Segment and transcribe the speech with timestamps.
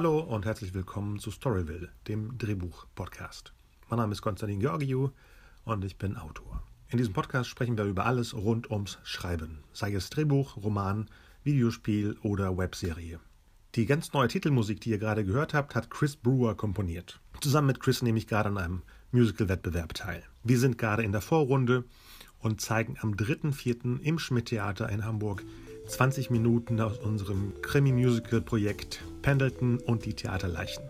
[0.00, 3.52] Hallo und herzlich willkommen zu Storyville, dem Drehbuch-Podcast.
[3.90, 5.10] Mein Name ist Konstantin Georgiou
[5.64, 6.62] und ich bin Autor.
[6.88, 11.10] In diesem Podcast sprechen wir über alles rund ums Schreiben, sei es Drehbuch, Roman,
[11.44, 13.20] Videospiel oder Webserie.
[13.74, 17.20] Die ganz neue Titelmusik, die ihr gerade gehört habt, hat Chris Brewer komponiert.
[17.42, 18.82] Zusammen mit Chris nehme ich gerade an einem
[19.12, 20.22] Musical-Wettbewerb teil.
[20.42, 21.84] Wir sind gerade in der Vorrunde
[22.38, 24.00] und zeigen am 3.4.
[24.00, 25.44] im Schmidt-Theater in Hamburg
[25.90, 30.88] 20 Minuten aus unserem Krimi-Musical-Projekt Pendleton und die Theaterleichen.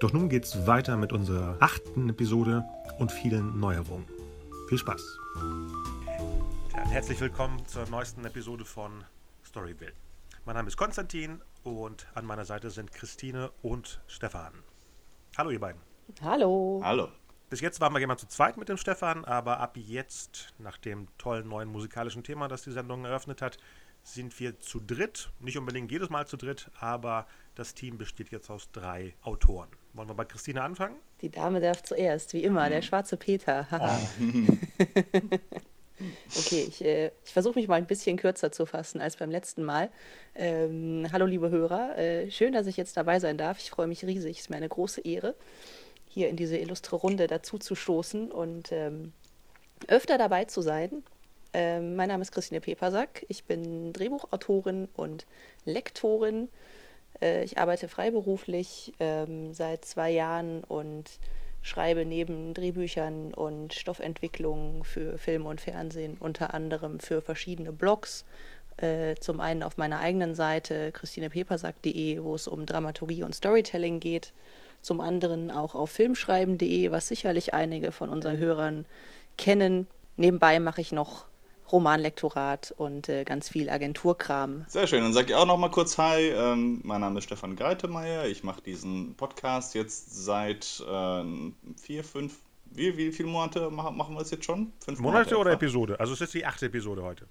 [0.00, 2.64] Doch nun geht's weiter mit unserer achten Episode
[2.98, 4.06] und vielen Neuerungen.
[4.70, 5.18] Viel Spaß!
[6.74, 9.04] Ja, herzlich willkommen zur neuesten Episode von
[9.44, 9.92] Storyville.
[10.46, 14.54] Mein Name ist Konstantin und an meiner Seite sind Christine und Stefan.
[15.36, 15.82] Hallo ihr beiden.
[16.22, 16.80] Hallo.
[16.82, 17.08] Hallo.
[17.50, 21.08] Bis jetzt waren wir jemand zu zweit mit dem Stefan, aber ab jetzt, nach dem
[21.16, 23.58] tollen neuen musikalischen Thema, das die Sendung eröffnet hat,
[24.02, 25.30] sind wir zu dritt.
[25.40, 29.68] Nicht unbedingt jedes Mal zu dritt, aber das Team besteht jetzt aus drei Autoren.
[29.92, 30.96] Wollen wir bei Christine anfangen?
[31.20, 33.66] Die Dame darf zuerst, wie immer, der schwarze Peter.
[36.36, 39.64] okay, ich, äh, ich versuche mich mal ein bisschen kürzer zu fassen als beim letzten
[39.64, 39.90] Mal.
[40.34, 41.98] Ähm, hallo, liebe Hörer.
[41.98, 43.58] Äh, schön, dass ich jetzt dabei sein darf.
[43.58, 44.36] Ich freue mich riesig.
[44.36, 45.34] Es ist mir eine große Ehre
[46.08, 49.12] hier in diese illustre Runde dazu zu stoßen und ähm,
[49.86, 51.04] öfter dabei zu sein.
[51.52, 53.24] Ähm, mein Name ist Christine Pepersack.
[53.28, 55.26] Ich bin Drehbuchautorin und
[55.64, 56.48] Lektorin.
[57.20, 61.18] Äh, ich arbeite freiberuflich ähm, seit zwei Jahren und
[61.62, 68.24] schreibe neben Drehbüchern und Stoffentwicklung für Film und Fernsehen unter anderem für verschiedene Blogs.
[68.76, 74.32] Äh, zum einen auf meiner eigenen Seite christinepepersack.de, wo es um Dramaturgie und Storytelling geht
[74.82, 78.86] zum anderen auch auf filmschreiben.de, was sicherlich einige von unseren Hörern
[79.36, 79.86] kennen.
[80.16, 81.26] Nebenbei mache ich noch
[81.72, 84.64] Romanlektorat und äh, ganz viel Agenturkram.
[84.68, 85.02] Sehr schön.
[85.02, 86.28] Dann sage ich auch noch mal kurz Hi.
[86.30, 88.26] Ähm, mein Name ist Stefan Greitemeyer.
[88.26, 91.24] Ich mache diesen Podcast jetzt seit äh,
[91.76, 92.36] vier, fünf,
[92.70, 94.72] wie, wie viele Monate machen wir es jetzt schon?
[94.84, 95.98] Fünf Monate, Monate oder Episode?
[96.00, 97.26] Also es ist die achte Episode heute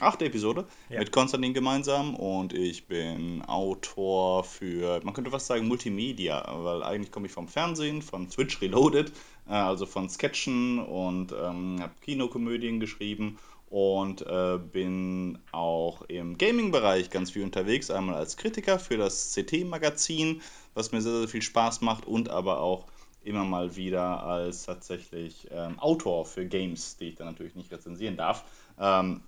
[0.00, 0.98] achte Episode ja.
[0.98, 7.10] mit Konstantin gemeinsam und ich bin Autor für, man könnte fast sagen, Multimedia, weil eigentlich
[7.10, 9.12] komme ich vom Fernsehen, von Twitch Reloaded,
[9.48, 17.10] äh, also von Sketchen und ähm, habe Kinokomödien geschrieben und äh, bin auch im Gaming-Bereich
[17.10, 20.40] ganz viel unterwegs, einmal als Kritiker für das CT-Magazin,
[20.74, 22.86] was mir sehr, sehr viel Spaß macht und aber auch
[23.24, 28.16] immer mal wieder als tatsächlich ähm, Autor für Games, die ich dann natürlich nicht rezensieren
[28.16, 28.44] darf.
[28.78, 29.22] Ähm,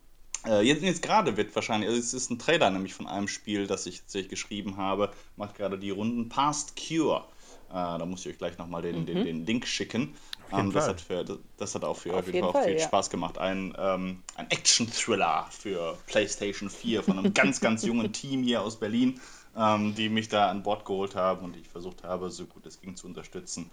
[0.47, 3.67] äh, jetzt, jetzt gerade wird wahrscheinlich, also es ist ein Trailer nämlich von einem Spiel,
[3.67, 7.25] das ich tatsächlich geschrieben habe, macht gerade die Runden Past Cure.
[7.71, 9.07] Äh, da muss ich euch gleich nochmal den, mhm.
[9.07, 10.15] den, den Link schicken.
[10.53, 11.25] Ähm, das, hat für,
[11.57, 12.87] das hat auch für auf jeden Fall, viel ja.
[12.87, 13.39] Spaß gemacht.
[13.39, 18.77] Ein, ähm, ein Action-Thriller für PlayStation 4 von einem ganz, ganz jungen Team hier aus
[18.77, 19.21] Berlin,
[19.57, 22.81] ähm, die mich da an Bord geholt haben und ich versucht habe, so gut es
[22.81, 23.71] ging zu unterstützen.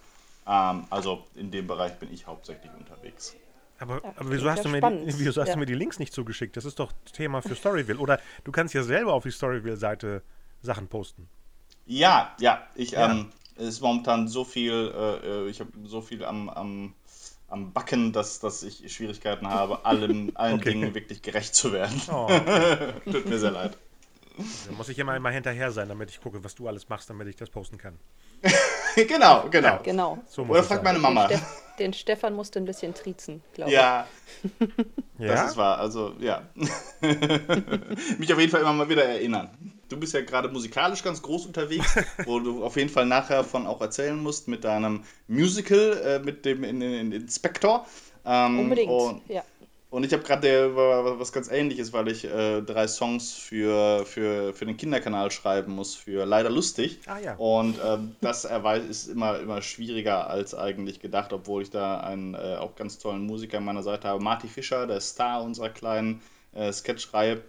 [0.48, 3.36] Ähm, also in dem Bereich bin ich hauptsächlich unterwegs.
[3.80, 5.54] Aber, ja, aber wieso, hast du, mir die, wieso hast ja.
[5.54, 6.56] du mir die Links nicht zugeschickt?
[6.56, 8.00] Das ist doch Thema für Storyville.
[8.00, 10.22] Oder du kannst ja selber auf die Storyville-Seite
[10.62, 11.28] Sachen posten.
[11.86, 12.66] Ja, ja.
[12.76, 13.12] Ich, ja.
[13.12, 16.94] Ähm, es ist momentan so viel, äh, äh ich habe so viel am, am,
[17.48, 20.72] am Backen, dass, dass ich Schwierigkeiten habe, allen, allen okay.
[20.72, 22.02] Dingen wirklich gerecht zu werden.
[22.12, 22.94] Oh, okay.
[23.12, 23.78] Tut mir sehr leid.
[24.38, 27.28] Da muss ich immer mal hinterher sein, damit ich gucke, was du alles machst, damit
[27.28, 27.98] ich das posten kann.
[28.96, 29.68] genau, genau.
[29.68, 30.18] Ja, genau.
[30.28, 31.28] So Oder fragt meine Mama.
[31.28, 31.48] Den, Ste
[31.80, 34.08] den, Stefan musste ein bisschen triezen, glaube ja.
[34.44, 34.68] ich.
[35.20, 35.28] ja.
[35.28, 35.80] Das ist wahr.
[35.80, 36.44] Also, ja.
[38.18, 39.50] Mich auf jeden Fall immer mal wieder erinnern.
[39.90, 43.68] Du bist ja gerade musikalisch ganz groß unterwegs, wo du auf jeden Fall nachher von
[43.68, 47.86] auch erzählen musst mit deinem Musical, äh, mit dem in, in, in Inspector.
[48.26, 49.44] Ähm, Unbedingt, ja.
[49.96, 54.66] Und ich habe gerade was ganz ähnliches, weil ich äh, drei Songs für, für, für
[54.66, 57.00] den Kinderkanal schreiben muss, für Leider Lustig.
[57.06, 57.36] Ah, ja.
[57.36, 58.46] Und ähm, das
[58.90, 63.26] ist immer, immer schwieriger als eigentlich gedacht, obwohl ich da einen äh, auch ganz tollen
[63.26, 64.22] Musiker an meiner Seite habe.
[64.22, 66.22] Marty Fischer, der Star unserer kleinen
[66.52, 67.42] äh, Sketchreihe.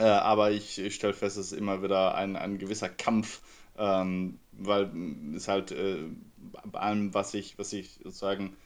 [0.00, 3.42] Äh, aber ich, ich stelle fest, es ist immer wieder ein, ein gewisser Kampf,
[3.76, 4.90] ähm, weil
[5.36, 5.98] es halt äh,
[6.64, 8.56] bei allem, was ich, was ich sozusagen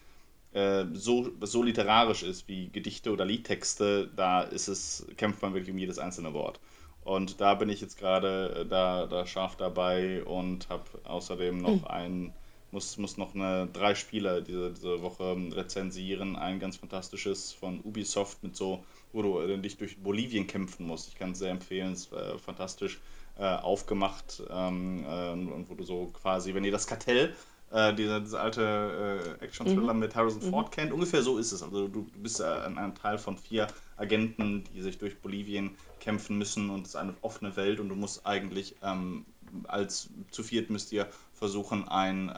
[0.53, 5.73] äh, so, so literarisch ist wie Gedichte oder Liedtexte, da ist es, kämpft man wirklich
[5.73, 6.61] um jedes einzelne Wort.
[7.03, 11.81] Und da bin ich jetzt gerade äh, da, da scharf dabei und habe außerdem noch
[11.81, 11.87] mhm.
[11.89, 12.33] ein,
[12.71, 16.37] muss, muss noch eine, drei Spiele diese, diese Woche rezensieren.
[16.37, 21.09] Ein ganz fantastisches von Ubisoft mit so, wo du äh, dich durch Bolivien kämpfen musst.
[21.09, 23.01] Ich kann es sehr empfehlen, es ist äh, fantastisch
[23.39, 27.35] äh, aufgemacht ähm, äh, und wo du so quasi, wenn ihr das Kartell
[27.71, 30.01] äh, diese, diese alte äh, Action-Thriller mhm.
[30.01, 30.51] mit Harrison mhm.
[30.51, 30.93] Ford kennt.
[30.93, 31.63] Ungefähr so ist es.
[31.63, 33.67] Also du, du bist äh, ein, ein, Teil von vier
[33.97, 35.71] Agenten, die sich durch Bolivien
[36.01, 39.25] kämpfen müssen und es ist eine offene Welt und du musst eigentlich ähm,
[39.69, 42.29] als zu viert müsst ihr versuchen, ein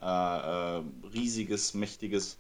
[1.15, 2.37] riesiges, mächtiges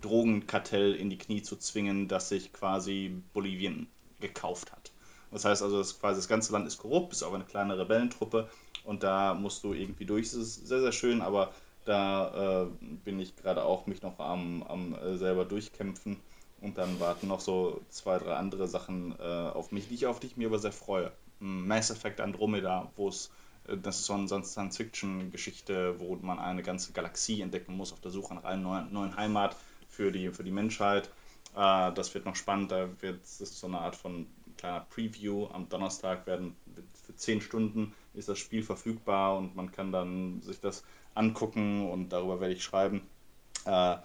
[0.00, 3.88] Drogenkartell in die Knie zu zwingen, das sich quasi Bolivien
[4.20, 4.92] gekauft hat.
[5.30, 8.48] Das heißt also, das, quasi das ganze Land ist korrupt, bis auf eine kleine Rebellentruppe
[8.84, 10.30] und da musst du irgendwie durch.
[10.30, 11.52] Das ist sehr, sehr schön, aber
[11.84, 12.66] da äh,
[13.04, 16.16] bin ich gerade auch mich noch am, am äh, selber durchkämpfen
[16.60, 20.20] und dann warten noch so zwei, drei andere Sachen äh, auf mich, die ich, auf
[20.20, 21.12] die mir aber sehr freue.
[21.38, 23.30] Mass Effect Andromeda, wo es
[23.68, 28.10] äh, das ist so eine Science-Fiction-Geschichte, wo man eine ganze Galaxie entdecken muss auf der
[28.10, 29.56] Suche nach einer neuen, neuen Heimat
[30.00, 31.10] für die, für die Menschheit.
[31.54, 34.26] Äh, das wird noch spannend, da wird ist so eine Art von
[34.56, 35.46] kleiner Preview.
[35.52, 36.56] Am Donnerstag werden
[37.04, 42.08] für 10 Stunden ist das Spiel verfügbar und man kann dann sich das angucken und
[42.08, 43.02] darüber werde ich schreiben.
[43.66, 43.96] Äh,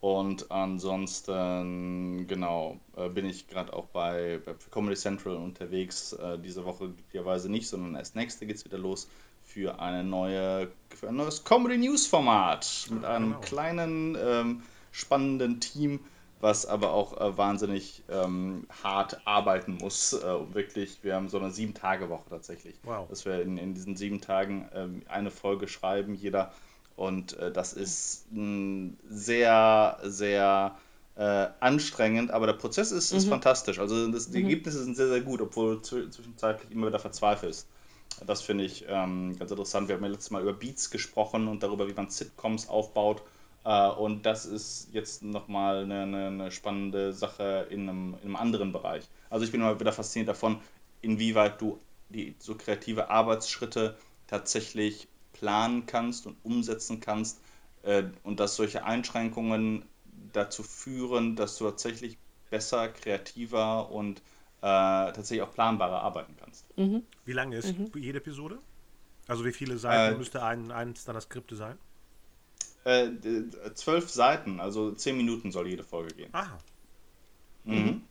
[0.00, 6.14] und ansonsten, genau, äh, bin ich gerade auch bei, bei Comedy Central unterwegs.
[6.14, 9.08] Äh, diese Woche glücklicherweise nicht, sondern erst nächste geht es wieder los
[9.44, 13.40] für, eine neue, für ein neues Comedy News Format mit einem genau.
[13.40, 14.62] kleinen, ähm,
[14.94, 16.00] spannenden Team,
[16.40, 20.12] was aber auch äh, wahnsinnig ähm, hart arbeiten muss.
[20.12, 22.76] Äh, wirklich, wir haben so eine Sieben-Tage-Woche tatsächlich.
[22.84, 23.08] Wow.
[23.08, 26.52] Dass wir in, in diesen sieben Tagen ähm, eine Folge schreiben, jeder
[26.96, 30.78] und äh, das ist mh, sehr, sehr
[31.16, 33.18] äh, anstrengend, aber der Prozess ist, mhm.
[33.18, 33.80] ist fantastisch.
[33.80, 34.44] Also das, die mhm.
[34.44, 37.66] Ergebnisse sind sehr, sehr gut, obwohl du zwischenzeitlich immer wieder verzweifelst.
[38.24, 39.88] Das finde ich ähm, ganz interessant.
[39.88, 43.22] Wir haben ja letztes Mal über Beats gesprochen und darüber, wie man Sitcoms aufbaut.
[43.64, 48.36] Äh, und das ist jetzt nochmal eine, eine, eine spannende Sache in einem, in einem
[48.36, 49.08] anderen Bereich.
[49.30, 50.60] Also ich bin immer wieder fasziniert davon,
[51.00, 51.80] inwieweit du
[52.10, 53.96] die so kreative Arbeitsschritte
[54.26, 57.40] tatsächlich planen kannst und umsetzen kannst
[57.82, 59.84] äh, und dass solche Einschränkungen
[60.32, 62.18] dazu führen, dass du tatsächlich
[62.50, 66.66] besser, kreativer und äh, tatsächlich auch planbarer arbeiten kannst.
[66.78, 67.02] Mhm.
[67.24, 67.90] Wie lange ist mhm.
[67.96, 68.58] jede Episode?
[69.26, 71.78] Also wie viele Seiten äh, müsste ein, eins deiner Skripte sein?
[72.84, 73.10] Äh,
[73.74, 76.30] zwölf Seiten, also zehn Minuten soll jede Folge gehen.
[76.32, 76.58] Aha.
[77.64, 77.74] Mhm.
[77.74, 78.02] mhm.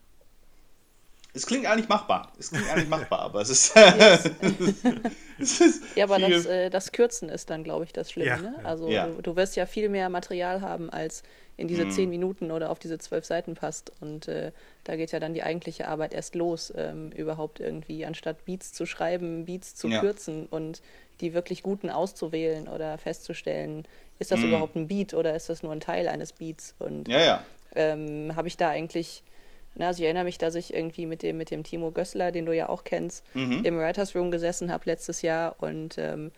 [1.36, 2.32] Es klingt eigentlich machbar.
[2.38, 3.76] Es klingt eigentlich machbar, aber es ist.
[5.40, 8.30] es ist ja, aber das, äh, das, Kürzen ist dann, glaube ich, das Schlimme.
[8.30, 8.38] Ja.
[8.38, 8.56] Ne?
[8.64, 9.08] Also ja.
[9.08, 11.24] du, du, wirst ja viel mehr Material haben, als
[11.58, 11.92] in diese mhm.
[11.92, 13.92] zehn Minuten oder auf diese zwölf Seiten passt.
[14.00, 14.52] Und äh,
[14.84, 18.86] da geht ja dann die eigentliche Arbeit erst los, ähm, überhaupt irgendwie, anstatt Beats zu
[18.86, 20.02] schreiben, Beats zu ja.
[20.02, 20.82] kürzen und
[21.24, 23.88] die wirklich guten auszuwählen oder festzustellen,
[24.20, 24.50] ist das mhm.
[24.50, 26.76] überhaupt ein Beat oder ist das nur ein Teil eines Beats?
[26.78, 27.44] Und ja, ja.
[27.76, 29.24] Ähm, habe ich da eigentlich
[29.76, 32.46] na, also ich erinnere mich, dass ich irgendwie mit dem, mit dem Timo Gössler, den
[32.46, 33.66] du ja auch kennst, mhm.
[33.66, 36.32] im Writers Room gesessen habe letztes Jahr und ähm,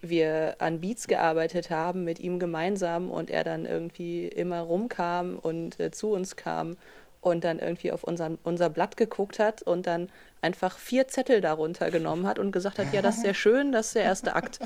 [0.00, 5.80] wir an Beats gearbeitet haben mit ihm gemeinsam und er dann irgendwie immer rumkam und
[5.80, 6.76] äh, zu uns kam
[7.20, 10.08] und dann irgendwie auf unseren, unser Blatt geguckt hat und dann
[10.42, 13.88] einfach vier Zettel darunter genommen hat und gesagt hat, ja, das ist sehr schön, das
[13.88, 14.60] ist der erste Akt.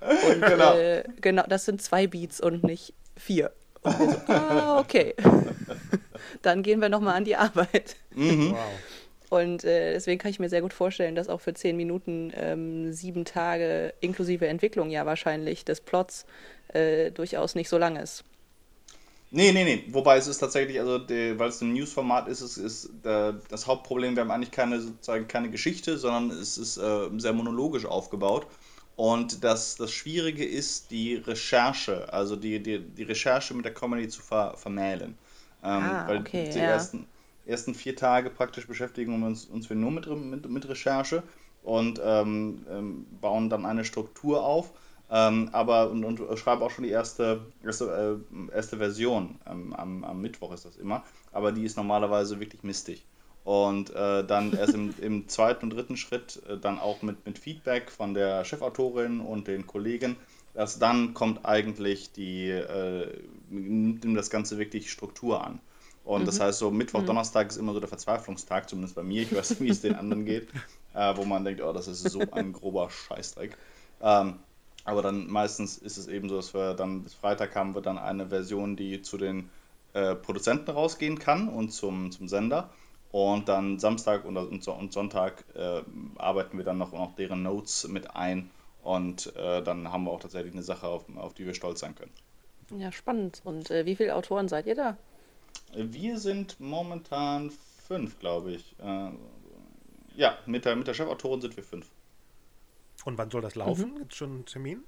[0.00, 3.52] Und genau, äh, genau das sind zwei Beats und nicht vier.
[3.82, 5.14] Und wir so, ah, okay.
[6.42, 7.96] Dann gehen wir nochmal an die Arbeit.
[8.14, 8.52] Mhm.
[8.52, 8.58] Wow.
[9.30, 12.92] Und äh, deswegen kann ich mir sehr gut vorstellen, dass auch für zehn Minuten ähm,
[12.92, 16.26] sieben Tage inklusive Entwicklung ja wahrscheinlich des Plots
[16.68, 18.24] äh, durchaus nicht so lang ist.
[19.34, 19.84] Nee, nee, nee.
[19.88, 24.14] Wobei es ist tatsächlich, also weil es ein News-Format ist, ist, ist der, das Hauptproblem,
[24.14, 28.46] wir haben eigentlich keine, sozusagen keine Geschichte, sondern es ist äh, sehr monologisch aufgebaut.
[28.94, 34.06] Und das, das Schwierige ist die Recherche, also die, die, die Recherche mit der Comedy
[34.06, 35.16] zu ver, vermählen.
[35.64, 36.64] Ähm, ah, weil okay, die ja.
[36.66, 37.06] ersten,
[37.46, 41.22] ersten vier Tage praktisch beschäftigen wir uns, uns wir nur mit, mit, mit Recherche
[41.62, 44.72] und ähm, ähm, bauen dann eine Struktur auf.
[45.14, 49.38] Ähm, aber und, und schreibe auch schon die erste, erste, äh, erste Version.
[49.46, 51.04] Ähm, am, am Mittwoch ist das immer.
[51.32, 53.04] Aber die ist normalerweise wirklich mistig.
[53.44, 57.38] Und äh, dann erst im, im, zweiten und dritten Schritt äh, dann auch mit, mit
[57.38, 60.16] Feedback von der Chefautorin und den Kollegen.
[60.54, 63.06] Erst dann kommt eigentlich die, äh,
[63.50, 65.60] nimmt das Ganze wirklich Struktur an.
[66.04, 66.26] Und mhm.
[66.26, 67.06] das heißt, so Mittwoch, mhm.
[67.06, 69.22] Donnerstag ist immer so der Verzweiflungstag, zumindest bei mir.
[69.22, 70.48] Ich weiß nicht, wie es den anderen geht,
[70.94, 73.58] äh, wo man denkt, oh, das ist so ein grober Scheißdreck.
[74.00, 74.38] Ähm,
[74.84, 77.98] aber dann meistens ist es eben so, dass wir dann bis Freitag haben wir dann
[77.98, 79.50] eine Version, die zu den
[79.92, 82.70] äh, Produzenten rausgehen kann und zum, zum Sender.
[83.12, 85.82] Und dann Samstag und, und Sonntag äh,
[86.16, 88.50] arbeiten wir dann noch, noch deren Notes mit ein.
[88.82, 91.94] Und äh, dann haben wir auch tatsächlich eine Sache, auf, auf die wir stolz sein
[91.94, 92.10] können.
[92.80, 93.42] Ja, spannend.
[93.44, 94.96] Und äh, wie viele Autoren seid ihr da?
[95.74, 97.52] Wir sind momentan
[97.86, 98.74] fünf, glaube ich.
[98.82, 99.10] Äh,
[100.16, 101.86] ja, mit der, mit der Chefautorin sind wir fünf.
[103.04, 103.92] Und wann soll das laufen?
[103.92, 103.98] Mhm.
[103.98, 104.84] Gibt es schon einen Termin?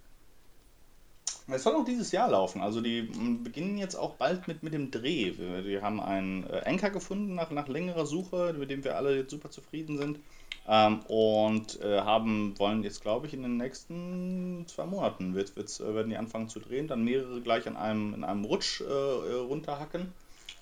[1.46, 2.62] Es soll noch dieses Jahr laufen.
[2.62, 5.36] Also die beginnen jetzt auch bald mit, mit dem Dreh.
[5.36, 9.16] Wir, wir haben einen äh, Anker gefunden nach, nach längerer Suche, mit dem wir alle
[9.16, 10.20] jetzt super zufrieden sind.
[10.66, 15.80] Ähm, und äh, haben, wollen jetzt, glaube ich, in den nächsten zwei Monaten wird, wird's,
[15.80, 18.84] äh, werden die anfangen zu drehen, dann mehrere gleich an einem, in einem Rutsch äh,
[18.84, 20.14] äh runterhacken.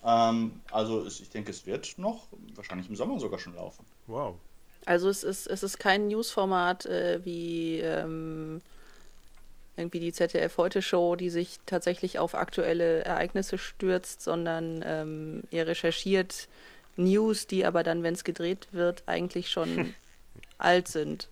[0.03, 3.85] Ähm, also ich denke, es wird noch wahrscheinlich im Sommer sogar schon laufen.
[4.07, 4.35] Wow.
[4.85, 8.61] Also es ist, es ist kein Newsformat äh, wie ähm,
[9.77, 15.67] irgendwie die ZDF Heute Show, die sich tatsächlich auf aktuelle Ereignisse stürzt, sondern ähm, ihr
[15.67, 16.47] recherchiert
[16.95, 19.95] News, die aber dann, wenn es gedreht wird, eigentlich schon
[20.57, 21.27] alt sind.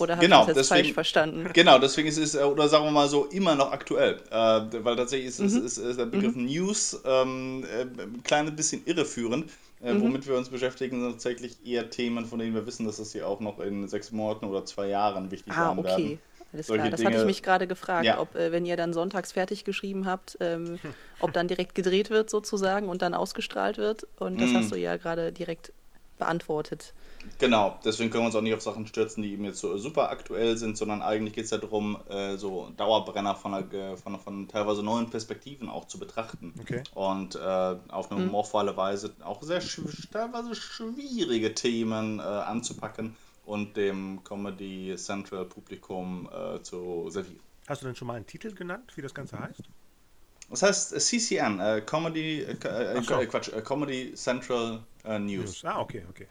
[0.00, 1.50] Oder habe genau, ich das jetzt deswegen, falsch verstanden?
[1.52, 4.20] Genau, deswegen ist es, oder sagen wir mal so, immer noch aktuell.
[4.30, 5.66] Äh, weil tatsächlich ist, mhm.
[5.66, 6.46] ist, ist, der Begriff mhm.
[6.46, 9.50] News ähm, äh, ein kleines bisschen irreführend.
[9.82, 10.02] Äh, mhm.
[10.02, 13.26] Womit wir uns beschäftigen, sind tatsächlich eher Themen, von denen wir wissen, dass das hier
[13.26, 15.88] auch noch in sechs Monaten oder zwei Jahren wichtig ah, sein okay.
[15.88, 16.18] werden.
[16.52, 18.20] Alles klar, das Dinge, hatte ich mich gerade gefragt, ja.
[18.20, 20.78] ob, äh, wenn ihr dann sonntags fertig geschrieben habt, ähm,
[21.20, 24.06] ob dann direkt gedreht wird sozusagen und dann ausgestrahlt wird.
[24.18, 24.56] Und das mm.
[24.56, 25.72] hast du ja gerade direkt
[26.22, 26.94] beantwortet.
[27.38, 30.10] Genau, deswegen können wir uns auch nicht auf Sachen stürzen, die eben jetzt so super
[30.10, 34.48] aktuell sind, sondern eigentlich geht es ja darum, äh, so Dauerbrenner von, einer, von, von,
[34.48, 36.54] teilweise neuen Perspektiven auch zu betrachten.
[36.60, 36.82] Okay.
[36.94, 38.26] Und äh, auf eine mhm.
[38.26, 46.62] humorvolle Weise auch sehr teilweise schwierige Themen äh, anzupacken und dem Comedy Central Publikum äh,
[46.62, 47.40] zu servieren.
[47.68, 49.62] Hast du denn schon mal einen Titel genannt, wie das Ganze heißt?
[50.52, 53.16] Das heißt CCN, äh, Comedy, äh, so.
[53.26, 55.20] Quatsch, Comedy Central News.
[55.20, 55.64] News.
[55.64, 56.28] Ah, okay, okay.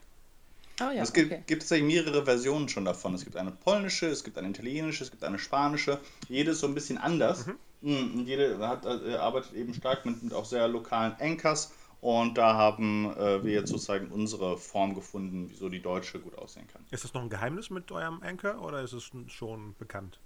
[0.80, 1.44] Oh, ja, es gibt, okay.
[1.48, 3.16] gibt tatsächlich mehrere Versionen schon davon.
[3.16, 6.00] Es gibt eine polnische, es gibt eine italienische, es gibt eine spanische.
[6.30, 7.48] Jede ist so ein bisschen anders.
[7.48, 7.58] Mhm.
[7.82, 11.74] Hm, und jede hat, äh, arbeitet eben stark mit, mit, auch sehr lokalen Anchors.
[12.00, 16.68] Und da haben äh, wir jetzt sozusagen unsere Form gefunden, wieso die deutsche gut aussehen
[16.68, 16.86] kann.
[16.92, 20.20] Ist das noch ein Geheimnis mit eurem Anchor oder ist es schon bekannt?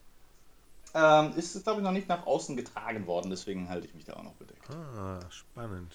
[0.96, 4.06] Ähm, ist es, glaube ich, noch nicht nach außen getragen worden, deswegen halte ich mich
[4.06, 4.64] da auch noch bedeckt.
[4.70, 5.94] Ah, spannend.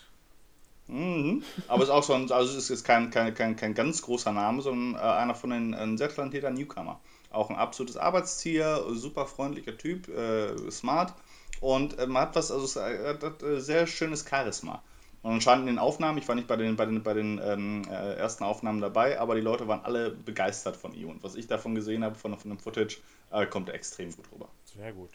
[0.88, 1.42] Mhm.
[1.69, 4.33] Aber es ist auch so ein, also es ist kein, kein, kein, kein ganz großer
[4.33, 7.00] Name, sondern äh, einer von den sehr talentierter Newcomer.
[7.30, 11.14] Auch ein absolutes Arbeitstier, super freundlicher Typ, äh, smart
[11.61, 14.83] und äh, man hat was, also es hat äh, sehr schönes Charisma.
[15.23, 17.83] Und anscheinend in den Aufnahmen, ich war nicht bei den, bei den, bei den ähm,
[17.90, 21.11] äh, ersten Aufnahmen dabei, aber die Leute waren alle begeistert von ihm.
[21.11, 22.99] Und was ich davon gesehen habe, von, von dem Footage,
[23.30, 24.49] äh, kommt er extrem gut rüber.
[24.74, 25.10] Sehr gut.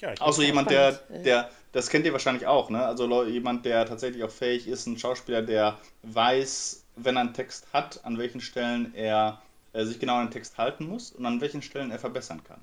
[0.00, 2.84] Ja, auch so jemand, der, der, das kennt ihr wahrscheinlich auch, ne?
[2.86, 7.66] Also jemand, der tatsächlich auch fähig ist, ein Schauspieler, der weiß, wenn er einen Text
[7.72, 9.42] hat, an welchen Stellen er,
[9.72, 12.60] er sich genau an den Text halten muss und an welchen Stellen er verbessern kann.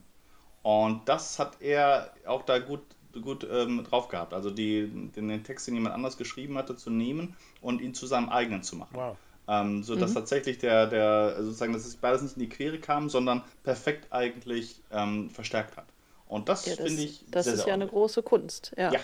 [0.64, 2.82] Und das hat er auch da gut,
[3.22, 4.34] gut ähm, drauf gehabt.
[4.34, 8.08] Also die, den, den, Text, den jemand anders geschrieben hatte, zu nehmen und ihn zu
[8.08, 8.96] seinem eigenen zu machen.
[8.96, 9.18] Wow.
[9.48, 10.16] Ähm, so dass mhm.
[10.16, 14.82] tatsächlich der, der, sozusagen, dass es beides nicht in die Quere kam, sondern perfekt eigentlich
[14.92, 15.86] ähm, verstärkt hat.
[16.28, 17.24] Und das, ja, das finde ich.
[17.30, 18.74] Das sehr, ist sehr ja eine große Kunst.
[18.78, 19.00] Ja, ja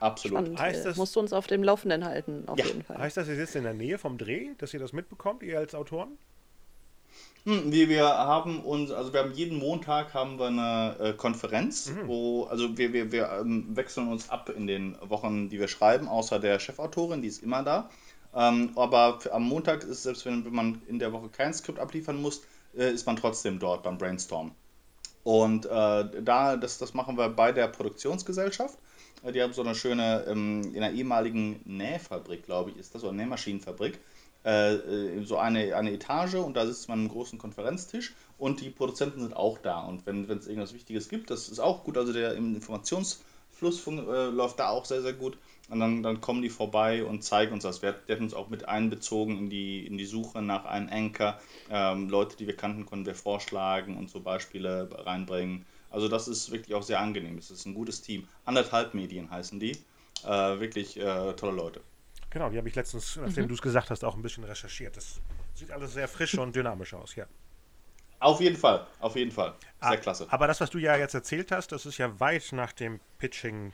[0.00, 0.38] absolut.
[0.38, 0.60] Spannend.
[0.60, 2.66] Heißt das, musst du uns auf dem Laufenden halten, auf ja.
[2.66, 2.98] jeden Fall.
[2.98, 5.74] Heißt das, ihr sitzt in der Nähe vom Dreh, dass ihr das mitbekommt, ihr als
[5.74, 6.18] Autoren?
[7.44, 11.90] Hm, wir, wir haben uns, also wir haben jeden Montag haben wir eine äh, Konferenz,
[11.90, 12.08] mhm.
[12.08, 16.08] wo, also wir, wir, wir ähm, wechseln uns ab in den Wochen, die wir schreiben,
[16.08, 17.88] außer der Chefautorin, die ist immer da.
[18.34, 21.78] Ähm, aber für, am Montag ist, selbst wenn, wenn man in der Woche kein Skript
[21.78, 22.42] abliefern muss,
[22.76, 24.50] äh, ist man trotzdem dort beim Brainstorm.
[25.26, 28.78] Und äh, da, das, das machen wir bei der Produktionsgesellschaft.
[29.24, 33.02] Äh, die haben so eine schöne, ähm, in einer ehemaligen Nähfabrik, glaube ich, ist das,
[33.02, 33.98] oder Nähmaschinenfabrik,
[34.44, 38.70] äh, äh, so eine, eine Etage und da sitzt man im großen Konferenztisch und die
[38.70, 39.80] Produzenten sind auch da.
[39.80, 44.60] Und wenn es irgendwas Wichtiges gibt, das ist auch gut, also der Informationsfluss äh, läuft
[44.60, 45.38] da auch sehr, sehr gut.
[45.68, 47.82] Und dann, dann kommen die vorbei und zeigen uns das.
[47.82, 51.40] Wir, die hatten uns auch mit einbezogen in die, in die Suche nach einem Anchor.
[51.70, 55.66] Ähm, Leute, die wir kannten, konnten wir vorschlagen und so Beispiele reinbringen.
[55.90, 57.38] Also das ist wirklich auch sehr angenehm.
[57.38, 58.28] Es ist ein gutes Team.
[58.44, 59.72] Anderthalb Medien heißen die.
[60.24, 61.80] Äh, wirklich äh, tolle Leute.
[62.30, 63.48] Genau, die habe ich letztens, nachdem mhm.
[63.48, 64.96] du es gesagt hast, auch ein bisschen recherchiert.
[64.96, 65.20] Das
[65.54, 67.26] sieht alles sehr frisch und dynamisch aus, ja.
[68.18, 69.54] Auf jeden Fall, auf jeden Fall.
[69.80, 70.26] Sehr ah, klasse.
[70.30, 73.72] Aber das, was du ja jetzt erzählt hast, das ist ja weit nach dem Pitching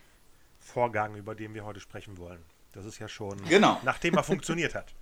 [0.62, 2.40] Vorgang, über den wir heute sprechen wollen.
[2.72, 3.78] Das ist ja schon, genau.
[3.84, 4.94] nachdem er funktioniert hat.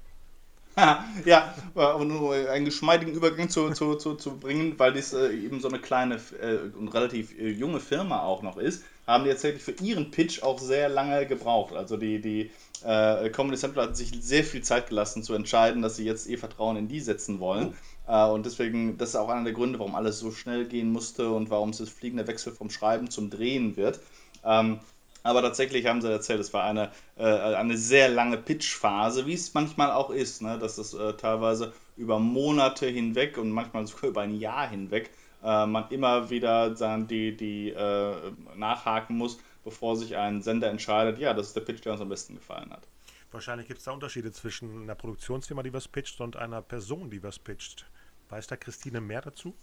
[1.25, 5.69] ja, um einen geschmeidigen Übergang zu, zu, zu, zu bringen, weil das äh, eben so
[5.69, 9.73] eine kleine äh, und relativ äh, junge Firma auch noch ist, haben die tatsächlich für
[9.83, 11.75] ihren Pitch auch sehr lange gebraucht.
[11.75, 12.51] Also die, die
[12.83, 16.79] Comedy Central hat sich sehr viel Zeit gelassen zu entscheiden, dass sie jetzt ihr Vertrauen
[16.79, 17.75] in die setzen wollen.
[18.07, 18.33] Oh.
[18.33, 21.51] und deswegen, das ist auch einer der Gründe, warum alles so schnell gehen musste und
[21.51, 24.01] warum es das fliegende Wechsel vom Schreiben zum Drehen wird.
[24.45, 24.81] Ähm,
[25.23, 29.55] aber tatsächlich haben sie erzählt, es war eine, äh, eine sehr lange Pitch-Phase, wie es
[29.55, 30.59] manchmal auch ist, ne?
[30.59, 35.11] dass es äh, teilweise über Monate hinweg und manchmal sogar über ein Jahr hinweg
[35.43, 41.19] äh, man immer wieder dann die, die äh, nachhaken muss, bevor sich ein Sender entscheidet,
[41.19, 42.87] ja, das ist der Pitch, der uns am besten gefallen hat.
[43.33, 47.23] Wahrscheinlich gibt es da Unterschiede zwischen einer Produktionsfirma, die was pitcht, und einer Person, die
[47.23, 47.87] was pitcht.
[48.29, 49.55] Weiß da Christine mehr dazu?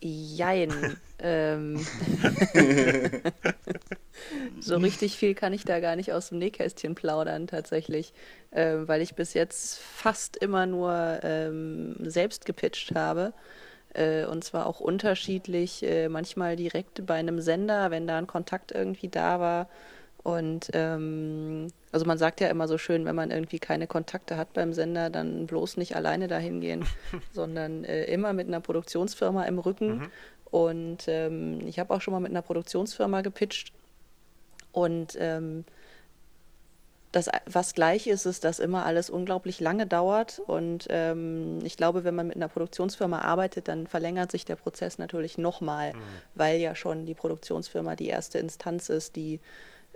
[0.00, 0.96] Jein.
[1.18, 1.78] ähm,
[4.60, 8.12] so richtig viel kann ich da gar nicht aus dem Nähkästchen plaudern, tatsächlich,
[8.50, 13.32] äh, weil ich bis jetzt fast immer nur ähm, selbst gepitcht habe.
[13.94, 18.72] Äh, und zwar auch unterschiedlich, äh, manchmal direkt bei einem Sender, wenn da ein Kontakt
[18.72, 19.68] irgendwie da war.
[20.24, 24.54] Und ähm, also man sagt ja immer so schön, wenn man irgendwie keine Kontakte hat
[24.54, 26.86] beim Sender, dann bloß nicht alleine dahin gehen,
[27.32, 29.98] sondern äh, immer mit einer Produktionsfirma im Rücken.
[29.98, 30.10] Mhm.
[30.50, 33.74] Und ähm, ich habe auch schon mal mit einer Produktionsfirma gepitcht.
[34.72, 35.66] Und ähm,
[37.12, 40.40] das, was gleich ist, ist, dass immer alles unglaublich lange dauert.
[40.46, 44.96] Und ähm, ich glaube, wenn man mit einer Produktionsfirma arbeitet, dann verlängert sich der Prozess
[44.96, 45.98] natürlich nochmal, mhm.
[46.34, 49.40] weil ja schon die Produktionsfirma die erste Instanz ist, die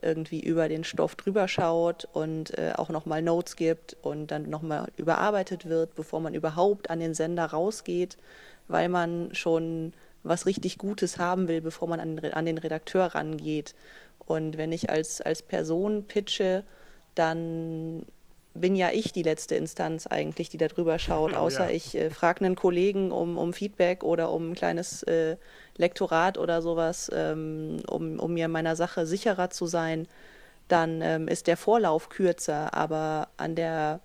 [0.02, 4.88] irgendwie über den Stoff drüber schaut und äh, auch nochmal Notes gibt und dann nochmal
[4.96, 8.16] überarbeitet wird, bevor man überhaupt an den Sender rausgeht,
[8.68, 13.74] weil man schon was richtig Gutes haben will, bevor man an, an den Redakteur rangeht.
[14.18, 16.64] Und wenn ich als, als Person pitche,
[17.14, 18.04] dann
[18.54, 21.70] bin ja ich die letzte Instanz eigentlich, die da drüber schaut, außer ja.
[21.70, 25.36] ich äh, frage einen Kollegen um, um Feedback oder um ein kleines äh,
[25.76, 30.08] Lektorat oder sowas, ähm, um, um mir meiner Sache sicherer zu sein,
[30.66, 34.00] dann ähm, ist der Vorlauf kürzer, aber an der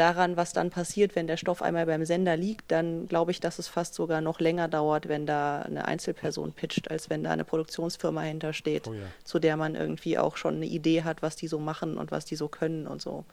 [0.00, 3.58] daran, was dann passiert, wenn der Stoff einmal beim Sender liegt, dann glaube ich, dass
[3.58, 7.44] es fast sogar noch länger dauert, wenn da eine Einzelperson pitcht, als wenn da eine
[7.44, 9.02] Produktionsfirma hintersteht, oh ja.
[9.22, 12.24] zu der man irgendwie auch schon eine Idee hat, was die so machen und was
[12.24, 13.26] die so können und so.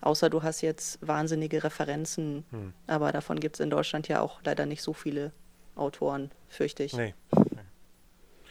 [0.00, 2.72] Außer du hast jetzt wahnsinnige Referenzen, hm.
[2.86, 5.32] aber davon gibt es in Deutschland ja auch leider nicht so viele
[5.76, 6.94] Autoren, fürchte ich.
[6.94, 7.14] Nee.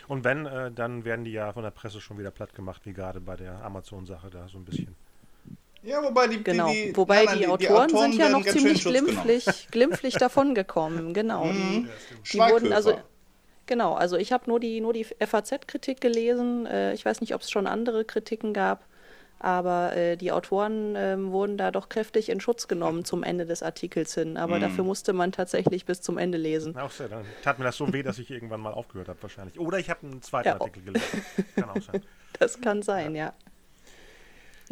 [0.07, 2.93] Und wenn, äh, dann werden die ja von der Presse schon wieder platt gemacht, wie
[2.93, 4.95] gerade bei der Amazon-Sache da so ein bisschen.
[5.83, 6.69] Ja, wobei die, genau.
[6.71, 11.13] die, die wobei nein, die, die, Autoren, Autoren sind ja noch ziemlich glimpflich, glimpflich davongekommen.
[11.13, 11.45] Genau.
[11.45, 11.89] Mhm.
[12.31, 12.97] Die, wurden also
[13.65, 13.93] genau.
[13.93, 16.65] Also ich habe nur die nur die FAZ-Kritik gelesen.
[16.65, 18.85] Äh, ich weiß nicht, ob es schon andere Kritiken gab,
[19.39, 23.61] aber äh, die Autoren äh, wurden da doch kräftig in Schutz genommen zum Ende des
[23.61, 24.37] Artikels hin.
[24.37, 24.61] Aber mhm.
[24.61, 26.77] dafür musste man tatsächlich bis zum Ende lesen.
[26.77, 27.09] Auch sehr.
[27.09, 29.59] Dann tat mir das so weh, dass ich irgendwann mal aufgehört habe wahrscheinlich.
[29.59, 31.25] Oder ich habe einen zweiten ja, Artikel gelesen.
[31.55, 32.01] Kann auch sein.
[32.39, 33.31] Das kann sein, ja.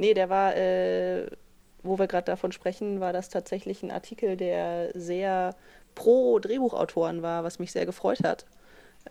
[0.01, 1.27] Nee, der war, äh,
[1.83, 5.55] wo wir gerade davon sprechen, war das tatsächlich ein Artikel, der sehr
[5.93, 8.47] pro Drehbuchautoren war, was mich sehr gefreut hat.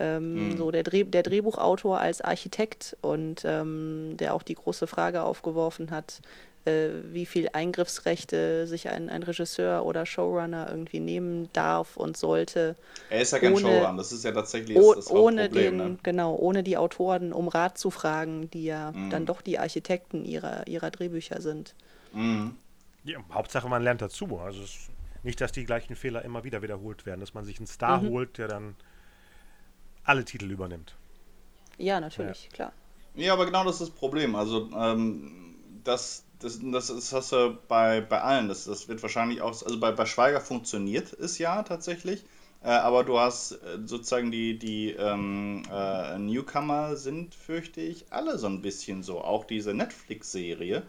[0.00, 0.56] Ähm, mhm.
[0.56, 5.92] So der, Dreh, der Drehbuchautor als Architekt und ähm, der auch die große Frage aufgeworfen
[5.92, 6.22] hat,
[6.64, 12.76] wie viel Eingriffsrechte sich ein, ein Regisseur oder Showrunner irgendwie nehmen darf und sollte.
[13.08, 15.98] Er ist ja kein ohne, Showrunner, das ist ja tatsächlich oh, das ohne den, ne?
[16.02, 19.10] genau, ohne die Autoren um Rat zu fragen, die ja mhm.
[19.10, 21.74] dann doch die Architekten ihrer, ihrer Drehbücher sind.
[22.12, 22.56] Mhm.
[23.04, 24.38] Ja, Hauptsache man lernt dazu.
[24.38, 24.62] Also
[25.22, 28.10] nicht, dass die gleichen Fehler immer wieder wiederholt werden, dass man sich einen Star mhm.
[28.10, 28.76] holt, der dann
[30.04, 30.94] alle Titel übernimmt.
[31.78, 32.50] Ja, natürlich, ja.
[32.50, 32.72] klar.
[33.14, 34.34] Ja, aber genau das ist das Problem.
[34.34, 38.48] Also, ähm, dass das, das, das hast du bei, bei allen.
[38.48, 42.24] Das, das wird wahrscheinlich auch, also bei, bei Schweiger funktioniert es ja tatsächlich.
[42.62, 48.38] Äh, aber du hast äh, sozusagen die, die ähm, äh, Newcomer sind, fürchte ich, alle
[48.38, 49.20] so ein bisschen so.
[49.22, 50.82] Auch diese Netflix-Serie,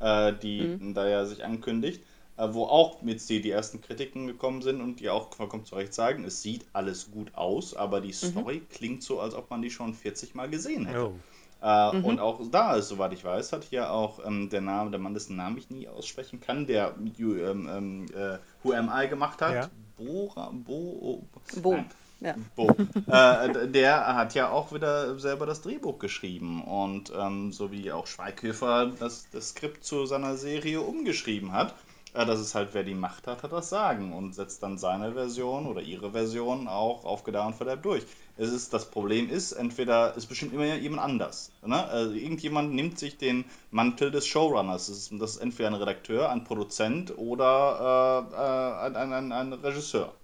[0.00, 0.94] äh, die mhm.
[0.94, 2.02] da ja sich ankündigt,
[2.38, 5.74] äh, wo auch jetzt die, die ersten Kritiken gekommen sind und die auch vollkommen zu
[5.74, 8.12] Recht sagen, es sieht alles gut aus, aber die mhm.
[8.12, 8.68] Story mhm.
[8.70, 11.08] klingt so, als ob man die schon 40 Mal gesehen hätte.
[11.08, 11.14] Oh.
[11.60, 12.04] Äh, mhm.
[12.04, 15.14] Und auch da ist, soweit ich weiß, hat hier auch ähm, der Name, der Mann,
[15.14, 19.54] dessen Namen ich nie aussprechen kann, der ähm, ähm, äh, Who Am I gemacht hat.
[19.54, 19.70] Ja.
[19.96, 21.24] Bora, Bo,
[21.60, 21.72] Bo.
[21.72, 21.86] Nein.
[22.20, 22.34] Ja.
[22.54, 22.68] Bo.
[23.06, 28.06] äh, der hat ja auch wieder selber das Drehbuch geschrieben und ähm, so wie auch
[28.06, 31.74] Schweighöfer das, das Skript zu seiner Serie umgeschrieben hat,
[32.14, 35.12] äh, das ist halt, wer die Macht hat, hat das Sagen und setzt dann seine
[35.12, 38.04] Version oder ihre Version auch auf Gedeih und Verderb durch.
[38.38, 41.50] Es ist, das Problem ist, entweder ist bestimmt immer jemand anders.
[41.66, 41.84] Ne?
[41.84, 44.86] Also irgendjemand nimmt sich den Mantel des Showrunners.
[44.86, 49.52] Das ist, das ist entweder ein Redakteur, ein Produzent oder äh, äh, ein, ein, ein
[49.52, 50.14] Regisseur.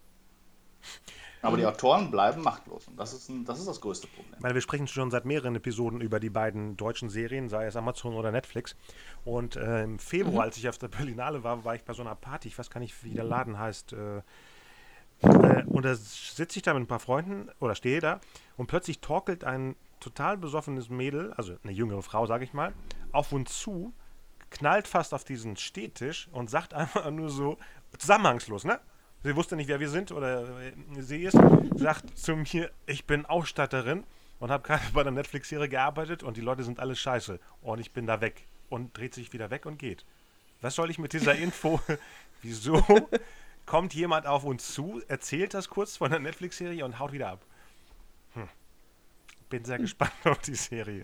[1.42, 2.88] Aber die Autoren bleiben machtlos.
[2.88, 4.36] Und das ist, ein, das ist das größte Problem.
[4.38, 8.14] Meine, wir sprechen schon seit mehreren Episoden über die beiden deutschen Serien, sei es Amazon
[8.14, 8.76] oder Netflix.
[9.24, 10.40] Und äh, im Februar, mhm.
[10.40, 12.80] als ich auf der Berlinale war, war ich bei so einer Party, ich weiß gar
[12.80, 14.22] nicht, wie der Laden heißt, äh,
[15.22, 18.20] und da sitze ich da mit ein paar Freunden oder stehe da
[18.56, 22.74] und plötzlich torkelt ein total besoffenes Mädel, also eine jüngere Frau, sage ich mal,
[23.12, 23.92] auf uns zu,
[24.50, 27.58] knallt fast auf diesen Stehtisch und sagt einfach nur so,
[27.98, 28.80] zusammenhangslos, ne?
[29.22, 31.38] Sie wusste nicht, wer wir sind oder äh, sie ist,
[31.76, 34.04] sagt zu mir, ich bin Ausstatterin
[34.38, 37.92] und habe gerade bei der Netflix-Serie gearbeitet und die Leute sind alle scheiße und ich
[37.92, 40.04] bin da weg und dreht sich wieder weg und geht.
[40.60, 41.80] Was soll ich mit dieser Info
[42.42, 42.84] Wieso
[43.66, 47.46] kommt jemand auf uns zu, erzählt das kurz von der Netflix-Serie und haut wieder ab?
[49.54, 51.00] Bin sehr gespannt auf die Serie.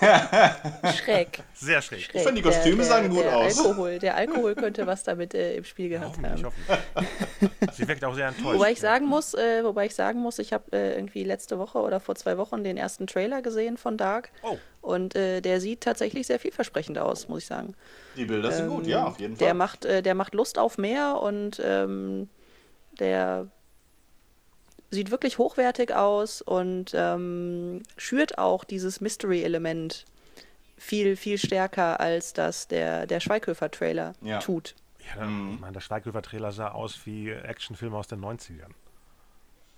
[0.96, 1.40] Schräg.
[1.54, 2.00] Sehr schräg.
[2.00, 2.16] schräg.
[2.16, 3.56] Ich finde, die Kostüme der, sahen gut der aus.
[3.56, 6.44] Alkohol, der Alkohol könnte was damit äh, im Spiel gehabt haben.
[6.44, 7.76] hoffentlich.
[7.76, 8.58] Sie wirkt auch sehr enttäuscht.
[8.58, 11.78] Wobei ich sagen muss, äh, wobei ich sagen muss, ich habe äh, irgendwie letzte Woche
[11.78, 14.32] oder vor zwei Wochen den ersten Trailer gesehen von Dark.
[14.42, 14.58] Oh.
[14.80, 17.76] Und äh, der sieht tatsächlich sehr vielversprechend aus, muss ich sagen.
[18.16, 19.46] Die Bilder sind gut, ja, auf jeden Fall.
[19.46, 22.28] Der macht, äh, der macht Lust auf mehr und ähm,
[22.98, 23.46] der
[24.92, 30.04] sieht wirklich hochwertig aus und ähm, schürt auch dieses Mystery-Element
[30.76, 34.38] viel, viel stärker, als das der, der Schweighöfer-Trailer Ja.
[34.38, 34.74] tut.
[35.00, 38.70] Ja, dann, ich meine, der Schweighöfer-Trailer sah aus wie Actionfilme aus den 90ern.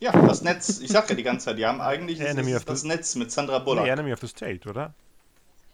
[0.01, 2.81] ja, das Netz, ich sag ja die ganze Zeit, die haben eigentlich das, of das
[2.83, 3.85] the- Netz mit Sandra Bullock.
[3.85, 4.93] Nee, Enemy of the State, oder?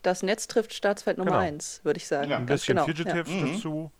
[0.03, 1.43] Das Netz trifft Staatsfeld Nummer Genau.
[1.43, 2.31] 1, würde ich sagen.
[2.31, 2.37] Ja.
[2.39, 2.87] Ein bisschen genau.
[2.87, 3.35] Fugitives Ja.
[3.35, 3.53] Mhm.
[3.55, 3.91] dazu.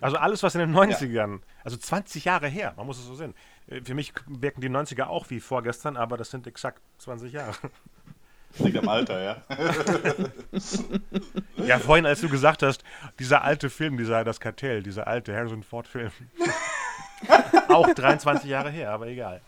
[0.00, 3.34] Also alles, was in den 90ern, also 20 Jahre her, man muss es so sehen.
[3.66, 7.54] Äh, Für mich wirken die 90er auch wie vorgestern, aber das sind exakt 20 Jahre.
[8.58, 9.36] Liegt am Alter, ja.
[11.56, 12.82] Ja, vorhin, als du gesagt hast,
[13.18, 16.10] dieser alte Film, dieser Das Kartell, dieser alte Harrison Ford-Film.
[17.68, 19.40] auch 23 Jahre her, aber egal.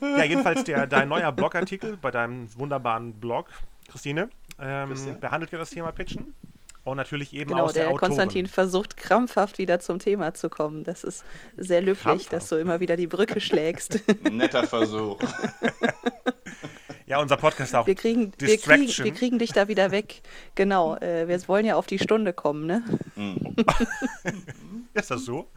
[0.00, 3.48] Ja, jedenfalls der, dein neuer Blogartikel bei deinem wunderbaren Blog,
[3.88, 4.28] Christine,
[4.58, 6.34] ähm, behandelt ja das Thema Pitchen.
[6.82, 8.08] Und natürlich eben Genau, aus der, der Autorin.
[8.08, 10.82] Konstantin versucht krampfhaft wieder zum Thema zu kommen.
[10.84, 11.24] Das ist
[11.56, 12.32] sehr löblich, Krampfhaft?
[12.32, 14.00] dass du immer wieder die Brücke schlägst.
[14.30, 15.18] Netter Versuch.
[17.10, 17.88] Ja, unser Podcast auch.
[17.88, 20.22] Wir kriegen, wir, kriegen, wir kriegen dich da wieder weg.
[20.54, 22.84] Genau, äh, wir wollen ja auf die Stunde kommen, ne?
[24.94, 25.48] Ist das so?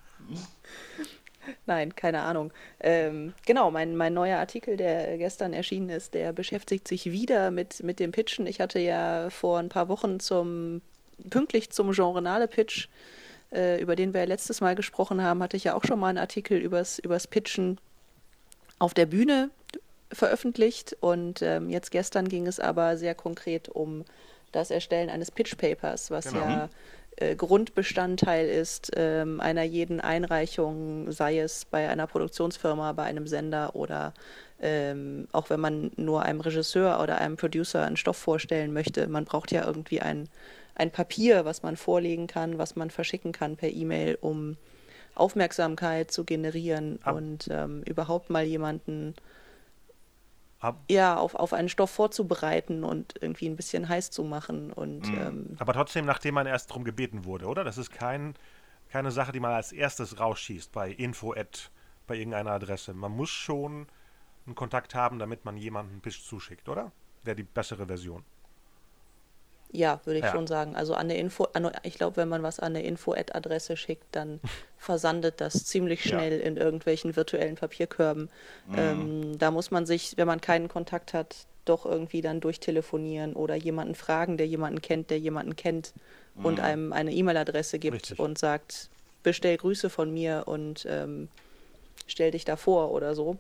[1.68, 2.52] Nein, keine Ahnung.
[2.80, 7.84] Ähm, genau, mein, mein neuer Artikel, der gestern erschienen ist, der beschäftigt sich wieder mit,
[7.84, 8.48] mit dem Pitchen.
[8.48, 10.82] Ich hatte ja vor ein paar Wochen zum
[11.30, 12.88] pünktlich zum Genrenale-Pitch,
[13.52, 16.10] äh, über den wir ja letztes Mal gesprochen haben, hatte ich ja auch schon mal
[16.10, 17.80] einen Artikel übers, übers Pitchen
[18.80, 19.50] auf der Bühne
[20.12, 20.96] veröffentlicht.
[21.00, 24.06] Und ähm, jetzt gestern ging es aber sehr konkret um
[24.52, 26.40] das Erstellen eines Pitch-Papers, was Genau.
[26.46, 26.70] ja
[27.18, 33.76] äh, Grundbestandteil ist ähm, einer jeden Einreichung, sei es bei einer Produktionsfirma, bei einem Sender
[33.76, 34.14] oder
[34.62, 39.08] ähm, auch wenn man nur einem Regisseur oder einem Producer einen Stoff vorstellen möchte.
[39.08, 40.30] Man braucht ja irgendwie ein,
[40.76, 44.58] ein Papier, was man vorlegen kann, was man verschicken kann per E-Mail, um
[45.16, 49.14] Aufmerksamkeit zu generieren Ab- und ähm, überhaupt mal jemanden
[50.60, 54.72] Ab- ja, auf, auf einen Stoff vorzubereiten und irgendwie ein bisschen heiß zu machen.
[54.74, 57.64] Und ähm, Aber trotzdem, nachdem man erst darum gebeten wurde, oder?
[57.64, 58.34] Das ist kein,
[58.90, 61.70] keine Sache, die man als erstes rausschießt bei info at,
[62.08, 62.94] bei irgendeiner Adresse.
[62.94, 63.88] Man muss schon
[64.46, 66.92] einen Kontakt haben, damit man jemanden Pitch zuschickt, oder?
[67.24, 68.24] Wäre die bessere Version.
[69.74, 70.32] Ja, würde ich Ja.
[70.32, 70.76] schon sagen.
[70.76, 74.40] Also an eine Info, an, ich glaube, wenn man was an eine Info-Ad-Adresse schickt, dann
[74.78, 76.10] versandet das ziemlich Ja.
[76.12, 78.30] schnell in irgendwelchen virtuellen Papierkörben.
[78.78, 83.56] Ähm, da muss man sich, wenn man keinen Kontakt hat, doch irgendwie dann durchtelefonieren oder
[83.56, 85.94] jemanden fragen, der jemanden kennt, der jemanden kennt
[86.44, 88.20] und einem eine E-Mail-Adresse gibt Richtig.
[88.20, 88.90] und sagt,
[89.24, 91.30] bestell Grüße von mir und ähm,
[92.06, 93.38] stell dich da vor oder so.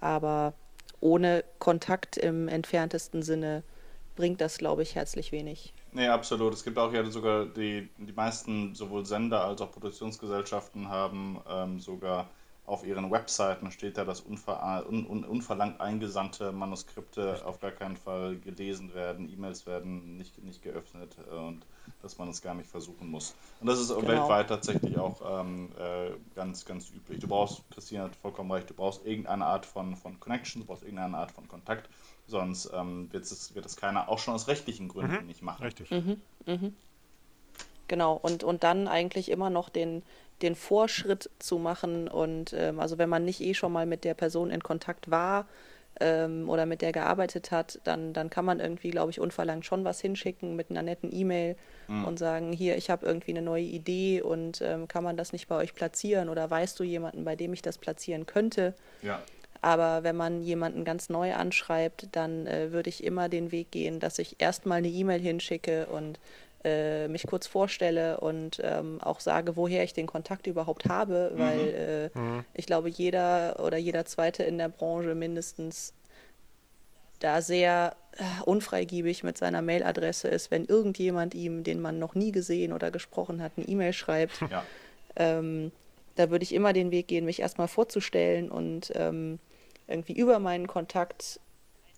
[0.00, 0.52] Aber
[1.00, 3.62] ohne Kontakt im entferntesten Sinne
[4.14, 5.74] bringt das, glaube ich, herzlich wenig.
[5.92, 6.54] Nee, absolut.
[6.54, 11.80] Es gibt auch ja sogar die, die meisten, sowohl Sender als auch Produktionsgesellschaften haben ähm,
[11.80, 12.30] sogar
[12.64, 17.96] auf ihren Webseiten steht da, dass unver un un unverlangt eingesandte Manuskripte auf gar keinen
[17.96, 21.66] Fall gelesen werden, E-Mails werden nicht, nicht geöffnet äh, und
[22.00, 23.36] dass man es gar nicht versuchen muss.
[23.60, 24.06] Und das ist Genau.
[24.06, 27.18] weltweit tatsächlich auch ähm, äh, ganz, ganz üblich.
[27.18, 30.84] Du brauchst, Christine hat vollkommen recht, du brauchst irgendeine Art von, von Connection, du brauchst
[30.84, 31.90] irgendeine Art von Kontakt,
[32.26, 35.64] sonst ähm, wird es wird es keiner auch schon aus rechtlichen Gründen nicht machen.
[35.64, 35.90] Richtig.
[37.88, 40.02] Genau, und, und dann eigentlich immer noch den,
[40.40, 42.08] den Vorschritt zu machen.
[42.08, 45.46] Und ähm, also wenn man nicht eh schon mal mit der Person in Kontakt war
[46.00, 49.84] ähm, oder mit der gearbeitet hat, dann, dann kann man irgendwie, glaube ich, unverlangt schon
[49.84, 51.56] was hinschicken mit einer netten E-Mail
[52.06, 55.46] und sagen, hier, ich habe irgendwie eine neue Idee und ähm, kann man das nicht
[55.46, 58.72] bei euch platzieren oder weißt du jemanden, bei dem ich das platzieren könnte?
[59.02, 59.20] Ja.
[59.62, 64.00] Aber wenn man jemanden ganz neu anschreibt, dann äh, würde ich immer den Weg gehen,
[64.00, 66.18] dass ich erstmal eine E-Mail hinschicke und
[66.64, 72.10] äh, mich kurz vorstelle und ähm, auch sage, woher ich den Kontakt überhaupt habe, weil
[72.14, 75.94] äh, ich glaube, jeder oder jeder Zweite in der Branche mindestens
[77.20, 82.32] da sehr äh, unfreigiebig mit seiner Mailadresse ist, wenn irgendjemand ihm, den man noch nie
[82.32, 84.40] gesehen oder gesprochen hat, eine E-Mail schreibt.
[84.50, 84.64] Ja.
[85.14, 85.70] Ähm,
[86.16, 89.38] da würde ich immer den Weg gehen, mich erstmal vorzustellen und ähm,
[89.88, 91.40] irgendwie über meinen Kontakt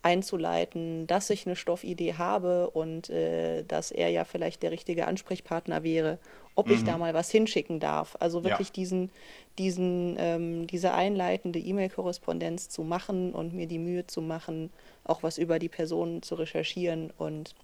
[0.05, 5.83] einzuleiten, dass ich eine Stoffidee habe und äh, dass er ja vielleicht der richtige Ansprechpartner
[5.83, 6.18] wäre,
[6.55, 6.75] ob mhm.
[6.75, 8.14] ich da mal was hinschicken darf.
[8.20, 8.75] Also wirklich ja.
[8.75, 9.11] diesen,
[9.59, 14.70] diesen, ähm, diese einleitende E-Mail-Korrespondenz zu machen und mir die Mühe zu machen,
[15.05, 17.55] auch was über die Person zu recherchieren und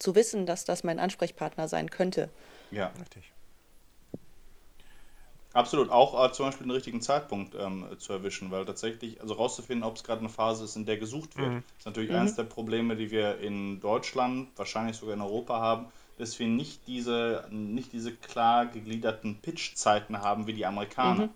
[0.00, 2.30] zu wissen, dass das mein Ansprechpartner sein könnte.
[2.72, 3.30] Ja, richtig.
[5.52, 9.82] Absolut, auch äh, zum Beispiel den richtigen Zeitpunkt ähm, zu erwischen, weil tatsächlich, also rauszufinden,
[9.82, 11.62] ob es gerade eine Phase ist, in der gesucht wird, mhm.
[11.76, 12.16] ist natürlich mhm.
[12.16, 15.86] eines der Probleme, die wir in Deutschland, wahrscheinlich sogar in Europa haben,
[16.18, 21.26] dass wir nicht diese, nicht diese klar gegliederten Pitch-Zeiten haben wie die Amerikaner.
[21.26, 21.30] Mhm.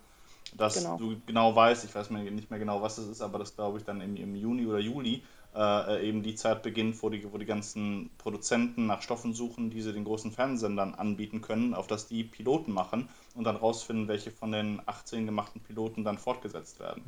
[0.55, 0.97] Dass genau.
[0.97, 3.83] du genau weißt, ich weiß nicht mehr genau, was es ist, aber das glaube ich
[3.83, 5.21] dann im, im Juni oder Juli
[5.53, 9.81] äh, eben die Zeit beginnt, wo die, wo die ganzen Produzenten nach Stoffen suchen, die
[9.81, 14.31] sie den großen Fernsehsendern anbieten können, auf das die Piloten machen und dann rausfinden, welche
[14.31, 17.03] von den 18 gemachten Piloten dann fortgesetzt werden.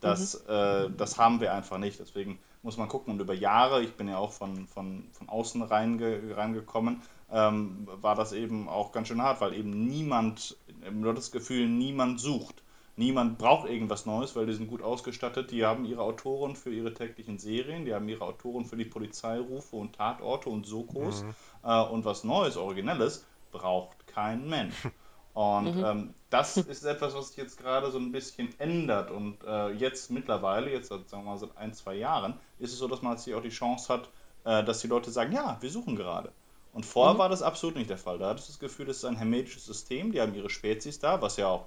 [0.00, 0.52] Das, mhm.
[0.52, 2.00] äh, das haben wir einfach nicht.
[2.00, 3.14] Deswegen muss man gucken.
[3.14, 7.02] Und über Jahre, ich bin ja auch von, von, von außen reinge, reingekommen,
[7.32, 10.56] ähm, war das eben auch ganz schön hart, weil eben niemand,
[10.90, 12.62] nur das Gefühl, niemand sucht.
[12.96, 15.52] Niemand braucht irgendwas Neues, weil die sind gut ausgestattet.
[15.52, 19.76] Die haben ihre Autoren für ihre täglichen Serien, die haben ihre Autoren für die Polizeirufe
[19.76, 21.22] und Tatorte und Sokos.
[21.22, 21.34] Mhm.
[21.64, 24.74] Äh, und was Neues, Originelles braucht kein Mensch.
[25.40, 25.84] Und mhm.
[25.84, 29.10] ähm, das ist etwas, was sich jetzt gerade so ein bisschen ändert.
[29.10, 32.86] Und äh, jetzt mittlerweile, jetzt sagen wir mal seit ein, zwei Jahren, ist es so,
[32.88, 34.10] dass man jetzt hier auch die Chance hat,
[34.44, 36.30] äh, dass die Leute sagen, ja, wir suchen gerade.
[36.74, 37.18] Und vorher mhm.
[37.18, 38.18] war das absolut nicht der Fall.
[38.18, 41.22] Da hattest du das Gefühl, das ist ein hermetisches System, die haben ihre Spezies da,
[41.22, 41.64] was ja auch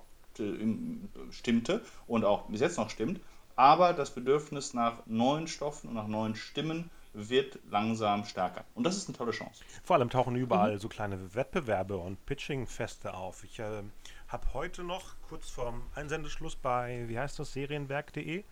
[1.31, 3.21] stimmte und auch bis jetzt noch stimmt.
[3.55, 8.63] Aber das Bedürfnis nach neuen Stoffen und nach neuen Stimmen wird langsam stärker.
[8.75, 9.63] Und das ist eine tolle Chance.
[9.83, 10.79] Vor allem tauchen überall mhm.
[10.79, 13.43] so kleine Wettbewerbe und Pitching-Feste auf.
[13.43, 13.83] Ich äh,
[14.27, 18.43] habe heute noch kurz vorm Einsendeschluss bei, wie heißt das, serienwerk.de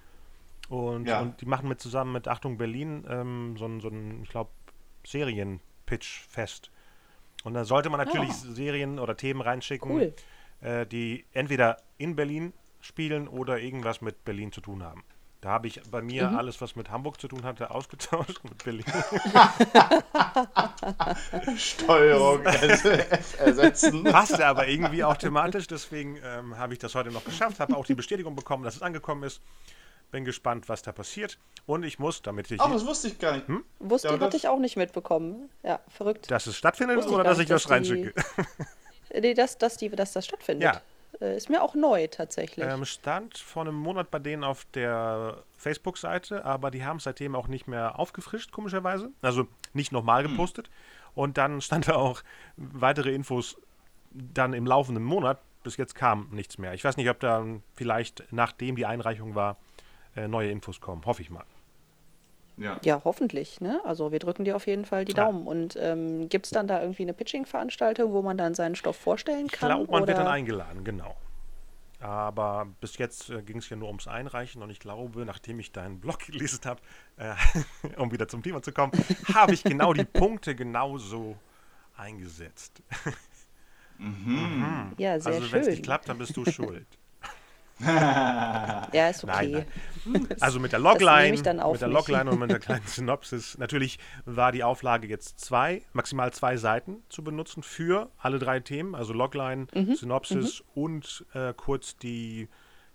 [0.70, 1.22] und, ja.
[1.22, 4.52] und die machen mit zusammen mit Achtung Berlin ähm, so ein, so ein ich glaube,
[5.06, 6.72] Serien-Pitch-Fest.
[7.44, 8.54] Und da sollte man natürlich oh.
[8.54, 10.14] Serien oder Themen reinschicken, cool
[10.62, 15.04] äh, die entweder in Berlin spielen oder irgendwas mit Berlin zu tun haben.
[15.42, 16.38] Da habe ich bei mir mhm.
[16.38, 18.86] alles, was mit Hamburg zu tun hatte, ausgetauscht mit Berlin.
[21.58, 24.04] Steuerung ersetzen.
[24.04, 27.88] Passte aber irgendwie auch thematisch, deswegen ähm, habe ich das heute noch geschafft, habe auch
[27.88, 29.42] die Bestätigung bekommen, dass es angekommen ist.
[30.12, 31.40] Bin gespannt, was da passiert.
[31.66, 32.60] Und ich muss, damit ich.
[32.60, 33.48] Ach, das wusste ich gar nicht.
[33.48, 33.64] Hm?
[33.80, 35.50] Wusste, ja, hatte ich auch nicht mitbekommen.
[35.64, 36.30] Ja, verrückt.
[36.30, 38.14] Dass es stattfindet wusste oder dass ich das reinschicke?
[39.14, 40.64] Nee, dass, dass, die, dass das stattfindet.
[40.64, 40.82] Ja.
[41.22, 42.66] Äh, ist mir auch neu tatsächlich.
[42.66, 47.36] Ähm, stand vor einem Monat bei denen auf der Facebook-Seite, aber die haben es seitdem
[47.36, 49.12] auch nicht mehr aufgefrischt, komischerweise.
[49.22, 50.32] Also nicht nochmal hm.
[50.32, 50.68] gepostet.
[50.68, 50.74] Hm.
[51.14, 52.24] Und dann stand da auch
[52.58, 53.58] weitere Infos
[54.12, 55.40] dann im laufenden Monat.
[55.64, 56.74] Bis jetzt kam nichts mehr.
[56.74, 59.58] Ich weiß nicht, ob da vielleicht, nachdem die Einreichung war,
[60.16, 61.06] äh, neue Infos kommen.
[61.06, 61.46] Hoffe ich mal.
[62.62, 62.80] Ja.
[62.84, 63.60] ja, hoffentlich.
[63.60, 63.82] Ne?
[63.84, 65.46] Also wir drücken dir auf jeden Fall die Daumen.
[65.46, 65.52] Ja.
[65.52, 69.48] Und ähm, gibt es dann da irgendwie eine Pitching-Veranstaltung, wo man dann seinen Stoff vorstellen
[69.48, 69.70] kann?
[69.70, 70.08] Ich glaube, man oder?
[70.08, 71.16] wird dann eingeladen, genau.
[72.00, 75.72] Aber bis jetzt äh, ging es ja nur ums Einreichen und ich glaube, nachdem ich
[75.72, 76.82] deinen Blog gelesen habe,
[77.18, 77.34] äh,
[77.98, 78.92] um wieder zum Thema zu kommen,
[79.34, 81.38] habe ich genau die Punkte genauso
[81.96, 82.82] eingesetzt.
[83.98, 84.34] mhm.
[84.34, 84.94] mhm.
[84.98, 85.44] Ja, sehr also, schön.
[85.44, 86.88] Also wenn es nicht klappt, dann bist du schuld.
[88.94, 89.52] ja, ist okay.
[89.52, 89.66] Nein,
[90.06, 90.28] nein.
[90.40, 93.58] Also mit der Logline, mit der Logline und mit der kleinen Synopsis.
[93.58, 98.96] Natürlich war die Auflage jetzt zwei, maximal zwei Seiten zu benutzen für alle drei Themen,
[98.96, 99.96] also Logline, mhm.
[99.96, 100.84] Synopsis mhm.
[100.84, 102.48] und äh, kurz die,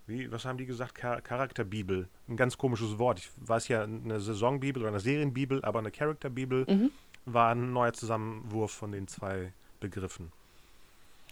[0.05, 2.07] wie, was haben die gesagt, Char Charakterbibel.
[2.27, 3.19] Ein ganz komisches Wort.
[3.19, 6.91] Ich weiß ja, eine Saisonbibel oder eine Serienbibel, aber eine Charakterbibel mhm.
[7.25, 10.31] war ein neuer Zusammenwurf von den zwei Begriffen.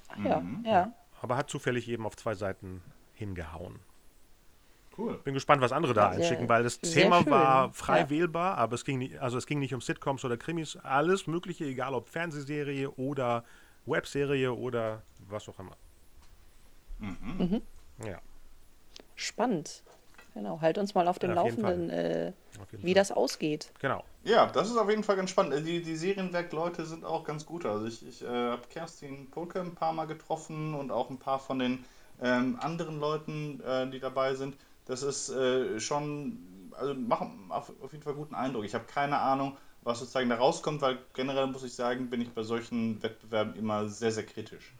[0.07, 0.63] Ach ja, mhm.
[0.65, 0.93] ja.
[1.21, 2.81] Aber hat zufällig eben auf zwei Seiten
[3.15, 3.79] hingehauen.
[4.97, 5.17] Cool.
[5.23, 7.31] Bin gespannt, was andere da einschicken, weil das Thema schön.
[7.31, 8.09] war frei ja.
[8.09, 11.65] wählbar, aber es ging nicht, also es ging nicht um Sitcoms oder Krimis, alles Mögliche,
[11.65, 13.43] egal ob Fernsehserie oder
[13.85, 15.75] Webserie oder was auch immer.
[16.99, 17.17] Mhm.
[17.37, 17.61] Mhm.
[18.07, 18.19] Ja.
[19.15, 19.83] Spannend.
[20.33, 22.33] Genau, halt uns mal auf dem ja, auf Laufenden, äh,
[22.71, 22.93] wie Fall.
[22.93, 23.71] das ausgeht.
[23.79, 24.03] Genau.
[24.25, 25.65] Ja, das ist auf jeden Fall ganz spannend.
[25.65, 27.65] Die, die Serienwerk-Leute sind auch ganz gut.
[27.65, 31.39] Also ich, ich äh, habe Kerstin Polke ein paar Mal getroffen und auch ein paar
[31.39, 31.85] von den
[32.21, 34.55] ähm, anderen Leuten, äh, die dabei sind.
[34.85, 38.65] Das ist äh, schon, also machen auf, auf, jeden Fall guten Eindruck.
[38.65, 42.31] Ich habe keine Ahnung, was sozusagen da rauskommt, weil generell muss ich sagen, bin ich
[42.31, 44.73] bei solchen Wettbewerben immer sehr, sehr kritisch.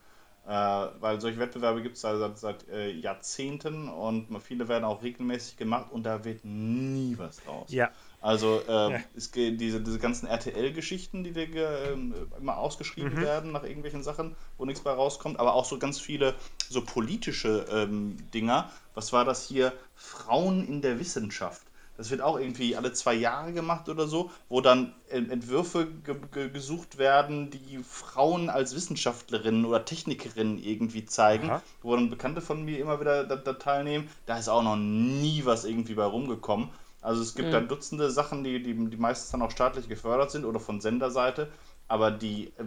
[0.47, 5.57] Äh, weil solche Wettbewerbe gibt es seit, seit äh, Jahrzehnten und viele werden auch regelmäßig
[5.57, 7.71] gemacht und da wird nie was draus.
[7.71, 7.89] Ja.
[8.25, 8.99] Also äh, ja.
[9.15, 11.95] es geht diese, diese ganzen RTL-Geschichten, die dir äh,
[12.39, 13.21] immer ausgeschrieben mhm.
[13.21, 16.33] werden nach irgendwelchen Sachen, wo nichts bei rauskommt, aber auch so ganz viele
[16.67, 18.71] so politische ähm, Dinger.
[18.95, 19.73] Was war das hier?
[19.93, 21.61] Frauen in der Wissenschaft.
[21.97, 26.49] das wird auch irgendwie alle zwei Jahre gemacht oder so, wo dann Entwürfe ge ge
[26.49, 31.61] gesucht werden, die Frauen als Wissenschaftlerinnen oder Technikerinnen irgendwie zeigen, Aha.
[31.83, 34.09] wo dann Bekannte von mir immer wieder da, da, teilnehmen.
[34.25, 36.69] Da ist auch noch nie was irgendwie bei rumgekommen.
[37.05, 37.53] Also es gibt mhm.
[37.53, 41.51] dann Dutzende Sachen, die, die, die meistens dann auch staatlich gefördert sind oder von Senderseite,
[41.87, 42.63] aber die, äh,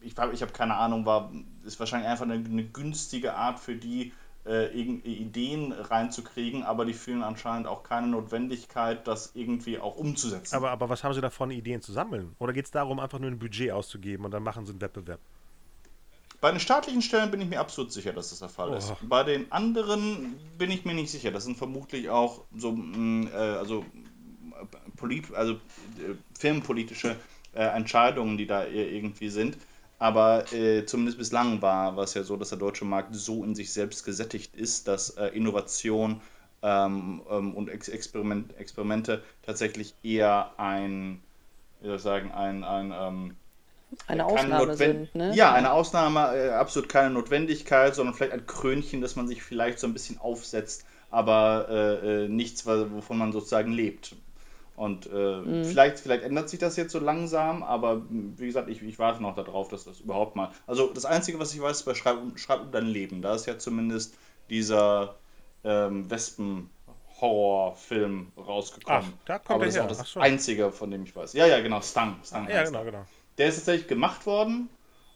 [0.00, 1.30] ich, ich habe keine Ahnung, war,
[1.64, 4.12] ist wahrscheinlich einfach eine, eine günstige Art für die,
[4.44, 10.54] äh, Ideen reinzukriegen, aber die fühlen anscheinend auch keine Notwendigkeit, das irgendwie auch umzusetzen.
[10.54, 12.34] Aber, aber was haben sie davon, Ideen zu sammeln?
[12.38, 15.20] Oder geht es darum, einfach nur ein Budget auszugeben und dann machen sie einen Wettbewerb?
[16.46, 18.76] Bei den staatlichen Stellen bin ich mir absolut sicher, dass das der Fall oh.
[18.76, 18.92] ist.
[19.02, 21.32] Bei den anderen bin ich mir nicht sicher.
[21.32, 23.84] Das sind vermutlich auch so, mm, äh, also,
[24.94, 27.16] polit, also äh, filmpolitische
[27.52, 29.58] äh, Entscheidungen, die da irgendwie sind.
[29.98, 33.72] Aber äh, zumindest bislang war, es ja so, dass der deutsche Markt so in sich
[33.72, 36.20] selbst gesättigt ist, dass äh, Innovation
[36.62, 41.20] ähm, ähm, und Ex Experiment, Experimente tatsächlich eher ein,
[41.80, 43.36] wie soll ich sagen, ein, ein ähm,
[44.06, 45.34] eine Ausnahme sind, ne?
[45.34, 49.78] Ja, eine Ausnahme, äh, absolut keine Notwendigkeit, sondern vielleicht ein Krönchen, das man sich vielleicht
[49.78, 54.14] so ein bisschen aufsetzt, aber äh, äh nichts, wovon man sozusagen lebt.
[54.76, 55.64] Und äh, mhm.
[55.64, 59.34] vielleicht, vielleicht ändert sich das jetzt so langsam, aber wie gesagt, ich, ich warte noch
[59.34, 60.50] darauf, dass das überhaupt mal.
[60.66, 63.22] Also das Einzige, was ich weiß, ist bei Schreib, Schreib um dein Leben.
[63.22, 64.14] Da ist ja zumindest
[64.50, 65.14] dieser
[65.64, 69.14] ähm, Wespen-Horrorfilm rausgekommen.
[69.14, 70.20] Ach, da kommt aber das ist auch das so.
[70.20, 71.32] Einzige, von dem ich weiß.
[71.32, 72.16] Ja, ja, genau, Stung.
[72.22, 73.06] Stung ja, genau, genau.
[73.38, 74.68] Der ist tatsächlich gemacht worden.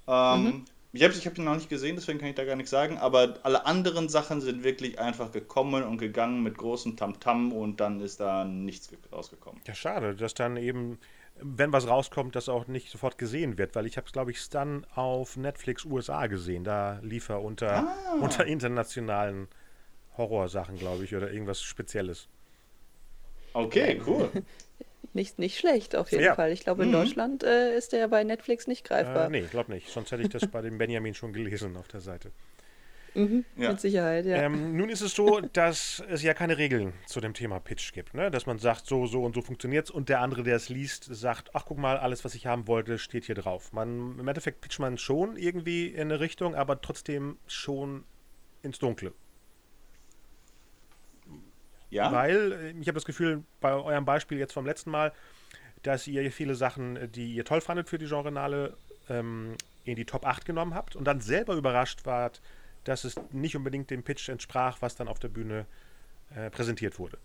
[0.06, 0.64] Ähm, mhm.
[0.92, 2.98] Ich habe ich hab ihn noch nicht gesehen, deswegen kann ich da gar nichts sagen,
[2.98, 7.78] aber alle anderen Sachen sind wirklich einfach gekommen und gegangen mit großem Tamtam -Tam und
[7.78, 9.60] dann ist da nichts rausgekommen.
[9.68, 10.98] Ja, schade, dass dann eben,
[11.40, 14.40] wenn was rauskommt, das auch nicht sofort gesehen wird, weil ich habe es, glaube ich,
[14.40, 16.64] Stun auf Netflix USA gesehen.
[16.64, 18.14] Da lief er unter, ah.
[18.20, 19.46] unter internationalen
[20.16, 22.26] Horrorsachen, glaube ich, oder irgendwas Spezielles.
[23.52, 24.28] Okay, cool.
[25.12, 26.34] nicht, nicht schlecht auf jeden ja.
[26.34, 26.52] Fall.
[26.52, 26.94] Ich glaube, in mhm.
[26.94, 29.26] Deutschland äh, ist der bei Netflix nicht greifbar.
[29.26, 29.88] Äh, nee, glaube nicht.
[29.88, 32.30] Sonst hätte ich das bei dem Benjamin schon gelesen auf der Seite.
[33.14, 33.70] Mhm, ja.
[33.70, 34.36] Mit Sicherheit, ja.
[34.36, 38.14] Ähm, nun ist es so, dass es ja keine Regeln zu dem Thema Pitch gibt.
[38.14, 38.30] Ne?
[38.30, 41.04] Dass man sagt, so, so und so funktioniert es und der andere, der es liest,
[41.04, 43.72] sagt, ach guck mal, alles, was ich haben wollte, steht hier drauf.
[43.72, 48.04] Man, Im Endeffekt pitcht man schon irgendwie in eine Richtung, aber trotzdem schon
[48.62, 49.12] ins Dunkle.
[51.90, 52.12] Ja.
[52.12, 55.12] Weil äh, ich habe das Gefühl, bei eurem Beispiel jetzt vom letzten Mal,
[55.82, 58.76] dass ihr viele Sachen, die ihr toll fandet für die Genrenale,
[59.08, 62.40] ähm, in die Top 8 genommen habt und dann selber überrascht wart,
[62.84, 65.66] dass es nicht unbedingt dem Pitch entsprach, was dann auf der Bühne
[66.34, 67.18] äh, präsentiert wurde.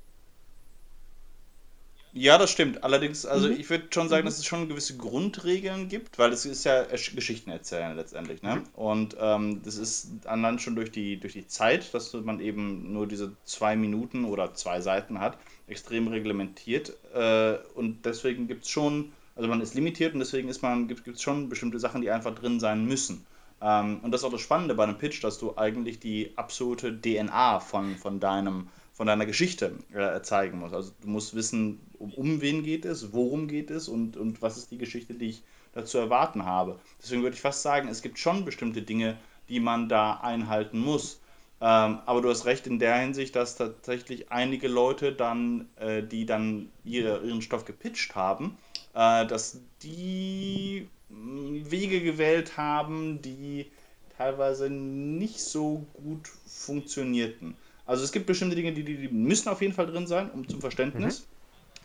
[2.18, 2.82] Ja, das stimmt.
[2.82, 3.60] Allerdings, also mhm.
[3.60, 4.28] ich würde schon sagen, mhm.
[4.28, 8.42] dass es schon gewisse Grundregeln gibt, weil es ist ja Geschichten erzählen letztendlich.
[8.42, 8.56] Ne?
[8.56, 8.64] Mhm.
[8.74, 13.06] Und ähm, das ist allein schon durch die, durch die Zeit, dass man eben nur
[13.06, 16.94] diese zwei Minuten oder zwei Seiten hat, extrem reglementiert.
[17.14, 21.06] Äh, und deswegen gibt es schon, also man ist limitiert und deswegen ist man, gibt
[21.06, 23.26] es schon bestimmte Sachen, die einfach drin sein müssen.
[23.62, 26.98] Ähm, und das ist auch das Spannende bei einem Pitch, dass du eigentlich die absolute
[26.98, 30.74] DNA von, von deinem von deiner Geschichte äh, zeigen musst.
[30.74, 34.56] Also du musst wissen, um, um wen geht es, worum geht es und, und was
[34.56, 36.80] ist die Geschichte, die ich dazu erwarten habe.
[37.04, 39.18] Deswegen würde ich fast sagen, es gibt schon bestimmte Dinge,
[39.50, 41.20] die man da einhalten muss.
[41.60, 46.26] Ähm, aber du hast recht in der Hinsicht, dass tatsächlich einige Leute dann, äh, die
[46.26, 48.58] dann ihre, ihren Stoff gepitcht haben,
[48.94, 53.70] äh, dass die mm, Wege gewählt haben, die
[54.18, 57.58] teilweise nicht so gut funktionierten.
[57.86, 60.62] Also es gibt bestimmte Dinge, die, die müssen auf jeden Fall drin sein, um zum
[60.62, 61.22] Verständnis.
[61.22, 61.26] Mhm.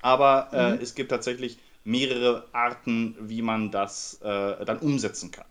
[0.03, 0.83] Aber äh, mhm.
[0.83, 5.47] es gibt tatsächlich mehrere Arten, wie man das äh, dann umsetzen kann.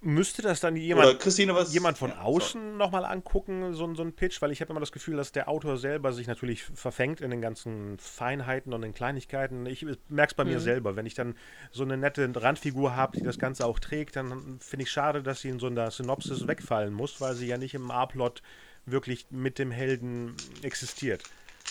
[0.00, 4.42] Müsste das dann jemand, was, jemand von ja, außen nochmal angucken, so, so ein Pitch?
[4.42, 7.40] Weil ich habe immer das Gefühl, dass der Autor selber sich natürlich verfängt in den
[7.40, 9.64] ganzen Feinheiten und den Kleinigkeiten.
[9.64, 10.50] Ich merke es bei mhm.
[10.50, 10.94] mir selber.
[10.94, 11.36] Wenn ich dann
[11.70, 15.40] so eine nette Randfigur habe, die das Ganze auch trägt, dann finde ich schade, dass
[15.40, 18.42] sie in so einer Synopsis wegfallen muss, weil sie ja nicht im A-Plot
[18.86, 21.22] wirklich mit dem Helden existiert.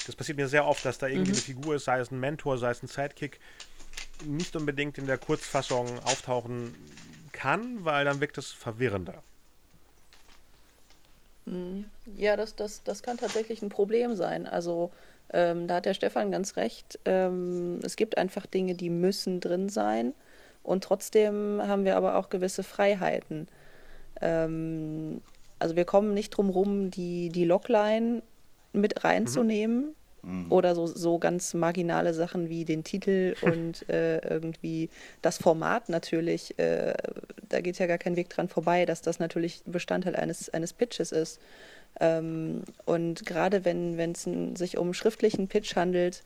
[0.05, 1.37] Das passiert mir sehr oft, dass da irgendwie mhm.
[1.37, 3.39] eine Figur ist, sei es ein Mentor, sei es ein Sidekick,
[4.25, 6.75] nicht unbedingt in der Kurzfassung auftauchen
[7.31, 9.21] kann, weil dann wirkt es verwirrender.
[11.45, 11.85] Mhm.
[12.17, 14.47] Ja, das, das, das kann tatsächlich ein Problem sein.
[14.47, 14.91] Also
[15.31, 16.99] ähm, da hat der Stefan ganz recht.
[17.05, 20.13] Ähm, es gibt einfach Dinge, die müssen drin sein.
[20.63, 23.47] Und trotzdem haben wir aber auch gewisse Freiheiten.
[24.21, 25.21] Ähm,
[25.63, 28.21] also wir kommen nicht drum rum, die, die Logline
[28.73, 29.95] mit reinzunehmen.
[30.21, 30.51] Mhm.
[30.51, 34.89] Oder so, so ganz marginale Sachen wie den Titel und äh, irgendwie
[35.21, 36.59] das Format natürlich.
[36.59, 36.93] Äh,
[37.49, 41.11] da geht ja gar kein Weg dran vorbei, dass das natürlich Bestandteil eines, eines Pitches
[41.11, 41.39] ist.
[41.99, 44.27] Ähm, und gerade wenn es
[44.59, 46.23] sich um schriftlichen Pitch handelt,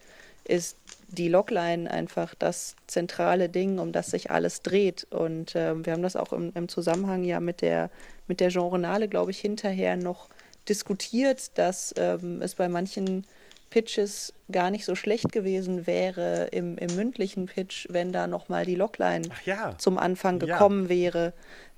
[0.47, 0.77] ist
[1.09, 5.07] die Logline einfach das zentrale Ding, um das sich alles dreht.
[5.09, 7.89] Und ähm, wir haben das auch im, im, Zusammenhang ja mit der,
[8.27, 10.29] mit der Genrenale, glaube ich, hinterher noch
[10.67, 13.25] diskutiert, dass ähm, es bei manchen
[13.69, 18.75] Pitches gar nicht so schlecht gewesen wäre im, im mündlichen Pitch, wenn da nochmal die
[18.75, 19.77] Logline ja.
[19.77, 20.89] zum Anfang gekommen ja.
[20.89, 21.33] wäre,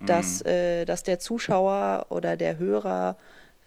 [0.05, 0.49] dass, mhm.
[0.49, 3.17] äh, dass der Zuschauer oder der Hörer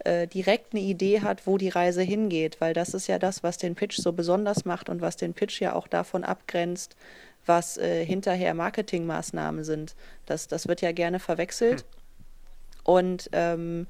[0.05, 3.57] äh, direkt eine Idee hat, wo die Reise hingeht, weil das ist ja das, was
[3.57, 6.95] den Pitch so besonders macht und was den Pitch ja auch davon abgrenzt,
[7.45, 9.95] was äh, hinterher Marketingmaßnahmen sind.
[10.25, 11.81] Das, das wird ja gerne verwechselt.
[11.81, 11.87] Hm.
[12.83, 13.87] Und ähm,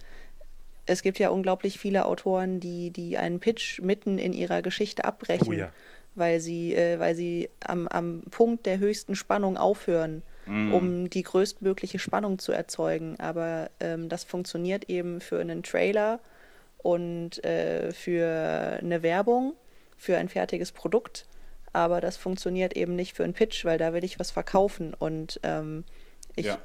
[0.86, 5.48] es gibt ja unglaublich viele Autoren, die, die einen Pitch mitten in ihrer Geschichte abbrechen,
[5.48, 5.72] oh ja.
[6.16, 10.74] weil sie, äh, weil sie am, am Punkt der höchsten Spannung aufhören mm.
[10.74, 13.20] um die größtmögliche Spannung zu erzeugen.
[13.20, 16.20] Aber ähm, das funktioniert eben für einen Trailer
[16.78, 19.54] und äh, für eine Werbung,
[19.98, 21.26] für ein fertiges Produkt.
[21.72, 24.94] Aber das funktioniert eben nicht für einen Pitch, weil da will ich was verkaufen.
[24.94, 25.84] Und ähm,
[26.36, 26.60] ich, ja.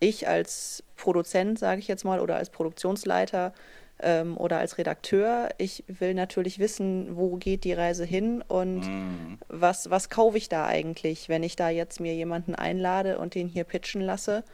[0.00, 3.52] ich als Produzent, sage ich jetzt mal, oder als Produktionsleiter
[4.00, 5.48] ähm, oder als Redakteur.
[5.58, 9.38] Ich will natürlich wissen, wo geht die Reise hin und mm.
[9.48, 13.48] was, was kaufe ich da eigentlich, wenn ich da jetzt mir jemanden einlade und den
[13.48, 14.44] hier pitchen lasse.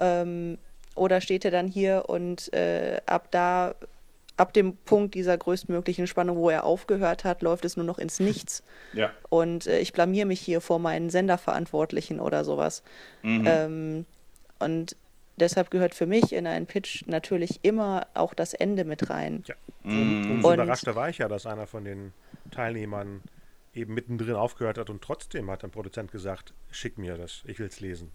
[0.00, 0.58] Ähm,
[0.94, 3.74] oder steht er dann hier und äh, ab da,
[4.36, 8.20] ab dem Punkt dieser größtmöglichen Spannung, wo er aufgehört hat, läuft es nur noch ins
[8.20, 8.62] Nichts.
[8.92, 9.10] Ja.
[9.28, 12.84] Und äh, ich blamier mich hier vor meinen Senderverantwortlichen oder sowas.
[13.22, 13.44] Mhm.
[13.44, 14.06] Ähm,
[14.60, 14.96] und
[15.36, 19.42] Deshalb gehört für mich in einen Pitch natürlich immer auch das Ende mit rein.
[19.46, 19.54] Ja.
[19.82, 20.30] Mm.
[20.30, 22.12] Umso überraschter war ich ja, dass einer von den
[22.50, 23.22] Teilnehmern
[23.74, 27.66] eben mittendrin aufgehört hat und trotzdem hat ein Produzent gesagt, schick mir das, ich will
[27.66, 28.12] es lesen.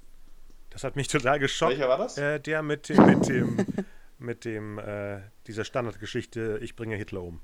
[0.69, 1.71] Das hat mich total geschockt.
[1.71, 2.17] Welcher war das?
[2.17, 3.65] Äh, der mit dem, mit dem,
[4.19, 7.41] mit dem äh, dieser Standardgeschichte, ich bringe Hitler um.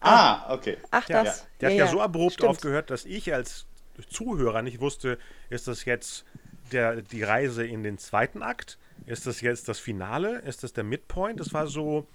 [0.00, 0.78] Ah, okay.
[0.90, 1.46] Ach, ja, das.
[1.60, 2.50] Der ja, hat ja, so abrupt stimmt.
[2.50, 3.66] aufgehört, dass ich als
[4.08, 5.18] Zuhörer nicht wusste,
[5.50, 6.24] ist das jetzt
[6.72, 8.78] der, die Reise in den zweiten Akt?
[9.06, 10.40] Ist das jetzt das Finale?
[10.40, 11.40] Ist das der Midpoint?
[11.40, 12.06] Es war so,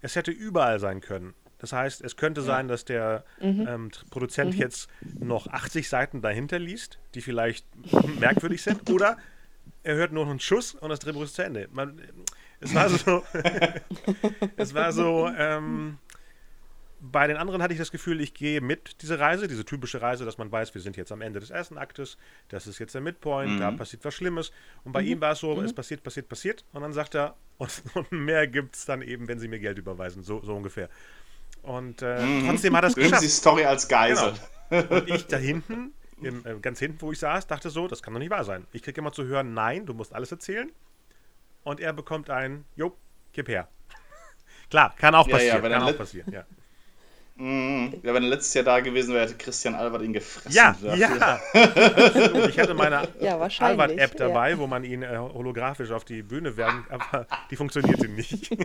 [0.00, 1.34] es hätte überall sein können.
[1.58, 3.66] Das heißt, es könnte sein, dass der mhm.
[3.68, 4.60] ähm, Produzent mhm.
[4.60, 4.90] jetzt
[5.20, 7.64] noch 80 Seiten dahinter liest, die vielleicht
[8.18, 9.16] merkwürdig sind, oder
[9.84, 11.68] er hört nur noch einen Schuss und das Drehbuch ist zu Ende.
[11.70, 12.00] Man,
[12.58, 13.22] es war so,
[14.56, 15.98] es war so, ähm,
[17.04, 20.24] bei den anderen hatte ich das Gefühl, ich gehe mit diese Reise, diese typische Reise,
[20.24, 22.16] dass man weiß, wir sind jetzt am Ende des ersten Aktes,
[22.48, 23.58] das ist jetzt der Midpoint, mhm.
[23.58, 24.52] da passiert was Schlimmes.
[24.84, 25.08] Und bei mhm.
[25.08, 25.64] ihm war es so, mhm.
[25.64, 26.64] es passiert, passiert, passiert.
[26.72, 29.78] Und dann sagt er, und, und mehr gibt es dann eben, wenn sie mir Geld
[29.78, 30.88] überweisen, so, so ungefähr.
[31.62, 32.46] Und äh, mhm.
[32.46, 33.22] trotzdem hat er es geschafft.
[33.22, 34.34] die Story als Geisel.
[34.70, 34.94] Genau.
[34.94, 35.92] Und ich da hinten,
[36.22, 38.64] im, äh, ganz hinten, wo ich saß, dachte so, das kann doch nicht wahr sein.
[38.72, 40.70] Ich kriege immer zu hören, nein, du musst alles erzählen.
[41.64, 42.96] Und er bekommt ein, jo,
[43.32, 43.68] gib her.
[44.70, 45.62] Klar, kann auch passieren.
[45.62, 46.44] Ja, ja, kann auch passieren, ja.
[47.36, 47.94] Mhm.
[48.02, 50.52] Ja, wenn er letztes Jahr da gewesen wäre, hätte Christian Albert ihn gefressen.
[50.52, 51.40] Ja, ja.
[52.48, 54.58] ich hätte meine ja, Albert-App dabei, ja.
[54.58, 58.50] wo man ihn äh, holographisch auf die Bühne werben, aber die funktionierte nicht.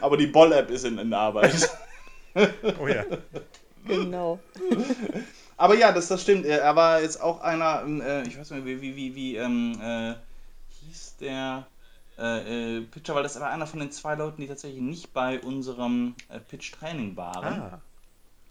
[0.00, 1.70] aber die Boll-App ist in, in Arbeit.
[2.80, 3.04] oh ja.
[3.86, 4.38] Genau.
[5.56, 6.46] Aber ja, das, das stimmt.
[6.46, 10.14] Er war jetzt auch einer, äh, ich weiß nicht, wie, wie, wie, wie ähm, äh,
[10.80, 11.66] hieß der
[12.20, 15.40] äh, äh, Pitcher, weil das war einer von den zwei Leuten, die tatsächlich nicht bei
[15.40, 17.60] unserem äh, Pitch-Training waren.
[17.60, 17.80] Ah.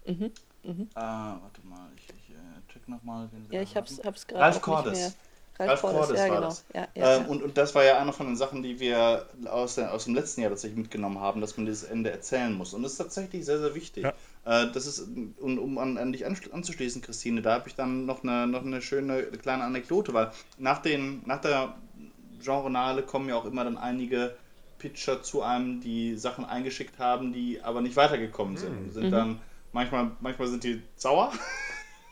[0.06, 0.32] Mhm.
[0.64, 0.88] Mhm.
[0.94, 3.28] Äh, warte mal, ich, ich äh, check nochmal.
[3.50, 4.42] Ja, ich hab's, hab's gerade.
[4.42, 5.16] Ralf Cordes.
[5.58, 6.40] Ralf, Ralf Cordes, ja, war genau.
[6.48, 6.64] das.
[6.74, 9.76] Ja, ja, ähm, und, und das war ja eine von den Sachen, die wir aus,
[9.76, 12.74] der, aus dem letzten Jahr tatsächlich mitgenommen haben, dass man dieses Ende erzählen muss.
[12.74, 14.04] Und das ist tatsächlich sehr, sehr wichtig.
[14.04, 14.12] Äh,
[14.44, 18.46] das ist, und um an, an dich anzuschließen, Christine, da habe ich dann noch eine,
[18.46, 21.74] noch eine schöne kleine Anekdote, weil nach, den, nach der
[22.42, 24.34] Genrenale kommen ja auch immer dann einige
[24.78, 28.86] Pitcher zu einem, die Sachen eingeschickt haben, die aber nicht weitergekommen sind.
[28.86, 28.92] Mhm.
[28.92, 29.10] Sind mhm.
[29.10, 29.40] dann
[29.72, 31.32] manchmal, manchmal sind die sauer.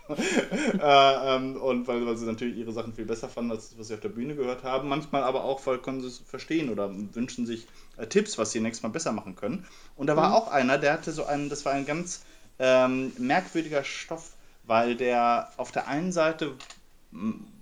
[0.09, 3.95] äh, ähm, und weil, weil sie natürlich ihre Sachen viel besser fanden, als was sie
[3.95, 4.89] auf der Bühne gehört haben.
[4.89, 7.67] Manchmal aber auch, weil können sie es verstehen oder wünschen sich
[7.97, 9.67] äh, Tipps, was sie nächstes Mal besser machen können.
[9.97, 10.35] Und da war mhm.
[10.35, 12.25] auch einer, der hatte so einen, das war ein ganz
[12.59, 16.53] ähm, merkwürdiger Stoff, weil der auf der einen Seite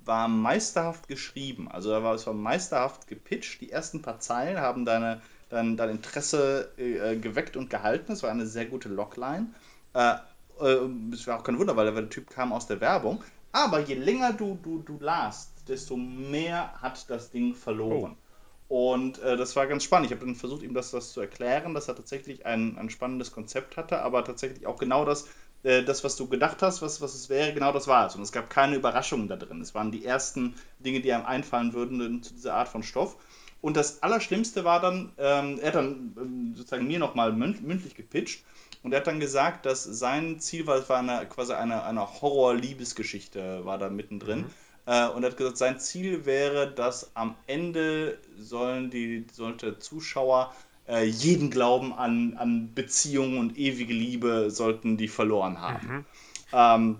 [0.06, 1.68] war meisterhaft geschrieben.
[1.70, 3.60] Also da war, es war meisterhaft gepitcht.
[3.60, 8.12] Die ersten paar Zeilen haben deine, dein, dein Interesse äh, geweckt und gehalten.
[8.12, 9.48] Es war eine sehr gute Logline.
[9.94, 10.14] Äh,
[10.60, 13.22] äh, es war auch kein Wunder, weil der Typ kam aus der Werbung.
[13.52, 18.16] Aber je länger du, du, du lasst, desto mehr hat das Ding verloren.
[18.16, 18.26] Oh.
[18.68, 20.06] Und äh, das war ganz spannend.
[20.06, 23.32] Ich habe dann versucht, ihm das, das zu erklären, dass er tatsächlich ein, ein spannendes
[23.32, 25.28] Konzept hatte, aber tatsächlich auch genau das
[25.66, 28.14] äh, das, was du gedacht hast, was, was es wäre, genau das war es.
[28.14, 29.60] Und es gab keine Überraschungen da drin.
[29.60, 33.16] Es waren die ersten Dinge, die einem einfallen würden zu dieser Art von Stoff.
[33.60, 38.44] Und das Allerschlimmste war dann, ähm, er hat dann ähm, sozusagen mir nochmal mündlich gepitcht
[38.84, 42.20] und er hat dann gesagt, dass sein Ziel war, es war eine, quasi eine, eine
[42.20, 44.40] Horror-Liebesgeschichte, war da mittendrin.
[44.40, 44.46] Mhm.
[44.86, 50.54] Äh, und er hat gesagt, sein Ziel wäre, dass am Ende sollen die, sollte Zuschauer
[50.88, 55.88] äh, jeden Glauben an, an Beziehungen und ewige Liebe sollten die verloren haben.
[55.88, 56.04] Mhm.
[56.52, 56.98] Ähm,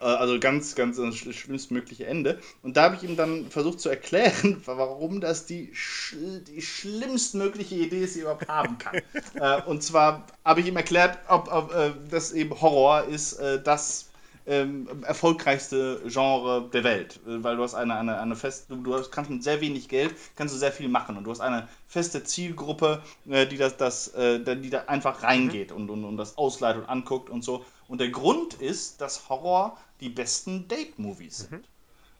[0.00, 2.38] äh, also ganz, ganz das schlimmstmögliche Ende.
[2.62, 7.76] Und da habe ich ihm dann versucht zu erklären, warum das die, schl die schlimmstmögliche
[7.76, 9.00] Idee ist, die er überhaupt haben kann.
[9.34, 13.62] äh, und zwar habe ich ihm erklärt, ob, ob äh, das eben Horror ist, äh,
[13.62, 14.09] das
[14.50, 19.02] ähm, erfolgreichste Genre der Welt, äh, weil du hast eine, eine, eine feste, du, du
[19.08, 22.24] kannst mit sehr wenig Geld, kannst du sehr viel machen und du hast eine feste
[22.24, 25.76] Zielgruppe, äh, die das, das äh, die da einfach reingeht mhm.
[25.76, 27.64] und, und, und das ausleitet und anguckt und so.
[27.86, 31.52] Und der Grund ist, dass Horror die besten Date-Movies sind.
[31.52, 31.64] Mhm.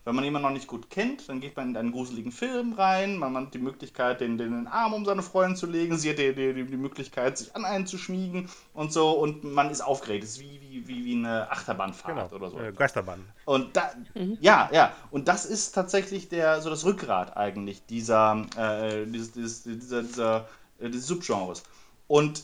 [0.03, 3.17] Wenn man jemanden noch nicht gut kennt, dann geht man in einen gruseligen Film rein,
[3.17, 6.33] man hat die Möglichkeit, den, den Arm um seine Freundin zu legen, sie hat die,
[6.33, 10.23] die, die Möglichkeit, sich an einen zu schmiegen und so und man ist aufgeregt.
[10.23, 12.35] Es ist wie, wie, wie, wie eine Achterbahnfahrt genau.
[12.35, 12.59] oder so.
[12.59, 13.23] Äh, Geisterbahn.
[13.45, 14.39] Und da, mhm.
[14.41, 19.63] ja, ja, und das ist tatsächlich der, so das Rückgrat eigentlich dieser, äh, dieses, dieses,
[19.63, 20.49] dieser, dieser,
[20.79, 21.63] äh, dieses Subgenres.
[22.07, 22.43] Und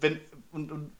[0.00, 0.20] wenn,
[0.52, 0.95] und, und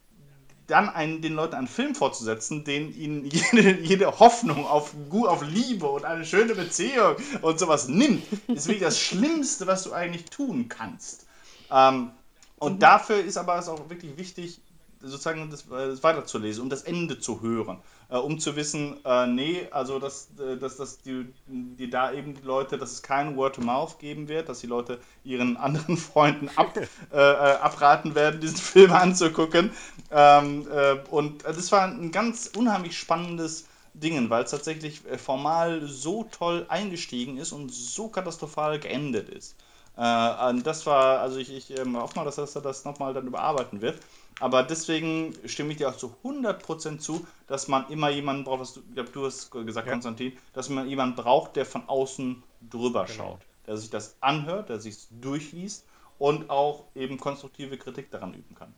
[0.66, 5.86] dann einen, den Leuten einen Film vorzusetzen, den ihnen jede, jede Hoffnung auf, auf Liebe
[5.86, 10.68] und eine schöne Beziehung und sowas nimmt, ist wirklich das Schlimmste, was du eigentlich tun
[10.68, 11.26] kannst.
[11.70, 12.10] Ähm,
[12.58, 12.78] und mhm.
[12.78, 14.60] dafür ist aber es auch wirklich wichtig,
[15.00, 17.78] sozusagen das, das weiterzulesen, um das Ende zu hören,
[18.08, 22.34] äh, um zu wissen, äh, nee, also dass, äh, dass, dass die, die da eben
[22.34, 26.76] die Leute, dass es kein Word-to-Mouth geben wird, dass die Leute ihren anderen Freunden ab,
[27.12, 29.70] äh, äh, abraten werden, diesen Film anzugucken.
[30.10, 36.24] Ähm, äh, und das war ein ganz unheimlich spannendes Ding, weil es tatsächlich formal so
[36.24, 39.56] toll eingestiegen ist und so katastrophal geendet ist.
[39.96, 43.98] das war, also ich, ich ähm, hoffe mal, dass er das nochmal dann überarbeiten wird.
[44.38, 48.74] Aber deswegen stimme ich dir auch zu 100% zu, dass man immer jemanden braucht, was
[48.74, 49.92] du, ich glaube, du hast gesagt, ja.
[49.92, 53.16] Konstantin, dass man jemanden braucht, der von außen drüber genau.
[53.16, 55.86] schaut, der sich das anhört, der sich durchliest
[56.18, 58.74] und auch eben konstruktive Kritik daran üben kann.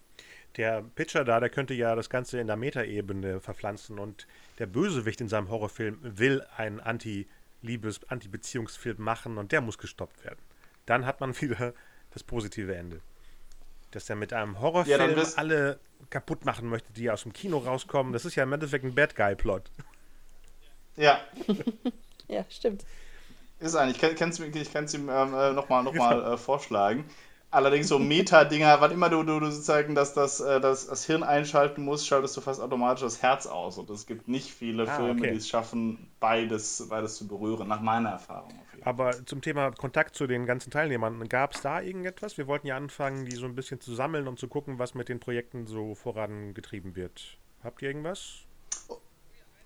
[0.56, 4.26] Der Pitcher da, der könnte ja das Ganze in der Metaebene verpflanzen und
[4.58, 10.40] der Bösewicht in seinem Horrorfilm will einen Anti-Liebes-, Anti-Beziehungsfilm machen und der muss gestoppt werden.
[10.86, 11.74] Dann hat man wieder
[12.10, 13.00] das positive Ende
[13.90, 15.78] dass er mit einem Horrorfilm ja, alle
[16.10, 18.12] kaputt machen möchte, die aus dem Kino rauskommen.
[18.12, 19.70] Das ist ja im Endeffekt ein Bad Guy-Plot.
[20.96, 21.20] Ja.
[22.28, 22.84] ja, stimmt.
[23.60, 27.04] Ist eigentlich, ich kann es ihm ähm, äh, nochmal noch mal, äh, vorschlagen.
[27.50, 31.22] Allerdings so Meta-Dinger, wann immer du, du, du sozusagen das, das, äh, das, das Hirn
[31.22, 33.78] einschalten musst, schaltest du fast automatisch das Herz aus.
[33.78, 35.30] Und es gibt nicht viele ah, Filme, okay.
[35.30, 38.52] die es schaffen, beides, beides zu berühren, nach meiner Erfahrung.
[38.84, 42.36] Aber zum Thema Kontakt zu den ganzen Teilnehmern, gab es da irgendetwas?
[42.36, 45.08] Wir wollten ja anfangen, die so ein bisschen zu sammeln und zu gucken, was mit
[45.08, 47.38] den Projekten so vorangetrieben wird.
[47.64, 48.44] Habt ihr irgendwas?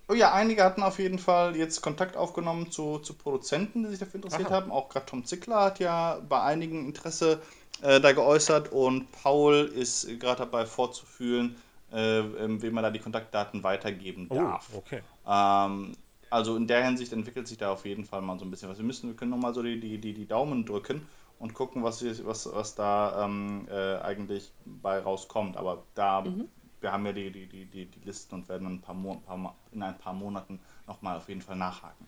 [0.08, 3.98] Oh ja, einige hatten auf jeden Fall jetzt Kontakt aufgenommen zu, zu Produzenten, die sich
[3.98, 4.56] dafür interessiert Aha.
[4.56, 4.70] haben.
[4.70, 10.06] Auch gerade Tom Zickler hat ja bei einigen Interesse äh, da geäußert und Paul ist
[10.20, 11.56] gerade dabei vorzufühlen,
[11.92, 14.70] äh, ähm, wem man da die Kontaktdaten weitergeben oh, darf.
[14.72, 15.02] Oh, okay.
[15.26, 15.92] Ähm,
[16.30, 18.78] also in der Hinsicht entwickelt sich da auf jeden Fall mal so ein bisschen was.
[18.78, 21.06] Wir müssen, wir können nochmal so die, die, die, die Daumen drücken
[21.38, 25.56] und gucken, was, was, was da ähm, äh, eigentlich bei rauskommt.
[25.56, 26.48] Aber da, mhm.
[26.80, 29.54] wir haben ja die, die, die, die, die Listen und werden ein paar, Mo paar
[29.72, 32.06] in ein paar Monaten nochmal auf jeden Fall nachhaken.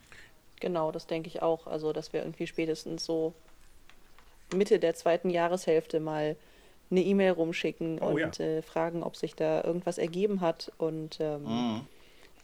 [0.59, 1.67] Genau, das denke ich auch.
[1.67, 3.33] Also, dass wir irgendwie spätestens so
[4.53, 6.35] Mitte der zweiten Jahreshälfte mal
[6.91, 8.45] eine E-Mail rumschicken oh, und ja.
[8.45, 10.71] äh, fragen, ob sich da irgendwas ergeben hat.
[10.77, 11.81] Und ähm, mhm.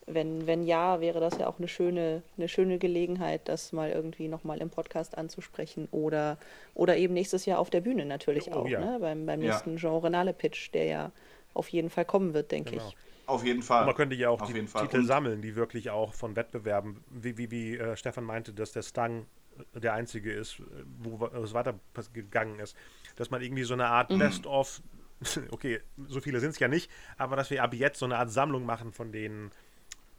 [0.07, 4.27] wenn, wenn ja, wäre das ja auch eine schöne, eine schöne Gelegenheit, das mal irgendwie
[4.27, 6.37] nochmal im Podcast anzusprechen oder,
[6.73, 8.79] oder eben nächstes Jahr auf der Bühne natürlich oh, auch, ja.
[8.79, 8.97] ne?
[8.99, 9.89] beim, beim nächsten ja.
[9.89, 11.11] Genre-Nale-Pitch, der ja
[11.53, 12.87] auf jeden Fall kommen wird, denke genau.
[12.87, 12.95] ich.
[13.27, 13.81] Auf jeden Fall.
[13.81, 17.37] Und man könnte ja auch auf die Titel sammeln, die wirklich auch von Wettbewerben, wie,
[17.37, 19.25] wie, wie äh, Stefan meinte, dass der Stang
[19.73, 20.61] der einzige ist,
[20.99, 22.75] wo es weitergegangen ist.
[23.15, 24.19] Dass man irgendwie so eine Art mhm.
[24.19, 24.81] Best-of,
[25.51, 28.31] okay, so viele sind es ja nicht, aber dass wir ab jetzt so eine Art
[28.31, 29.51] Sammlung machen von den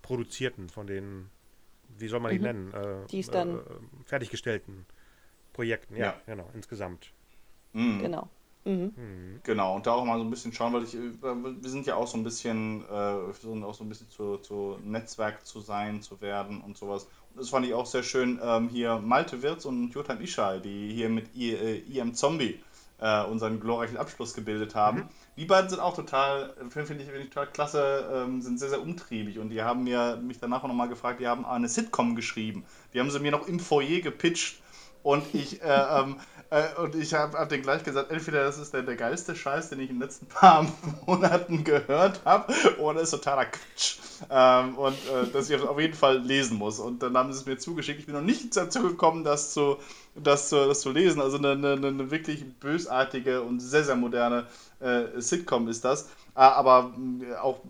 [0.02, 1.30] produzierten, von den,
[1.98, 2.44] wie soll man die mhm.
[2.44, 2.74] nennen?
[2.74, 3.62] Äh, die ist dann äh,
[4.04, 4.86] fertiggestellten
[5.52, 7.12] Projekten, ja, ja, genau, insgesamt.
[7.72, 8.00] Mhm.
[8.00, 8.28] Genau.
[8.64, 8.92] Mhm.
[8.96, 9.40] mhm.
[9.42, 11.96] Genau, und da auch mal so ein bisschen schauen, weil ich, äh, wir sind ja
[11.96, 16.00] auch so ein bisschen, äh, versuchen auch so ein bisschen zu, zu Netzwerk zu sein,
[16.00, 19.90] zu werden und sowas das fand ich auch sehr schön, ähm, hier Malte Wirz und
[19.90, 22.60] Jotan Ischai, die hier mit I, äh, IM Zombie
[23.02, 24.98] äh, unseren glorreichen Abschluss gebildet haben.
[24.98, 25.08] Mhm.
[25.36, 28.82] Die beiden sind auch total, finde ich, find ich total klasse, ähm, sind sehr, sehr
[28.82, 32.64] umtriebig und die haben mir, mich danach auch nochmal gefragt, die haben eine Sitcom geschrieben.
[32.94, 34.62] Die haben sie mir noch im Foyer gepitcht
[35.02, 36.16] Und ich, äh, ähm,
[36.50, 39.70] äh, und ich habe hab den gleich gesagt, entweder das ist der, der geilste Scheiß,
[39.70, 40.66] den ich in den letzten paar
[41.06, 43.96] Monaten gehört habe, oder ist totaler Quatsch.
[44.30, 46.78] Ähm, und äh, dass ich das auf jeden Fall lesen muss.
[46.78, 48.00] Und dann haben sie es mir zugeschickt.
[48.00, 49.78] Ich bin noch nicht dazu gekommen, das zu,
[50.14, 51.20] das zu, das zu lesen.
[51.20, 54.46] Also eine, eine, eine wirklich bösartige und sehr, sehr moderne
[54.80, 56.08] äh, Sitcom ist das.
[56.34, 57.60] Ah, aber äh, auch,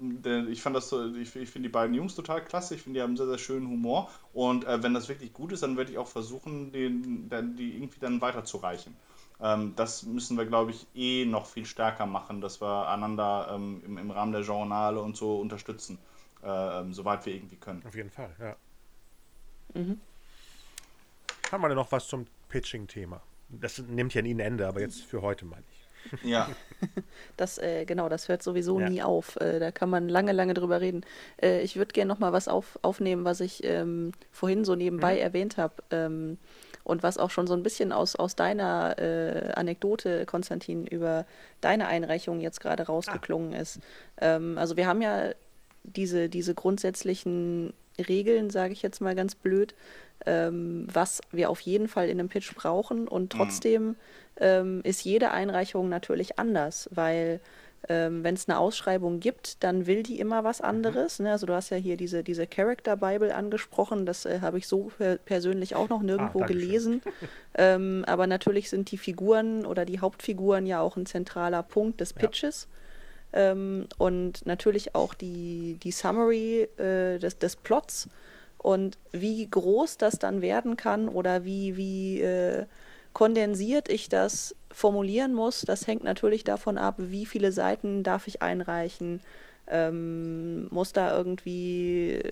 [0.49, 2.77] ich fand das so, ich, ich finde die beiden Jungs total klasse.
[2.77, 4.09] Ich finde, die haben sehr, sehr schönen Humor.
[4.33, 7.99] Und äh, wenn das wirklich gut ist, dann werde ich auch versuchen, den, die irgendwie
[7.99, 8.97] dann weiterzureichen.
[9.41, 13.83] Ähm, das müssen wir, glaube ich, eh noch viel stärker machen, dass wir einander ähm,
[13.85, 15.99] im, im, Rahmen der Journale und so unterstützen,
[16.45, 17.83] äh, ähm, soweit wir irgendwie können.
[17.85, 18.57] Auf jeden Fall, ja.
[19.75, 20.01] Mhm.
[21.51, 23.21] Haben wir denn noch was zum Pitching-Thema?
[23.49, 26.23] Das nimmt ja nie ein Ende, aber jetzt für heute meine ich.
[26.23, 26.49] Ja.
[27.37, 28.89] Das, äh, genau, das hört sowieso ja.
[28.89, 29.41] nie auf.
[29.41, 31.03] Äh, da kann man lange, lange drüber reden.
[31.41, 35.15] Äh, ich würde gerne noch mal was auf, aufnehmen, was ich ähm, vorhin so nebenbei
[35.15, 35.21] mhm.
[35.21, 35.75] erwähnt habe.
[35.91, 36.39] Ähm,
[36.85, 41.27] und was auch schon so ein bisschen aus, aus deiner äh, Anekdote, Konstantin, über
[41.61, 43.61] deine Einreichung jetzt gerade rausgeklungen ah.
[43.61, 43.81] ist.
[44.21, 45.31] Ähm, also wir haben ja
[45.85, 49.75] diese, diese grundsätzlichen Regeln, sage ich jetzt mal ganz blöd,
[50.27, 53.09] ähm, was wir auf jeden Fall in einem Pitch brauchen.
[53.09, 53.39] Und mhm.
[53.39, 53.97] trotzdem mhm.
[54.39, 57.41] ähm, ist jede Einreichung natürlich anders, weil
[57.89, 60.67] ähm, wenn es eine Ausschreibung gibt, dann will die immer was mhm.
[60.67, 61.19] anderes.
[61.19, 61.33] Ne?
[61.33, 64.93] Also du hast ja hier diese, diese Character Bible angesprochen, das äh, habe ich so
[64.97, 67.03] per persönlich auch noch nirgendwo ah, gelesen.
[67.55, 72.13] ähm, aber natürlich sind die Figuren oder die Hauptfiguren ja auch ein zentraler Punkt des
[72.13, 72.69] Pitches.
[73.33, 73.51] Ja.
[73.51, 78.09] Ähm, und natürlich auch die, die Summary äh, des, des Plots
[78.63, 82.67] und wie groß das dann werden kann oder wie, wie äh,
[83.13, 88.41] kondensiert ich das formulieren muss, das hängt natürlich davon ab, wie viele Seiten darf ich
[88.41, 89.21] einreichen.
[89.67, 92.23] Ähm, muss da irgendwie,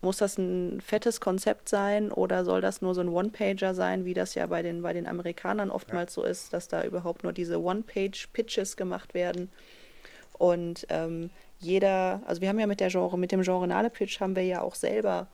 [0.00, 4.14] muss das ein fettes Konzept sein oder soll das nur so ein One-Pager sein, wie
[4.14, 6.22] das ja bei den, bei den Amerikanern oftmals ja.
[6.22, 9.50] so ist, dass da überhaupt nur diese One-Page-Pitches gemacht werden.
[10.38, 14.36] Und ähm, jeder, also wir haben ja mit der Genre, mit dem Genre Pitch haben
[14.36, 15.26] wir ja auch selber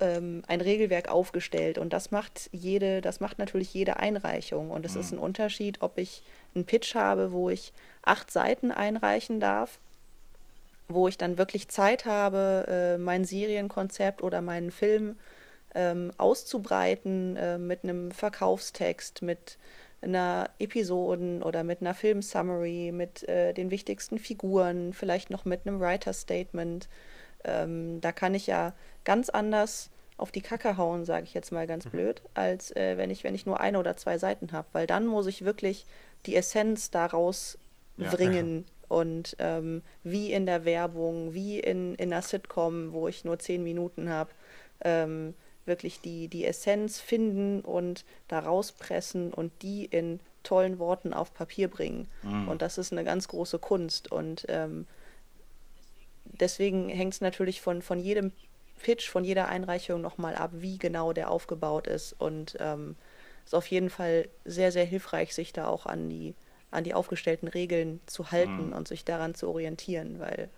[0.00, 4.94] ähm, ein Regelwerk aufgestellt und das macht jede, das macht natürlich jede Einreichung und es
[4.94, 5.00] mhm.
[5.00, 6.22] ist ein Unterschied, ob ich
[6.54, 7.72] einen Pitch habe, wo ich
[8.02, 9.78] acht Seiten einreichen darf,
[10.88, 15.16] wo ich dann wirklich Zeit habe, äh, mein Serienkonzept oder meinen Film
[15.74, 19.58] ähm, auszubreiten äh, mit einem Verkaufstext, mit
[20.02, 25.80] einer Episoden oder mit einer Film-Summary, mit äh, den wichtigsten Figuren, vielleicht noch mit einem
[25.80, 26.88] Writer-Statement.
[27.44, 28.74] Ähm, da kann ich ja
[29.04, 31.90] ganz anders auf die Kacke hauen, sage ich jetzt mal ganz mhm.
[31.90, 35.06] blöd, als äh, wenn ich wenn ich nur eine oder zwei Seiten habe, weil dann
[35.06, 35.86] muss ich wirklich
[36.26, 37.58] die Essenz daraus
[37.96, 38.10] ja.
[38.10, 43.38] bringen und ähm, wie in der Werbung, wie in in einer Sitcom, wo ich nur
[43.38, 44.30] zehn Minuten habe,
[44.82, 45.34] ähm,
[45.64, 51.68] wirklich die die Essenz finden und da rauspressen und die in tollen Worten auf Papier
[51.68, 52.06] bringen.
[52.22, 52.48] Mhm.
[52.48, 54.86] Und das ist eine ganz große Kunst und ähm,
[56.24, 58.32] deswegen hängt es natürlich von, von jedem
[58.82, 62.14] Pitch, von jeder Einreichung nochmal ab, wie genau der aufgebaut ist.
[62.18, 62.96] Und ähm,
[63.44, 66.34] ist auf jeden Fall sehr, sehr hilfreich, sich da auch an die,
[66.70, 68.72] an die aufgestellten Regeln zu halten mhm.
[68.72, 70.48] und sich daran zu orientieren, weil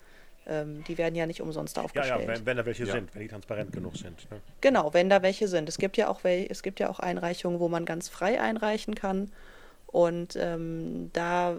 [0.46, 2.20] ähm, die werden ja nicht umsonst aufgestellt.
[2.20, 2.92] Ja, ja wenn, wenn da welche ja.
[2.92, 4.30] sind, wenn die transparent genug sind.
[4.30, 4.40] Ne?
[4.60, 5.68] Genau, wenn da welche sind.
[5.68, 9.32] Es gibt ja auch, es gibt ja auch Einreichungen, wo man ganz frei einreichen kann.
[9.86, 11.56] Und ähm, da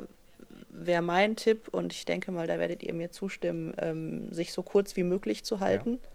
[0.70, 4.64] wäre mein Tipp, und ich denke mal, da werdet ihr mir zustimmen, ähm, sich so
[4.64, 5.94] kurz wie möglich zu halten.
[5.94, 6.10] Ja.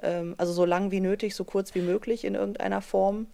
[0.00, 3.26] Ähm, also so lang wie nötig, so kurz wie möglich in irgendeiner Form.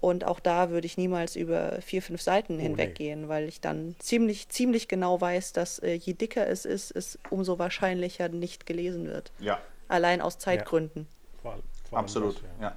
[0.00, 3.28] Und auch da würde ich niemals über vier, fünf Seiten oh, hinweggehen, nee.
[3.28, 7.60] weil ich dann ziemlich, ziemlich genau weiß, dass äh, je dicker es ist, es umso
[7.60, 9.30] wahrscheinlicher nicht gelesen wird.
[9.38, 9.60] Ja.
[9.86, 11.06] Allein aus Zeitgründen.
[11.06, 11.40] Ja.
[11.42, 12.68] Vor, vor Absolut, das, ja.
[12.68, 12.76] ja.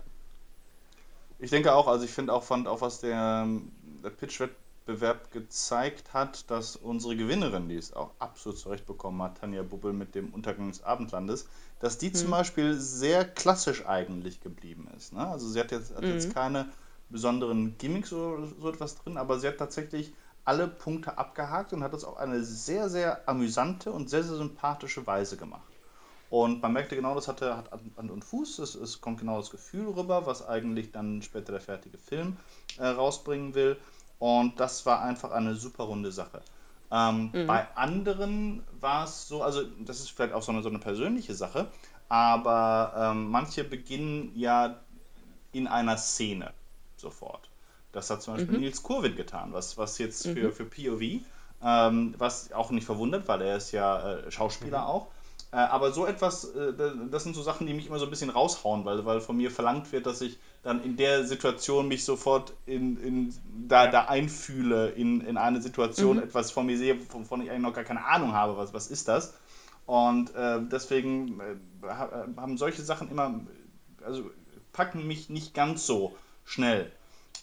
[1.39, 3.47] Ich denke auch, also ich finde auch, fand auch, was der,
[4.03, 9.39] der Pitch-Wettbewerb Wettbewerb gezeigt hat, dass unsere Gewinnerin, die es auch absolut zurecht bekommen hat,
[9.39, 11.47] Tanja Bubbel mit dem Untergang des Abendlandes,
[11.79, 12.15] dass die hm.
[12.15, 15.13] zum Beispiel sehr klassisch eigentlich geblieben ist.
[15.13, 15.25] Ne?
[15.25, 16.09] Also sie hat jetzt, hat mhm.
[16.09, 16.69] jetzt keine
[17.09, 20.13] besonderen Gimmicks oder so etwas drin, aber sie hat tatsächlich
[20.43, 25.05] alle Punkte abgehakt und hat das auf eine sehr, sehr amüsante und sehr, sehr sympathische
[25.07, 25.63] Weise gemacht.
[26.29, 29.51] Und man merkte genau, das hatte, hat Hand und Fuß, es, es kommt genau das
[29.51, 32.37] Gefühl rüber, was eigentlich dann später der fertige Film
[32.77, 33.77] äh, rausbringen will.
[34.19, 36.41] Und das war einfach eine super runde Sache.
[36.91, 37.47] Ähm, mhm.
[37.47, 41.33] Bei anderen war es so, also das ist vielleicht auch so eine, so eine persönliche
[41.33, 41.67] Sache,
[42.09, 44.79] aber ähm, manche beginnen ja
[45.51, 46.53] in einer Szene
[46.97, 47.49] sofort.
[47.91, 48.61] Das hat zum Beispiel mhm.
[48.61, 50.33] Nils Kurwin getan, was, was jetzt mhm.
[50.33, 51.21] für, für POV,
[51.63, 54.85] ähm, was auch nicht verwundert, weil er ist ja äh, Schauspieler mhm.
[54.85, 55.07] auch.
[55.51, 56.73] Äh, aber so etwas, äh,
[57.09, 59.49] das sind so Sachen, die mich immer so ein bisschen raushauen, weil, weil von mir
[59.49, 63.35] verlangt wird, dass ich dann in der Situation mich sofort in, in,
[63.67, 66.23] da, da einfühle in, in eine Situation, mhm.
[66.23, 69.07] etwas von mir sehe, wovon ich eigentlich noch gar keine Ahnung habe, was, was ist
[69.07, 69.35] das.
[69.85, 73.41] Und äh, deswegen äh, haben solche Sachen immer,
[74.03, 74.31] also
[74.73, 76.91] packen mich nicht ganz so schnell.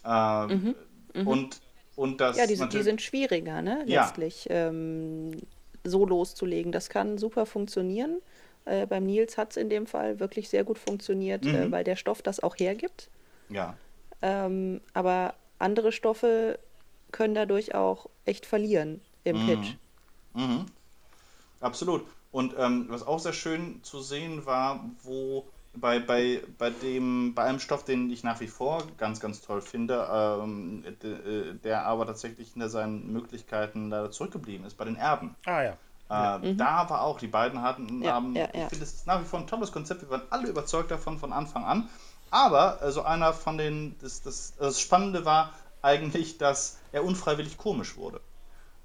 [0.04, 0.74] Äh, mhm.
[1.14, 1.26] Mhm.
[1.28, 1.60] Und,
[1.94, 2.36] und das.
[2.36, 3.84] Ja, die, die sind schwieriger, ne?
[3.86, 4.46] Letztlich.
[4.46, 4.66] Ja.
[4.66, 5.30] Ähm,
[5.84, 6.72] so loszulegen.
[6.72, 8.20] Das kann super funktionieren.
[8.64, 11.54] Äh, beim Nils hat es in dem Fall wirklich sehr gut funktioniert, äh, mhm.
[11.54, 13.10] äh, weil der Stoff das auch hergibt.
[13.48, 13.76] Ja.
[14.20, 16.58] Ähm, aber andere Stoffe
[17.10, 19.46] können dadurch auch echt verlieren im mhm.
[19.46, 19.74] Pitch.
[20.34, 20.66] Mhm.
[21.60, 22.04] Absolut.
[22.30, 27.44] Und ähm, was auch sehr schön zu sehen war, wo bei, bei, bei, dem, bei
[27.44, 32.06] einem Stoff, den ich nach wie vor ganz, ganz toll finde, ähm, äh, der aber
[32.06, 35.34] tatsächlich hinter seinen Möglichkeiten leider zurückgeblieben ist, bei den Erben.
[35.46, 35.76] Ah ja.
[36.11, 36.59] Äh, mhm.
[36.59, 38.64] Da war auch, die beiden hatten, ja, haben, ja, ja.
[38.64, 41.18] ich finde, es ist nach wie vor ein tolles Konzept, wir waren alle überzeugt davon
[41.18, 41.88] von Anfang an.
[42.30, 47.59] Aber äh, so einer von den, das, das, das Spannende war eigentlich, dass er unfreiwillig
[47.59, 48.20] komisch wurde.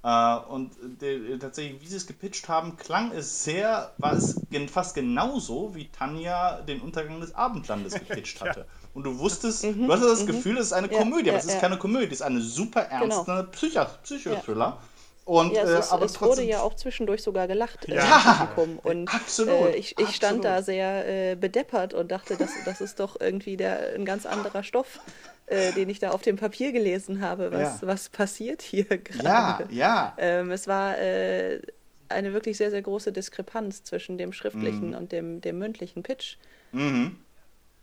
[0.02, 4.68] Äh, und de, tatsächlich, wie sie es gepitcht haben, klang es sehr, war es gen,
[4.68, 8.66] fast genauso, wie Tanja den Untergang des Abendlandes gepitcht hatte.
[8.94, 10.26] Und du wusstest, mhm, du hattest das mhm.
[10.26, 13.24] Gefühl, es ist eine Komödie, aber es ist keine Komödie, es ist eine super ernste
[13.24, 13.42] genau.
[13.50, 14.78] Psycho Psychothriller.
[15.28, 16.38] Und, ja, es, äh, ist, aber es trotzdem...
[16.38, 18.00] wurde ja auch zwischendurch sogar gelacht ja,
[18.40, 18.78] im Publikum.
[18.82, 22.98] Und absolut, äh, ich, ich stand da sehr äh, bedeppert und dachte, das, das ist
[22.98, 25.00] doch irgendwie der, ein ganz anderer Stoff,
[25.44, 27.52] äh, den ich da auf dem Papier gelesen habe.
[27.52, 27.86] Was, ja.
[27.86, 29.66] was passiert hier gerade?
[29.70, 30.14] Ja, ja.
[30.16, 31.60] Ähm, es war äh,
[32.08, 34.96] eine wirklich sehr, sehr große Diskrepanz zwischen dem schriftlichen mhm.
[34.96, 36.38] und dem, dem mündlichen Pitch.
[36.72, 37.18] Mhm.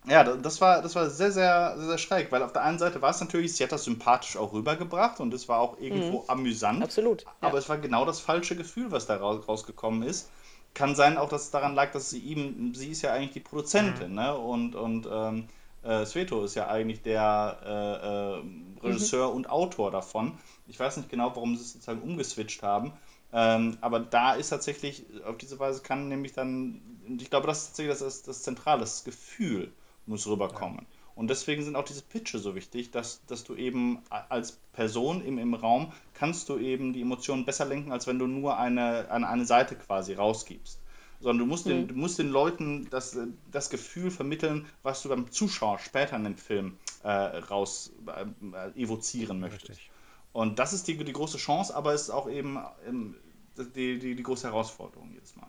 [0.07, 3.01] Ja, das war, das war sehr, sehr, sehr, sehr schräg, weil auf der einen Seite
[3.01, 6.29] war es natürlich, sie hat das sympathisch auch rübergebracht und es war auch irgendwo mhm.
[6.29, 6.83] amüsant.
[6.83, 7.23] Absolut.
[7.23, 7.31] Ja.
[7.41, 10.29] Aber es war genau das falsche Gefühl, was da raus, rausgekommen ist.
[10.73, 13.39] Kann sein auch, dass es daran lag, dass sie ihm, sie ist ja eigentlich die
[13.39, 14.15] Produzentin, mhm.
[14.15, 14.37] ne?
[14.37, 15.47] Und, und ähm,
[15.83, 19.35] äh, Sveto ist ja eigentlich der äh, äh, Regisseur mhm.
[19.37, 20.37] und Autor davon.
[20.67, 22.91] Ich weiß nicht genau, warum sie es sozusagen umgeswitcht haben.
[23.33, 26.81] Ähm, aber da ist tatsächlich, auf diese Weise kann nämlich dann,
[27.19, 29.71] ich glaube, das ist tatsächlich das, das Zentrale, das Gefühl
[30.05, 30.79] muss rüberkommen.
[30.89, 31.05] Ja.
[31.15, 35.37] Und deswegen sind auch diese Pitche so wichtig, dass, dass du eben als Person im,
[35.37, 39.27] im Raum kannst du eben die Emotionen besser lenken, als wenn du nur eine, eine,
[39.27, 40.81] eine Seite quasi rausgibst.
[41.21, 41.69] Sondern du musst, mhm.
[41.69, 43.17] den, du musst den Leuten das,
[43.49, 49.39] das Gefühl vermitteln, was du beim Zuschauer später in dem Film äh, raus äh, evozieren
[49.39, 49.69] möchtest.
[49.69, 49.91] Richtig.
[50.33, 53.15] Und das ist die, die große Chance, aber es ist auch eben ähm,
[53.57, 55.47] die, die, die große Herausforderung jedes Mal.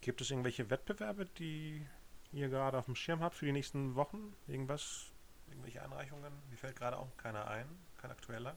[0.00, 1.84] Gibt es irgendwelche Wettbewerbe, die
[2.34, 4.34] ihr gerade auf dem Schirm habt für die nächsten Wochen?
[4.46, 5.06] Irgendwas?
[5.48, 6.32] Irgendwelche Einreichungen?
[6.50, 7.66] Mir fällt gerade auch keiner ein,
[8.00, 8.54] kein aktueller.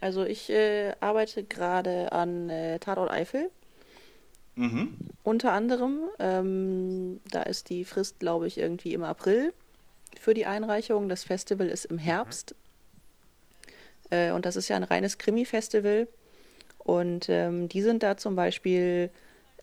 [0.00, 3.50] Also ich äh, arbeite gerade an äh, Tatort Eifel.
[4.54, 4.96] Mhm.
[5.22, 6.00] Unter anderem.
[6.18, 9.52] Ähm, da ist die Frist, glaube ich, irgendwie im April
[10.20, 11.08] für die Einreichung.
[11.08, 12.54] Das Festival ist im Herbst.
[14.10, 14.16] Mhm.
[14.16, 16.08] Äh, und das ist ja ein reines Krimi-Festival.
[16.78, 19.10] Und ähm, die sind da zum Beispiel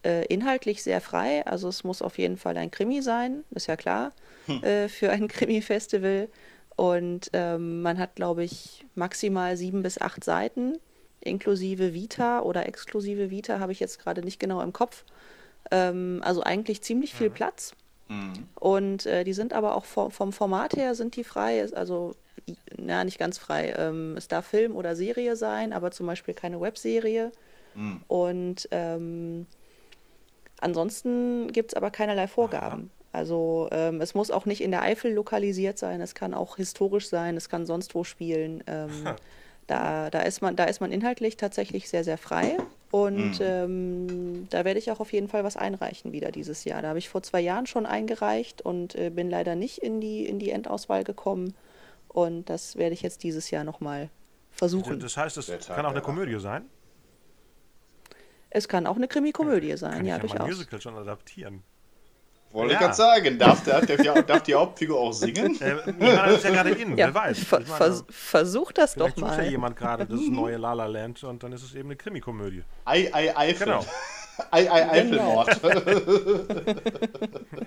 [0.05, 1.45] äh, inhaltlich sehr frei.
[1.45, 4.13] Also es muss auf jeden Fall ein Krimi sein, ist ja klar,
[4.45, 4.63] hm.
[4.63, 6.29] äh, für ein Krimi-Festival.
[6.75, 10.77] Und ähm, man hat, glaube ich, maximal sieben bis acht Seiten,
[11.21, 15.05] inklusive Vita oder exklusive Vita, habe ich jetzt gerade nicht genau im Kopf.
[15.71, 17.33] Ähm, also eigentlich ziemlich viel mhm.
[17.33, 17.73] Platz.
[18.07, 18.33] Mhm.
[18.55, 22.13] Und äh, die sind aber auch vom, vom, Format her sind die frei, also
[22.77, 23.73] na, nicht ganz frei.
[23.77, 27.31] Ähm, es darf Film oder Serie sein, aber zum Beispiel keine Webserie.
[27.73, 28.01] Mhm.
[28.07, 29.47] Und ähm,
[30.65, 32.89] Ansonsten gibt es aber keinerlei Vorgaben.
[33.11, 37.07] Also ähm, es muss auch nicht in der Eifel lokalisiert sein, es kann auch historisch
[37.07, 38.63] sein, es kann sonst wo spielen.
[38.65, 38.89] Ähm,
[39.67, 42.57] da, da, ist man, da ist man inhaltlich tatsächlich sehr, sehr frei.
[42.89, 43.45] Und mhm.
[43.45, 46.81] ähm, da werde ich auch auf jeden Fall was einreichen wieder dieses Jahr.
[46.81, 50.25] Da habe ich vor zwei Jahren schon eingereicht und äh, bin leider nicht in die,
[50.25, 51.53] in die Endauswahl gekommen.
[52.07, 54.09] Und das werde ich jetzt dieses Jahr nochmal
[54.49, 54.99] versuchen.
[54.99, 56.65] Das heißt, es kann auch eine Komödie sein?
[58.55, 60.37] Es kann auch eine Krimi-Komödie sein, kann ja, ich durchaus.
[60.37, 61.61] Kann Musical schon adaptieren.
[62.51, 62.79] Wollte ja.
[62.79, 65.59] ich gerade sagen, darf, der, darf, darf, die Hauptfigur auch singen?
[65.59, 67.39] Äh, jemand ist ja gerade in, ja, wer weiß.
[67.39, 69.33] Ver meine, vers versuch das doch mal.
[69.33, 71.97] Vielleicht ja jemand gerade das neue La La Land und dann ist es eben eine
[71.97, 72.63] Krimi-Komödie.
[72.85, 73.65] Ei, ei, Eifel.
[73.65, 73.85] Genau.
[74.51, 75.61] Ei, ei, Eifelmord.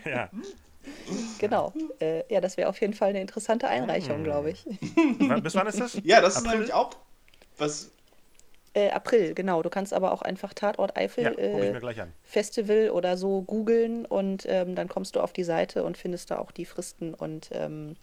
[0.07, 0.31] ja.
[1.39, 1.75] Genau.
[2.01, 4.65] Äh, ja, das wäre auf jeden Fall eine interessante Einreichung, glaube ich.
[5.43, 6.01] Bis wann ist das?
[6.03, 6.47] Ja, das April?
[6.47, 6.91] ist nämlich auch
[7.59, 7.91] was
[8.79, 9.63] äh, April, genau.
[9.63, 14.75] Du kannst aber auch einfach Tatort Eifel ja, äh, Festival oder so googeln und ähm,
[14.75, 17.97] dann kommst du auf die Seite und findest da auch die Fristen und ähm,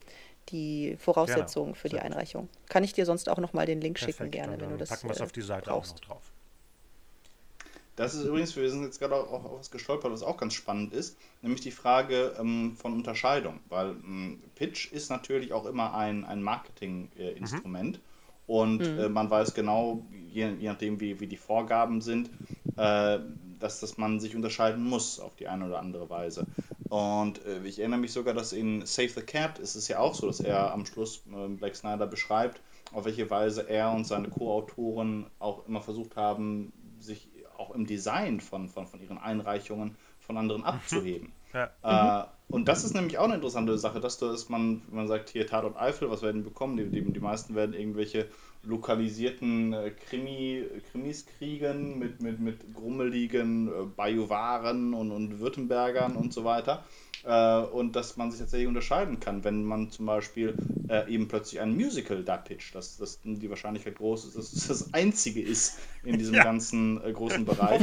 [0.49, 1.79] die Voraussetzungen genau.
[1.79, 2.49] für die Einreichung.
[2.69, 4.17] Kann ich dir sonst auch nochmal den Link Perfekt.
[4.17, 5.91] schicken, gerne, wenn du das packen wir es auf die Seite brauchst.
[5.91, 6.31] auch noch drauf.
[7.95, 10.93] Das ist übrigens, wir sind jetzt gerade auch auf was gestolpert, was auch ganz spannend
[10.93, 16.25] ist, nämlich die Frage ähm, von Unterscheidung, weil ähm, Pitch ist natürlich auch immer ein,
[16.25, 17.95] ein Marketinginstrument.
[17.95, 18.03] Äh, mhm.
[18.47, 18.99] Und mhm.
[18.99, 22.29] äh, man weiß genau, je, je nachdem, wie, wie die Vorgaben sind,
[22.77, 23.19] äh,
[23.59, 26.45] dass, dass man sich unterscheiden muss auf die eine oder andere Weise.
[26.89, 30.13] Und äh, ich erinnere mich sogar, dass in Save the Cat ist es ja auch
[30.13, 32.61] so, dass er am Schluss äh, Black Snyder beschreibt,
[32.93, 38.39] auf welche Weise er und seine Co-Autoren auch immer versucht haben, sich auch im Design
[38.39, 40.67] von, von, von ihren Einreichungen von anderen mhm.
[40.67, 41.31] abzuheben.
[41.53, 42.23] Ja.
[42.23, 45.29] Äh, und das ist nämlich auch eine interessante Sache, dass, du, dass man, man sagt,
[45.29, 46.77] hier Tatort Eifel, was werden die bekommen?
[46.77, 48.27] Die, die, die meisten werden irgendwelche
[48.63, 56.33] lokalisierten äh, Krimi, Krimis kriegen mit, mit, mit grummeligen äh, Bajuwaren und, und Württembergern und
[56.33, 56.83] so weiter.
[57.25, 60.55] Äh, und dass man sich tatsächlich unterscheiden kann, wenn man zum Beispiel
[60.89, 64.67] äh, eben plötzlich ein Musical da pitcht, dass, dass die Wahrscheinlichkeit groß ist, dass es
[64.67, 66.43] das einzige ist in diesem ja.
[66.43, 67.81] ganzen äh, großen Bereich.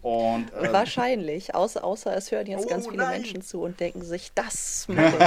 [0.00, 3.20] Und, äh, Wahrscheinlich, außer, außer es hören jetzt oh, ganz viele nein.
[3.20, 5.24] Menschen zu und denken sich, das mache ich.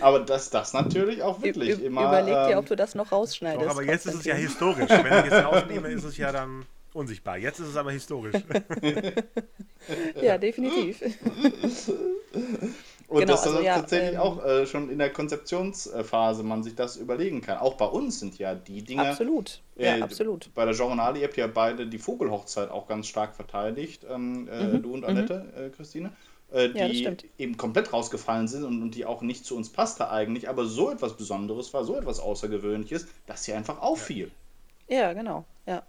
[0.00, 2.08] aber dass das natürlich auch wirklich Ü immer.
[2.08, 3.66] Überleg dir, ähm, ob du das noch rausschneidest.
[3.66, 4.88] Doch, aber jetzt ist es ja historisch.
[4.88, 7.38] Wenn ich jetzt rausnehme, ist es ja dann unsichtbar.
[7.38, 8.36] Jetzt ist es aber historisch.
[10.22, 11.02] ja, definitiv.
[13.08, 16.74] Und genau, dass also, ja, tatsächlich ähm, auch äh, schon in der Konzeptionsphase man sich
[16.74, 17.56] das überlegen kann.
[17.56, 19.08] Auch bei uns sind ja die Dinge.
[19.08, 19.62] Absolut.
[19.76, 20.50] Ja, äh, absolut.
[20.54, 24.64] Bei der Journale, ihr habt ja beide die Vogelhochzeit auch ganz stark verteidigt, ähm, äh,
[24.64, 24.82] mhm.
[24.82, 25.64] du und Annette, mhm.
[25.64, 26.12] Äh, Christine.
[26.50, 30.10] Äh, die ja, eben komplett rausgefallen sind und, und, die auch nicht zu uns passte
[30.10, 34.30] eigentlich, aber so etwas Besonderes war, so etwas Außergewöhnliches, dass sie einfach auffiel.
[34.88, 35.82] Ja, genau, ja.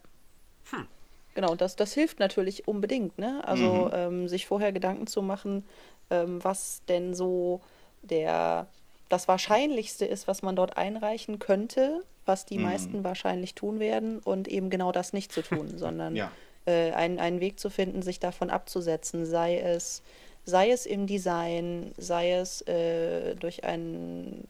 [0.71, 0.85] Hm.
[1.33, 3.41] Genau, das, das hilft natürlich unbedingt, ne?
[3.45, 3.91] Also mhm.
[3.93, 5.63] ähm, sich vorher Gedanken zu machen,
[6.09, 7.61] ähm, was denn so
[8.01, 8.67] der
[9.09, 12.65] das Wahrscheinlichste ist, was man dort einreichen könnte, was die mhm.
[12.65, 16.31] meisten wahrscheinlich tun werden und eben genau das nicht zu tun, sondern ja.
[16.65, 20.03] äh, einen, einen Weg zu finden, sich davon abzusetzen, sei es,
[20.45, 24.47] sei es im Design, sei es äh, durch einen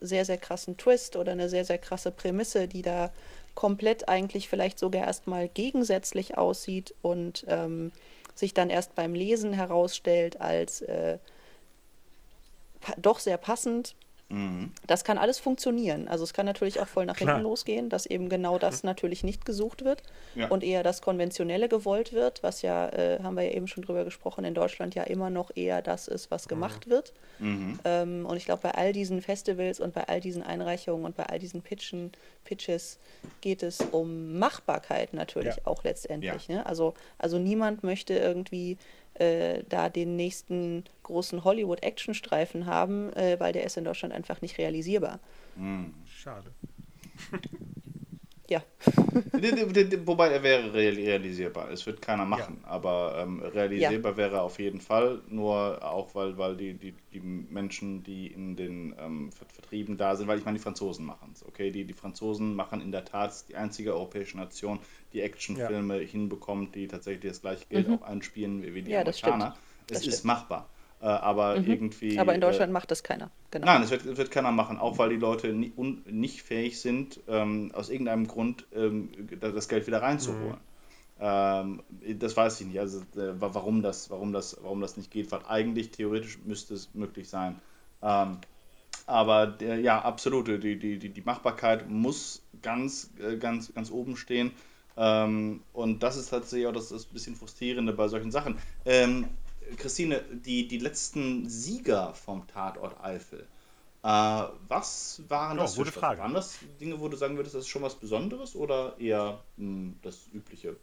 [0.00, 3.12] sehr, sehr krassen Twist oder eine sehr, sehr krasse Prämisse, die da
[3.54, 7.92] komplett eigentlich vielleicht sogar erstmal gegensätzlich aussieht und ähm,
[8.36, 11.18] sich dann erst beim Lesen herausstellt als äh,
[12.98, 13.96] doch sehr passend
[14.28, 14.72] Mhm.
[14.86, 16.08] Das kann alles funktionieren.
[16.08, 17.34] Also es kann natürlich auch voll nach Klar.
[17.34, 18.88] hinten losgehen, dass eben genau das mhm.
[18.88, 20.02] natürlich nicht gesucht wird
[20.34, 20.48] ja.
[20.48, 24.04] und eher das Konventionelle gewollt wird, was ja, äh, haben wir ja eben schon drüber
[24.04, 26.90] gesprochen, in Deutschland ja immer noch eher das ist, was gemacht mhm.
[26.90, 27.12] wird.
[27.84, 31.26] Ähm, und ich glaube, bei all diesen Festivals und bei all diesen Einreichungen und bei
[31.26, 32.10] all diesen Pitchen,
[32.44, 32.98] Pitches
[33.40, 35.66] geht es um Machbarkeit natürlich ja.
[35.66, 36.48] auch letztendlich.
[36.48, 36.56] Ja.
[36.56, 36.66] Ne?
[36.66, 38.78] Also, also niemand möchte irgendwie
[39.18, 44.58] äh, da den nächsten großen Hollywood-Action-Streifen haben, äh, weil der ist in Deutschland einfach nicht
[44.58, 45.20] realisierbar.
[45.56, 45.94] Mhm.
[46.06, 46.52] Schade.
[48.48, 48.62] Ja.
[50.06, 51.70] Wobei er wäre realisierbar.
[51.70, 52.68] Es wird keiner machen, ja.
[52.68, 54.16] aber ähm, realisierbar ja.
[54.16, 55.22] wäre auf jeden Fall.
[55.28, 60.28] Nur auch, weil, weil die, die, die Menschen, die in den ähm, Vertrieben da sind,
[60.28, 61.44] weil ich meine, die Franzosen machen es.
[61.44, 64.78] Okay, die, die Franzosen machen in der Tat die einzige europäische Nation,
[65.12, 66.06] die Actionfilme ja.
[66.06, 67.94] hinbekommt, die tatsächlich das gleiche Geld mhm.
[67.94, 69.56] auch einspielen wie die Amerikaner.
[69.90, 70.68] Es ist machbar.
[71.00, 71.66] Äh, aber mhm.
[71.66, 72.18] irgendwie.
[72.18, 73.30] Aber in Deutschland äh, macht das keiner.
[73.50, 73.66] Genau.
[73.66, 76.80] Nein, das wird, das wird keiner machen, auch weil die Leute nie, un, nicht fähig
[76.80, 80.56] sind, ähm, aus irgendeinem Grund ähm, das Geld wieder reinzuholen.
[80.56, 80.56] Mhm.
[81.18, 81.82] Ähm,
[82.18, 85.40] das weiß ich nicht, also äh, warum, das, warum, das, warum das nicht geht, weil
[85.48, 87.56] eigentlich theoretisch müsste es möglich sein.
[88.02, 88.38] Ähm,
[89.06, 94.16] aber der, ja, absolut, die, die, die, die Machbarkeit muss ganz, äh, ganz, ganz oben
[94.16, 94.52] stehen.
[94.96, 98.58] Ähm, und das ist tatsächlich auch das, das bisschen frustrierende bei solchen Sachen.
[99.76, 103.46] Christine, die, die letzten Sieger vom Tatort Eifel,
[104.02, 106.20] äh, was waren oh, das gute Frage.
[106.20, 109.66] Waren das Dinge, wo du sagen würdest, das ist schon was Besonderes oder eher mh,
[109.66, 110.76] hm, das Übliche?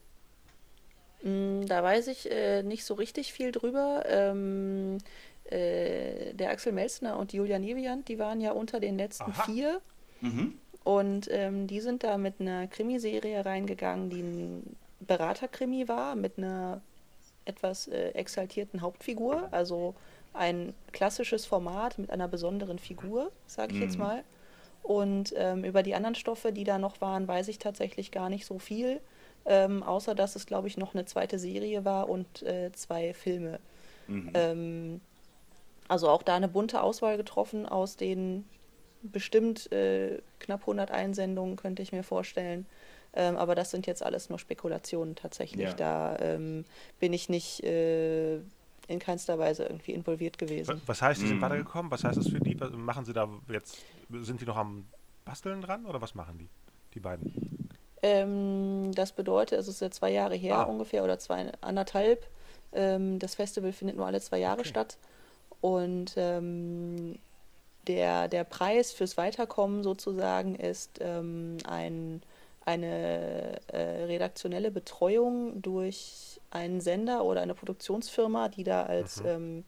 [1.24, 4.04] Mm, da weiß ich äh, nicht so richtig viel drüber.
[4.08, 4.98] Ähm,
[5.46, 9.44] äh, der Axel Melzner und Julia Neviant, die waren ja unter den letzten Aha.
[9.44, 9.82] vier.
[10.20, 10.60] Mhm.
[10.84, 16.82] Und ähm, die sind da mit einer Krimiserie reingegangen, die ein Beraterkrimi war, mit einer
[17.46, 19.96] etwas äh, exaltierten Hauptfigur, also
[20.34, 23.84] ein klassisches Format mit einer besonderen Figur, sage ich mhm.
[23.84, 24.24] jetzt mal.
[24.82, 28.46] Und ähm, über die anderen Stoffe, die da noch waren, weiß ich tatsächlich gar nicht
[28.46, 29.00] so viel,
[29.46, 33.60] ähm, außer dass es, glaube ich, noch eine zweite Serie war und äh, zwei Filme.
[34.08, 34.32] Mhm.
[34.34, 35.02] Ähm,
[35.88, 38.46] also auch da eine bunte Auswahl getroffen aus den
[39.04, 42.66] bestimmt äh, knapp 100 Einsendungen, könnte ich mir vorstellen.
[43.16, 45.70] Ähm, aber das sind jetzt alles nur Spekulationen tatsächlich.
[45.70, 45.74] Ja.
[45.74, 46.66] Da ähm,
[47.00, 48.38] bin ich nicht äh,
[48.88, 50.82] in keinster Weise irgendwie involviert gewesen.
[50.86, 51.42] Was heißt, die sind mhm.
[51.42, 51.92] weitergekommen?
[51.92, 52.60] Was heißt das für die?
[52.60, 53.78] Was machen sie da jetzt?
[54.10, 54.86] Sind die noch am
[55.26, 56.50] Basteln dran oder was machen die,
[56.94, 57.70] die beiden?
[58.02, 60.64] Ähm, das bedeutet, es ist ja zwei Jahre her ah.
[60.64, 62.28] ungefähr oder zwei, anderthalb.
[62.74, 64.70] Ähm, das Festival findet nur alle zwei Jahre okay.
[64.70, 64.98] statt.
[65.62, 67.18] Und ähm,
[67.88, 72.22] der, der Preis fürs Weiterkommen sozusagen ist ähm, ein,
[72.66, 79.30] eine äh, redaktionelle Betreuung durch einen Sender oder eine Produktionsfirma, die da als mhm.
[79.30, 79.64] ähm,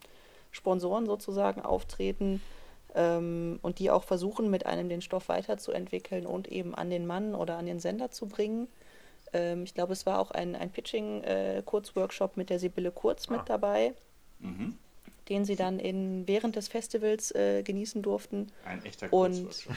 [0.51, 2.41] Sponsoren sozusagen auftreten
[2.93, 7.35] ähm, und die auch versuchen, mit einem den Stoff weiterzuentwickeln und eben an den Mann
[7.35, 8.67] oder an den Sender zu bringen.
[9.33, 13.33] Ähm, ich glaube, es war auch ein, ein Pitching-Kurzworkshop äh, mit der Sibylle Kurz ah.
[13.33, 13.93] mit dabei.
[14.39, 14.77] Mhm
[15.29, 18.51] den sie dann in, während des Festivals äh, genießen durften.
[18.65, 19.75] Ein echter Kurzworkshop.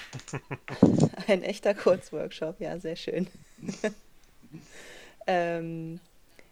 [1.27, 3.27] ein echter Kurzworkshop, ja, sehr schön.
[5.27, 6.01] ähm,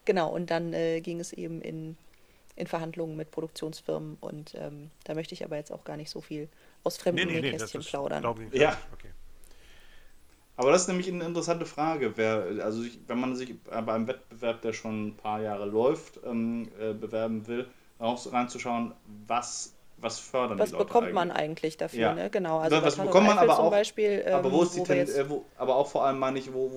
[0.05, 1.97] genau, und dann äh, ging es eben in
[2.57, 6.23] in Verhandlungen mit Produktionsfirmen und ähm, da möchte ich aber jetzt auch gar nicht so
[6.23, 6.49] viel
[6.83, 8.51] aus fremden nee, nee, Nähkästchen nee, plaudern.
[8.53, 8.79] ja.
[8.95, 9.11] Okay.
[10.57, 12.17] Aber das ist nämlich eine interessante Frage.
[12.17, 16.19] Wer, also ich, wenn man sich bei einem Wettbewerb, der schon ein paar Jahre läuft,
[16.25, 17.69] ähm, äh, bewerben will,
[17.99, 18.93] auch reinzuschauen,
[19.27, 22.15] was was fördern was die Leute bekommt man eigentlich dafür, ja.
[22.15, 22.31] ne?
[22.31, 22.59] Genau.
[22.59, 25.47] Also was bekommt man aber auch, Beispiel, ähm, aber wo ist die Ten äh, wo,
[25.57, 26.71] aber auch vor allem meine ich, wo,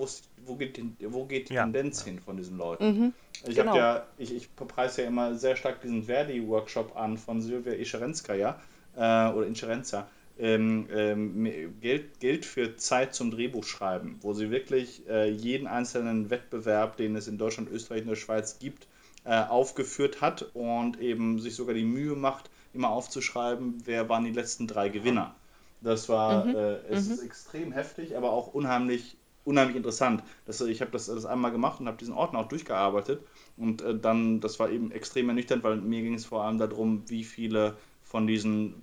[0.45, 1.63] wo geht die, wo geht die ja.
[1.63, 2.86] Tendenz hin von diesen Leuten?
[2.86, 3.13] Mhm.
[3.45, 3.76] Ich genau.
[3.76, 8.59] ja, ich, ich preise ja immer sehr stark diesen Verdi-Workshop an von Sylvia Ischerenskaya
[8.95, 10.07] äh, oder Inscherenza.
[10.38, 16.95] Ähm, ähm, Geld, Geld für Zeit zum Drehbuchschreiben, wo sie wirklich äh, jeden einzelnen Wettbewerb,
[16.95, 18.88] den es in Deutschland, Österreich und der Schweiz gibt,
[19.26, 24.32] äh, aufgeführt hat und eben sich sogar die Mühe macht, immer aufzuschreiben, wer waren die
[24.32, 25.36] letzten drei Gewinner.
[25.82, 26.55] Das war, mhm.
[26.55, 27.13] äh, es mhm.
[27.13, 30.24] ist extrem heftig, aber auch unheimlich unheimlich interessant.
[30.45, 33.24] Das, ich habe das, das einmal gemacht und habe diesen Ordner auch durchgearbeitet.
[33.57, 37.03] Und äh, dann, das war eben extrem ernüchternd, weil mir ging es vor allem darum,
[37.07, 38.76] wie viele von diesen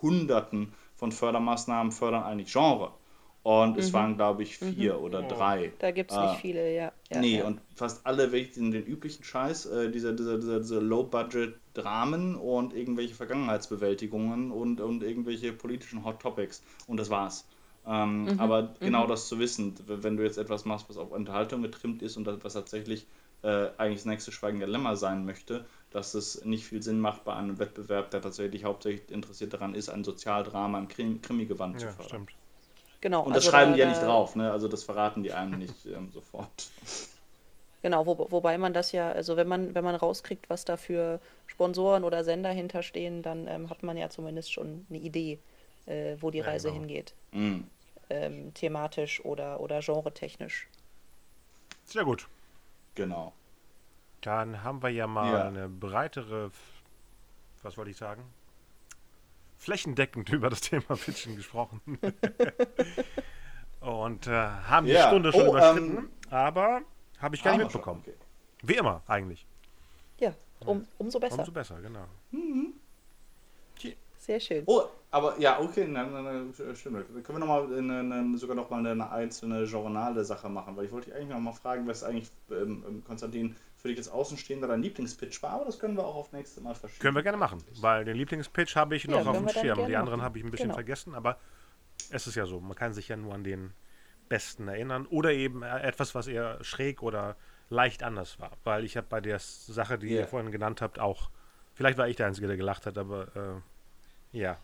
[0.00, 2.92] Hunderten von Fördermaßnahmen fördern eigentlich Genre.
[3.46, 3.78] Und mhm.
[3.78, 5.04] es waren, glaube ich, vier mhm.
[5.04, 5.72] oder drei.
[5.78, 6.90] Da gibt es nicht äh, viele, ja.
[7.12, 7.46] ja nee, ja.
[7.46, 12.74] und fast alle wirklich in den üblichen Scheiß, äh, dieser, dieser, dieser, dieser Low-Budget-Dramen und
[12.74, 16.60] irgendwelche Vergangenheitsbewältigungen und, und irgendwelche politischen Hot Topics.
[16.88, 17.46] Und das war's.
[17.86, 18.40] Ähm, mhm.
[18.40, 19.10] Aber genau mhm.
[19.10, 22.54] das zu wissen, wenn du jetzt etwas machst, was auf Unterhaltung getrimmt ist und was
[22.54, 23.06] tatsächlich
[23.42, 27.34] äh, eigentlich das nächste Schweigende Lämmer sein möchte, dass es nicht viel Sinn macht bei
[27.34, 31.94] einem Wettbewerb, der tatsächlich hauptsächlich interessiert daran ist, ein Sozialdrama im Krim Krimi-Gewand ja, zu
[31.94, 32.08] fördern.
[32.08, 32.45] Stimmt.
[33.06, 34.50] Genau, und das also schreiben da, die ja nicht drauf, ne?
[34.50, 36.48] also das verraten die einem nicht ähm, sofort.
[37.82, 41.20] Genau, wo, wobei man das ja, also wenn man, wenn man rauskriegt, was da für
[41.46, 45.38] Sponsoren oder Sender hinterstehen, dann ähm, hat man ja zumindest schon eine Idee,
[45.84, 46.80] äh, wo die ja, Reise genau.
[46.80, 47.14] hingeht.
[47.30, 47.68] Mhm
[48.10, 50.68] ähm, thematisch oder, oder genretechnisch.
[51.84, 52.28] Sehr gut.
[52.94, 53.32] Genau.
[54.20, 55.46] Dann haben wir ja mal ja.
[55.46, 56.50] eine breitere,
[57.62, 58.22] was wollte ich sagen?
[59.58, 61.80] Flächendeckend über das Thema Pitchen gesprochen.
[63.80, 65.02] Und äh, haben ja.
[65.02, 66.80] die Stunde schon oh, überschritten, ähm, aber
[67.20, 68.00] habe ich gar nicht mitbekommen.
[68.04, 68.14] okay.
[68.62, 69.46] Wie immer eigentlich.
[70.18, 71.38] Ja, um, umso besser.
[71.38, 72.04] Umso besser, genau.
[72.32, 72.74] Mhm.
[74.26, 74.64] Sehr schön.
[74.66, 74.82] Oh,
[75.12, 77.06] aber ja, okay, dann, dann, stimmt.
[77.14, 80.76] Dann können wir noch mal eine, eine, sogar noch mal eine einzelne journale Sache machen,
[80.76, 83.98] weil ich wollte dich eigentlich noch mal fragen, was eigentlich, ähm, ähm, Konstantin, für dich
[83.98, 87.00] als Außenstehender dein Lieblingspitch war, aber das können wir auch auf nächste Mal verschieben.
[87.00, 89.86] Können wir gerne machen, weil den Lieblingspitch habe ich noch ja, auf dem Schirm.
[89.86, 90.74] Die anderen habe ich ein bisschen genau.
[90.74, 91.38] vergessen, aber
[92.10, 93.72] es ist ja so, man kann sich ja nur an den
[94.28, 97.36] besten erinnern oder eben äh, etwas, was eher schräg oder
[97.68, 100.20] leicht anders war, weil ich habe bei der Sache, die yeah.
[100.20, 101.30] ihr vorhin genannt habt, auch,
[101.74, 103.60] vielleicht war ich der Einzige, der gelacht hat, aber äh,
[104.36, 104.58] ja.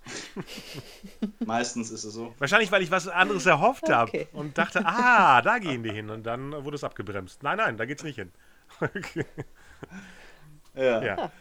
[1.47, 2.35] Meistens ist es so.
[2.39, 3.93] Wahrscheinlich, weil ich was anderes erhofft okay.
[3.93, 6.11] habe und dachte, ah, da gehen die hin.
[6.11, 7.43] Und dann wurde es abgebremst.
[7.43, 8.33] Nein, nein, da geht's nicht hin.
[8.81, 9.25] Okay.
[10.75, 11.03] Ja.
[11.03, 11.33] ja.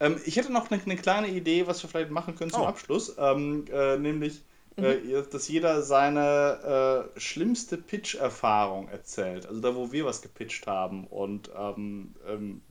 [0.00, 2.66] Ähm, ich hätte noch eine, eine, kleine Idee, was wir vielleicht machen können zum oh.
[2.66, 3.14] Abschluss.
[3.18, 4.42] Ähm, äh, nämlich,
[4.76, 5.14] äh, mhm.
[5.14, 9.46] äh, dass jeder seine äh, schlimmste Pitch-Erfahrung erzählt.
[9.46, 12.62] Also da, wo wir was gepitcht haben und ähm, ähm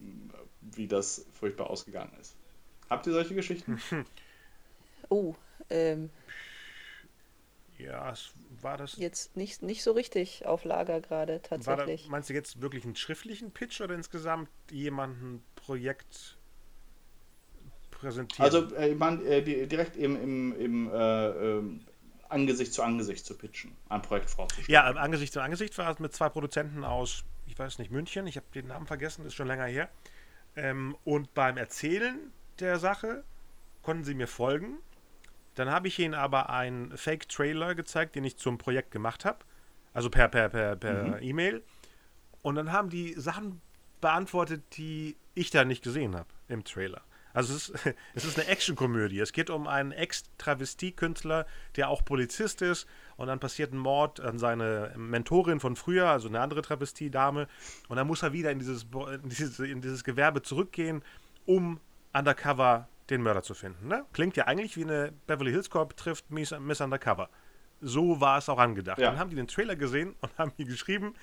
[0.63, 2.35] wie das furchtbar ausgegangen ist.
[2.89, 3.81] Habt ihr solche Geschichten?
[5.09, 5.35] Oh,
[5.69, 6.09] ähm.
[7.83, 8.97] Ja, es war das.
[8.97, 12.03] Jetzt nicht, nicht so richtig auf Lager gerade tatsächlich.
[12.05, 16.37] Da, meinst du jetzt wirklich einen schriftlichen Pitch oder insgesamt jemanden Projekt
[17.89, 18.45] präsentieren?
[18.45, 21.85] Also, äh, ich meine, äh, direkt im, im, im äh, ähm,
[22.29, 24.71] Angesicht zu Angesicht zu pitchen, ein Projekt vorzustellen.
[24.71, 28.37] Ja, Angesicht zu Angesicht war es mit zwei Produzenten aus, ich weiß nicht, München, ich
[28.37, 29.89] habe den Namen vergessen, ist schon länger her.
[30.55, 33.23] Ähm, und beim Erzählen der Sache
[33.81, 34.77] konnten sie mir folgen
[35.55, 39.39] dann habe ich ihnen aber einen Fake-Trailer gezeigt, den ich zum Projekt gemacht habe.
[39.93, 41.17] Also per, per, per, per mhm.
[41.21, 41.63] E-Mail.
[42.41, 43.61] Und dann haben die Sachen
[43.99, 47.01] beantwortet, die ich da nicht gesehen habe im Trailer.
[47.33, 49.19] Also es ist, es ist eine Actionkomödie.
[49.19, 51.45] Es geht um einen Ex-Travestie-Künstler,
[51.75, 52.87] der auch Polizist ist.
[53.17, 57.47] Und dann passiert ein Mord an seine Mentorin von früher, also eine andere Travestie-Dame.
[57.87, 61.03] Und dann muss er wieder in dieses, in dieses, in dieses Gewerbe zurückgehen,
[61.45, 61.79] um
[62.13, 63.87] undercover den Mörder zu finden.
[63.87, 64.05] Ne?
[64.13, 67.29] Klingt ja eigentlich wie eine Beverly Hills Cop trifft Miss, Miss Undercover.
[67.81, 68.99] So war es auch angedacht.
[68.99, 69.09] Ja.
[69.09, 71.13] Dann haben die den Trailer gesehen und haben mir geschrieben,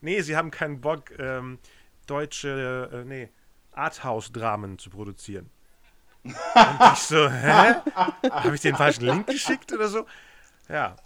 [0.00, 1.58] nee, sie haben keinen Bock, ähm,
[2.06, 3.30] deutsche, äh, nee,
[3.72, 5.50] Arthouse-Dramen zu produzieren.
[6.24, 6.34] Und
[6.94, 7.74] ich so, hä?
[8.30, 10.06] Habe ich den falschen Link geschickt oder so?
[10.70, 10.96] Ja.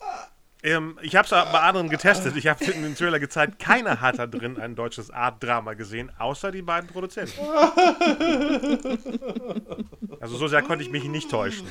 [0.63, 2.37] Ähm, ich habe es bei anderen getestet.
[2.37, 6.51] Ich habe in den Trailer gezeigt, keiner hat da drin ein deutsches Art-Drama gesehen, außer
[6.51, 7.41] die beiden Produzenten.
[10.21, 11.67] Also so sehr konnte ich mich nicht täuschen.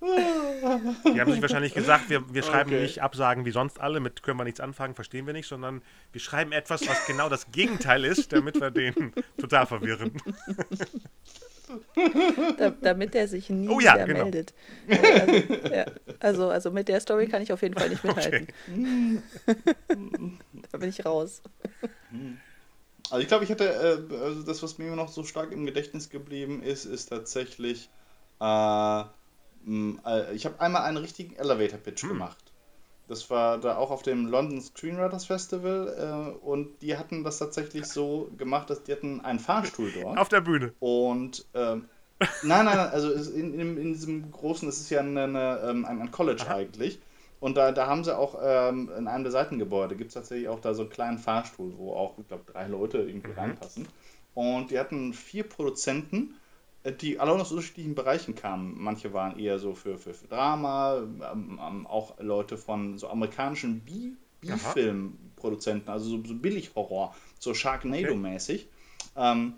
[0.00, 2.82] Die haben sich wahrscheinlich gesagt, wir, wir schreiben okay.
[2.82, 5.82] nicht Absagen wie sonst alle, mit können wir nichts anfangen, verstehen wir nicht, sondern
[6.12, 10.12] wir schreiben etwas, was genau das Gegenteil ist, damit wir den total verwirren.
[12.58, 14.22] Da, damit er sich nie oh, ja, wieder genau.
[14.24, 14.54] meldet.
[14.88, 15.86] Also, ja,
[16.20, 18.48] also, also, mit der Story kann ich auf jeden Fall nicht mithalten.
[18.68, 19.18] Okay.
[20.72, 21.42] da bin ich raus.
[23.10, 26.10] Also ich glaube, ich hätte, äh, also das, was mir noch so stark im Gedächtnis
[26.10, 27.88] geblieben ist, ist tatsächlich
[28.40, 29.04] äh,
[29.66, 32.08] äh, ich habe einmal einen richtigen Elevator-Pitch hm.
[32.10, 32.43] gemacht.
[33.06, 37.86] Das war da auch auf dem London Screenwriters Festival äh, und die hatten das tatsächlich
[37.86, 40.16] so gemacht, dass die hatten einen Fahrstuhl dort.
[40.18, 40.72] Auf der Bühne.
[40.80, 41.88] Und ähm,
[42.42, 45.84] nein, nein, nein, also in, in, in, diesem großen, das ist ja eine, eine, ähm,
[45.84, 46.54] ein, ein College Aha.
[46.54, 46.98] eigentlich.
[47.40, 50.60] Und da, da haben sie auch ähm, in einem der Seitengebäude gibt es tatsächlich auch
[50.60, 53.38] da so einen kleinen Fahrstuhl, wo auch, ich glaube, drei Leute irgendwie mhm.
[53.38, 53.88] reinpassen.
[54.32, 56.36] Und die hatten vier Produzenten
[57.00, 58.74] die alle aus unterschiedlichen Bereichen kamen.
[58.76, 63.80] Manche waren eher so für, für, für Drama, ähm, ähm auch Leute von so amerikanischen
[63.80, 68.66] B-Film-Produzenten, also so, so Billig-Horror, so Sharknado-mäßig.
[69.14, 69.16] Okay.
[69.16, 69.54] Ähm,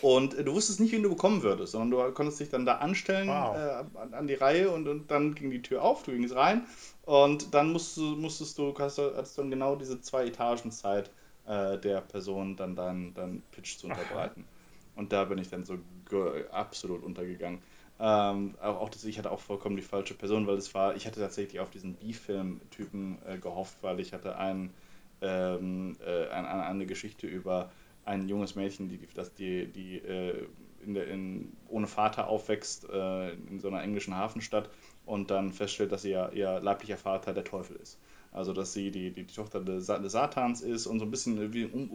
[0.00, 3.28] und du wusstest nicht, wen du bekommen würdest, sondern du konntest dich dann da anstellen
[3.28, 3.56] wow.
[3.56, 6.66] äh, an, an, die Reihe und, und dann ging die Tür auf, du gingst rein
[7.04, 11.10] und dann musstest, musstest du, hast du, hattest dann genau diese zwei Etagen Zeit,
[11.46, 14.44] äh, der Person dann deinen dein Pitch zu unterbreiten.
[14.44, 14.61] Aha.
[14.94, 15.78] Und da bin ich dann so
[16.50, 17.62] absolut untergegangen.
[17.98, 21.20] Ähm, auch das, ich hatte auch vollkommen die falsche Person, weil es war, ich hatte
[21.20, 24.74] tatsächlich auf diesen B-Film-Typen äh, gehofft, weil ich hatte ein,
[25.20, 27.70] ähm, äh, eine, eine Geschichte über
[28.04, 30.46] ein junges Mädchen, die, das die, die äh,
[30.84, 34.68] in der, in, ohne Vater aufwächst äh, in so einer englischen Hafenstadt
[35.06, 37.98] und dann feststellt, dass ihr, ihr leiblicher Vater der Teufel ist.
[38.32, 41.52] Also, dass sie die, die, die Tochter des, des, Satans ist und so ein bisschen
[41.52, 41.90] wie ein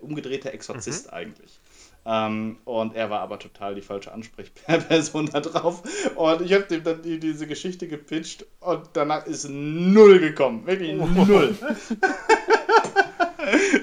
[0.00, 1.12] umgedrehter Exorzist mhm.
[1.12, 1.60] eigentlich.
[2.04, 5.82] Ähm, und er war aber total die falsche Ansprechperson da drauf.
[6.16, 10.66] Und ich habe dem dann die, diese Geschichte gepitcht und danach ist null gekommen.
[10.66, 11.06] Wirklich oh.
[11.06, 11.54] null.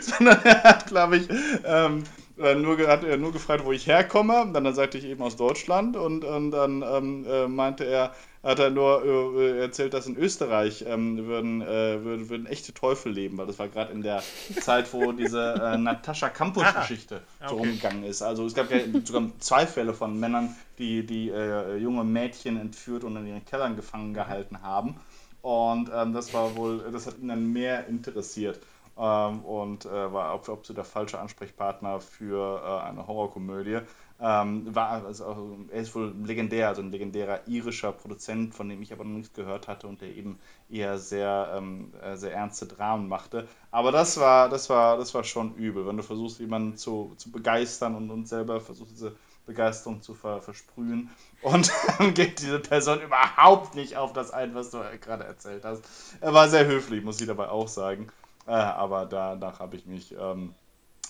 [0.01, 1.27] Sondern er hat, glaube ich,
[1.63, 2.03] ähm,
[2.39, 4.49] äh, nur, hat er nur gefragt, wo ich herkomme.
[4.51, 8.59] Dann, dann sagte ich eben aus Deutschland und, und dann ähm, äh, meinte er, hat
[8.59, 13.37] er nur äh, erzählt, dass in Österreich ähm, würden, äh, würden, würden, echte Teufel leben,
[13.37, 14.23] weil das war gerade in der
[14.61, 17.49] Zeit, wo diese äh, Natascha Campus-Geschichte ah, okay.
[17.49, 18.21] so rumgegangen ist.
[18.21, 23.03] Also es gab ja sogar zwei Fälle von Männern, die, die äh, junge Mädchen entführt
[23.03, 24.95] und in ihren Kellern gefangen gehalten haben.
[25.41, 28.59] Und ähm, das war wohl, das hat ihn dann mehr interessiert.
[28.97, 33.79] Ähm, und äh, war absolut der falsche Ansprechpartner für äh, eine Horrorkomödie.
[34.21, 38.91] Ähm, war, also, er ist wohl legendär, also ein legendärer irischer Produzent, von dem ich
[38.91, 40.39] aber noch nichts gehört hatte und der eben
[40.69, 43.47] eher sehr, ähm, äh, sehr ernste Dramen machte.
[43.71, 47.31] Aber das war, das war, das war schon übel, wenn du versuchst, jemanden zu, zu
[47.31, 49.15] begeistern und, und selber versuchst, diese
[49.45, 51.09] Begeisterung zu ver, versprühen.
[51.41, 55.83] Und dann geht diese Person überhaupt nicht auf das ein, was du gerade erzählt hast.
[56.19, 58.07] Er war sehr höflich, muss ich dabei auch sagen.
[58.47, 60.53] Äh, aber danach habe ich mich ähm,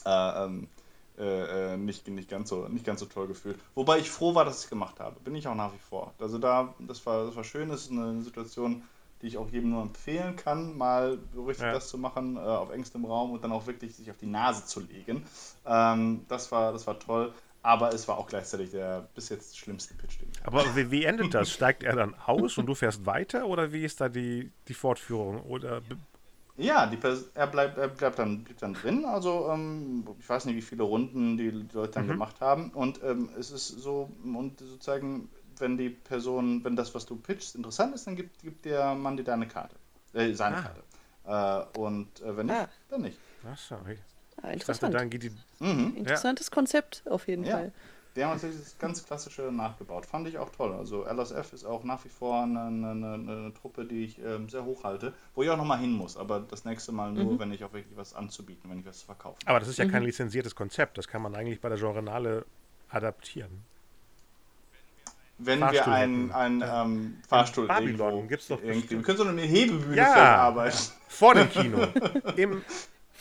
[0.06, 0.68] äh, ähm,
[1.20, 3.60] äh, äh, nicht, nicht, ganz so, nicht ganz so toll gefühlt.
[3.76, 5.20] Wobei ich froh war, dass ich es gemacht habe.
[5.20, 6.14] Bin ich auch nach wie vor.
[6.20, 7.70] Also da, das war, das war schön.
[7.70, 8.84] Das ist eine Situation,
[9.22, 11.74] die ich auch jedem nur empfehlen kann, mal so richtig ja.
[11.74, 14.66] das zu machen, äh, auf engstem Raum und dann auch wirklich sich auf die Nase
[14.66, 15.26] zu legen.
[15.66, 17.34] Ähm, das, war, das war toll.
[17.62, 21.04] Aber es war auch gleichzeitig der bis jetzt schlimmste Pitch, den ich Aber wie, wie
[21.04, 21.52] endet das?
[21.52, 25.42] Steigt er dann aus und du fährst weiter oder wie ist da die, die Fortführung?
[25.42, 25.82] Oder
[26.60, 27.00] ja, die
[27.34, 29.06] er bleibt, er bleibt dann, bleibt dann drin.
[29.06, 32.12] Also ähm, ich weiß nicht, wie viele Runden die, die Leute dann mhm.
[32.12, 32.72] gemacht haben.
[32.72, 37.56] Und ähm, es ist so, und sozusagen, wenn die Person, wenn das, was du pitchst,
[37.56, 39.76] interessant ist, dann gibt, gibt der Mann dir deine Karte.
[40.14, 40.62] Äh, seine ah.
[40.62, 41.70] Karte.
[41.76, 42.70] Äh, und äh, wenn nicht, ah.
[42.90, 43.18] dann nicht.
[43.50, 43.98] Ach, sorry.
[44.42, 44.94] Ah, interessant.
[44.94, 45.32] Dachte, die...
[45.60, 45.96] mhm.
[45.98, 46.54] Interessantes ja.
[46.54, 47.58] Konzept auf jeden ja.
[47.58, 47.72] Fall.
[48.16, 50.06] Die haben natürlich das ganz klassische nachgebaut.
[50.06, 50.74] Fand ich auch toll.
[50.74, 54.50] Also LSF ist auch nach wie vor eine, eine, eine, eine Truppe, die ich ähm,
[54.50, 56.18] sehr hoch halte, wo ich auch nochmal hin muss.
[56.18, 57.40] Aber das nächste Mal nur, mhm.
[57.40, 59.86] wenn ich auch wirklich was anzubieten, wenn ich was zu verkaufen Aber das ist ja
[59.86, 59.92] mhm.
[59.92, 60.98] kein lizenziertes Konzept.
[60.98, 62.46] Das kann man eigentlich bei der Genrenale
[62.90, 63.64] adaptieren.
[65.38, 66.34] Wenn wir Fahrstuhl einen, hätten.
[66.34, 68.90] einen ähm, Fahrstuhl Babylon irgendwo, gibt's doch irgendwie.
[68.90, 70.36] Wir können so eine Hebebühne Ja.
[70.36, 70.78] arbeiten.
[71.08, 71.88] Vor dem Kino.
[72.36, 72.62] Im,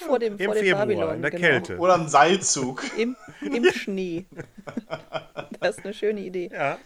[0.06, 1.14] Vor dem, im vor dem Februar, Babylon.
[1.16, 1.40] in der genau.
[1.42, 1.78] Kälte.
[1.78, 2.82] Oder einen Seilzug.
[2.98, 4.26] Im, Im Schnee.
[5.60, 6.50] Das ist eine schöne Idee.
[6.52, 6.78] Ja.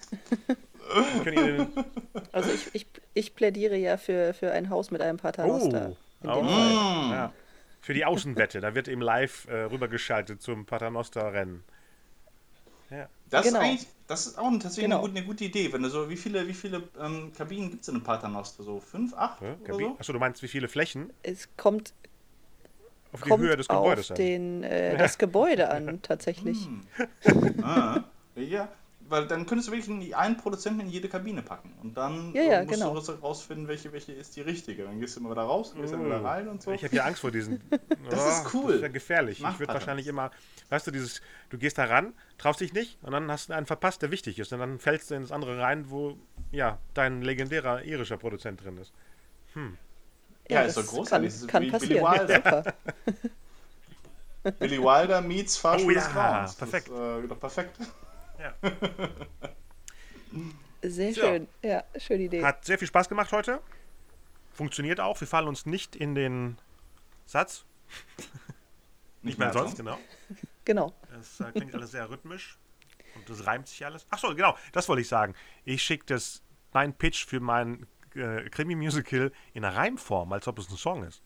[2.32, 5.96] Also ich, ich, ich plädiere ja für, für ein Haus mit einem oh, Paternoster.
[6.22, 6.48] in auch, dem Mm.
[6.48, 7.10] Fall.
[7.16, 7.32] ja.
[7.80, 8.60] Für die Außenwette.
[8.60, 11.64] Da wird eben live äh, rübergeschaltet zum Paternoster-Rennen.
[12.90, 13.08] Ja.
[13.30, 13.62] Das Genau.
[13.72, 14.98] ist das ist auch tatsächlich Genau.
[14.98, 15.72] eine, gute, eine gute Idee.
[15.72, 18.62] Wenn du so, wie viele, wie viele ähm, Kabinen gibt es in einem Paternoster?
[18.62, 19.96] So fünf, acht Ja, oder so?
[19.98, 21.94] Achso, du meinst, wie viele Flächen Es kommt,
[23.12, 24.16] auf die kommt Höhe des auf Gebäudes an?
[24.16, 26.68] den, äh, das Gebäude an, tatsächlich.
[27.62, 28.04] Ah,
[28.36, 28.68] ja,
[29.08, 31.74] weil dann könntest du wirklich einen Produzenten in jede Kabine packen.
[31.82, 32.98] Und dann Ja, ja, musst genau.
[32.98, 34.84] du rausfinden, welche, welche ist die richtige.
[34.84, 36.06] Dann gehst du immer wieder raus, gehst dann Oh.
[36.06, 36.70] wieder rein und so.
[36.72, 37.60] Ich habe ja Angst vor diesen.
[38.08, 38.72] Das ist cool.
[38.72, 39.40] Das wäre gefährlich.
[39.40, 40.30] Mach ich würde wahrscheinlich immer,
[40.70, 41.20] weißt du, dieses,
[41.50, 44.38] du gehst da ran, traust dich nicht und dann hast du einen verpasst, der wichtig
[44.38, 44.52] ist.
[44.52, 46.16] Und dann fällst du ins andere rein, wo
[46.50, 48.92] ja dein legendärer irischer Produzent drin ist.
[50.48, 51.32] Ja, das ist doch großartig.
[51.32, 52.42] Das Kann, ist kann wie Billy passieren.
[52.44, 52.74] Ja, Wilder.
[54.58, 56.54] Billy Wilder meets Fahrstuhl Oh des ja, Grauens.
[56.56, 56.88] perfekt.
[56.88, 57.76] Das äh, doch perfekt.
[58.38, 58.54] Ja.
[60.82, 61.20] Sehr So.
[61.20, 61.46] schön.
[61.62, 62.44] Ja, schöne Idee.
[62.44, 63.60] Hat sehr viel Spaß gemacht heute.
[64.52, 65.20] Funktioniert auch.
[65.20, 66.58] Wir fallen uns nicht in den
[67.26, 67.64] Satz.
[69.22, 69.98] Nicht mehr sonst, genau.
[70.64, 70.92] Genau.
[71.20, 72.56] Es äh, klingt alles sehr rhythmisch
[73.16, 74.06] und das reimt sich alles.
[74.10, 75.34] Achso, genau, das wollte ich sagen.
[75.64, 76.40] Ich schicke das
[76.72, 81.22] mein Pitch für mein äh, Krimi-Musical in einer Reimform, als ob es ein Song ist.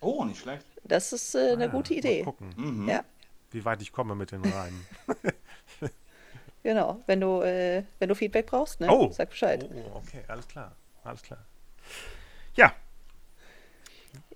[0.00, 0.66] Oh, nicht schlecht.
[0.84, 2.22] Das ist äh, eine Ah, gute mal Idee.
[2.22, 2.88] gucken, Mhm.
[2.88, 3.04] Ja,
[3.50, 4.86] wie weit ich komme mit den Reimen.
[6.62, 7.02] genau.
[7.06, 8.88] Wenn du, äh, wenn du Feedback brauchst, ne?
[8.90, 9.68] Oh, sag Bescheid.
[9.72, 10.72] Oh, okay, alles klar.
[11.04, 11.44] Alles klar.
[12.54, 12.72] Ja,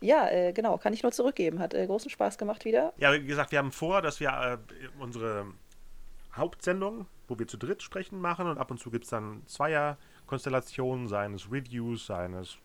[0.01, 0.79] Ja, äh, genau.
[0.79, 1.59] Kann ich nur zurückgeben.
[1.59, 2.93] Hat äh, großen Spaß gemacht wieder.
[2.97, 5.47] ja, wie gesagt, wir haben vor, dass wir äh, unsere
[6.35, 9.43] Hauptsendung, wo wir zu dritt sprechen, machen und ab und zu gibt es dann
[10.39, 12.59] Zweier-Konstellationen, seines Reviews, seines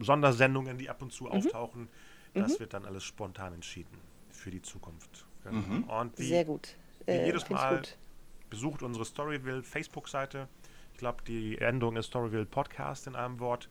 [0.00, 1.12] Sondersendungen, die ab und Mhm.
[1.12, 1.88] zu auftauchen.
[2.34, 3.96] Das wird dann alles spontan entschieden
[4.30, 5.26] für die Zukunft.
[5.44, 6.00] Genau.
[6.00, 6.76] Und wie, Sehr gut.
[7.06, 7.98] wie Äh, jedes Mal gut.
[8.48, 10.48] besucht unsere Storyville Facebook-Seite.
[10.92, 13.68] Ich glaube, die Endung ist Storyville Podcast in einem Wort.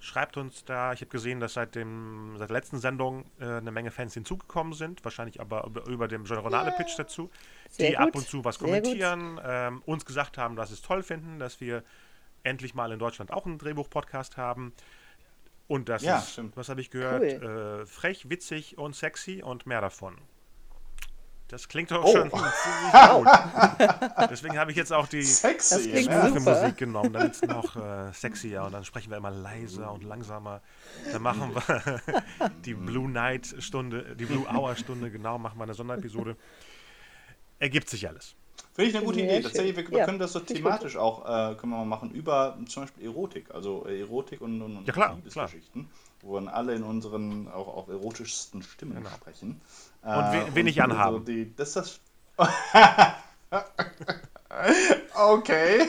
[0.00, 0.92] Schreibt uns da.
[0.92, 4.72] Ich habe gesehen, dass seit, dem, seit der letzten Sendung äh, eine Menge Fans hinzugekommen
[4.72, 5.04] sind.
[5.04, 7.30] Wahrscheinlich aber über, über dem Journale-Pitch dazu.
[7.70, 9.40] Sehr die ab gut, und zu was sehr kommentieren.
[9.44, 11.84] Ähm, uns gesagt haben, dass sie es toll finden, dass wir
[12.44, 14.72] endlich mal in Deutschland auch einen Drehbuch-Podcast haben.
[15.68, 16.56] Und das Ja, ist, stimmt.
[16.56, 17.80] was habe ich gehört, Cool.
[17.82, 20.18] äh, frech, witzig und sexy und mehr davon.
[21.48, 22.10] Das klingt doch Oh.
[22.12, 23.28] schon ziemlich gut.
[24.30, 26.02] Deswegen habe ich jetzt auch die Sexy.
[26.02, 26.40] Super.
[26.40, 30.62] Musik genommen, damit es noch äh, sexier und dann sprechen wir immer leiser und langsamer.
[31.12, 32.00] Dann machen wir
[32.64, 36.36] die Blue Night Stunde, die Blue Hour Stunde, genau, machen wir eine Sonderepisode.
[37.58, 38.34] Ergibt sich alles.
[38.74, 39.40] Finde ich eine gute Idee.
[39.42, 42.56] Tatsächlich, wir, wir Ja, können das so thematisch auch äh, können wir mal machen über
[42.68, 43.46] zum Beispiel Erotik.
[43.54, 45.88] Also äh, Erotik und, und Ja, klar, Liebesgeschichten,
[46.22, 49.10] wo dann alle in unseren auch auf erotischsten Stimmen Genau.
[49.10, 49.60] sprechen.
[50.02, 51.18] Und wen- wen ich anhaben.
[51.18, 52.00] So die, das ist das.
[55.14, 55.86] okay.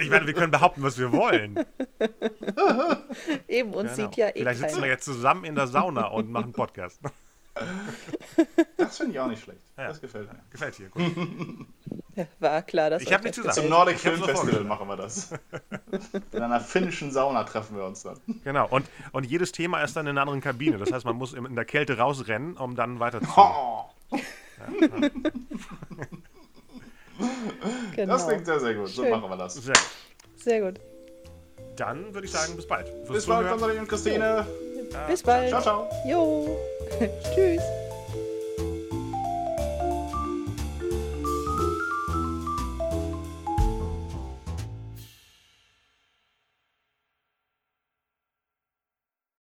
[0.00, 1.58] Ich meine, wir können behaupten, was wir wollen.
[3.48, 4.08] Eben, uns Genau.
[4.08, 4.92] sieht ja eh Vielleicht sitzen wir keiner.
[4.92, 7.00] jetzt zusammen in der Sauna und machen Podcast.
[8.76, 9.60] Das finde ich auch nicht schlecht.
[9.76, 9.88] Ja.
[9.88, 10.38] Das gefällt mir.
[10.50, 11.02] Gefällt dir, gut.
[12.16, 13.54] Ja, War klar, dass Ich euch hab das nichts gesagt.
[13.56, 13.68] Zum.
[13.68, 15.30] Nordic Ich Film so Festival machen wir das.
[16.32, 18.18] In einer finnischen Sauna treffen wir uns dann.
[18.42, 18.66] Genau.
[18.68, 20.76] Und, und jedes Thema ist dann in einer anderen Kabine.
[20.78, 23.28] Das heißt, man muss in der Kälte rausrennen, um dann weiter zu.
[23.36, 23.84] Oh,
[27.94, 28.14] Genau.
[28.14, 28.88] das klingt sehr, sehr gut.
[28.88, 29.10] So Schön.
[29.12, 29.54] machen wir das.
[29.54, 29.74] Sehr.
[30.36, 30.80] Sehr gut.
[31.76, 32.88] Dann würde ich sagen, bis bald.
[32.88, 33.48] Fürs Bis bald.
[33.48, 34.46] Konstantin und Christine.
[35.08, 35.50] Bis bald.
[35.50, 35.88] Ciao, ciao.
[36.06, 36.56] Jo.
[37.34, 37.62] Tschüss.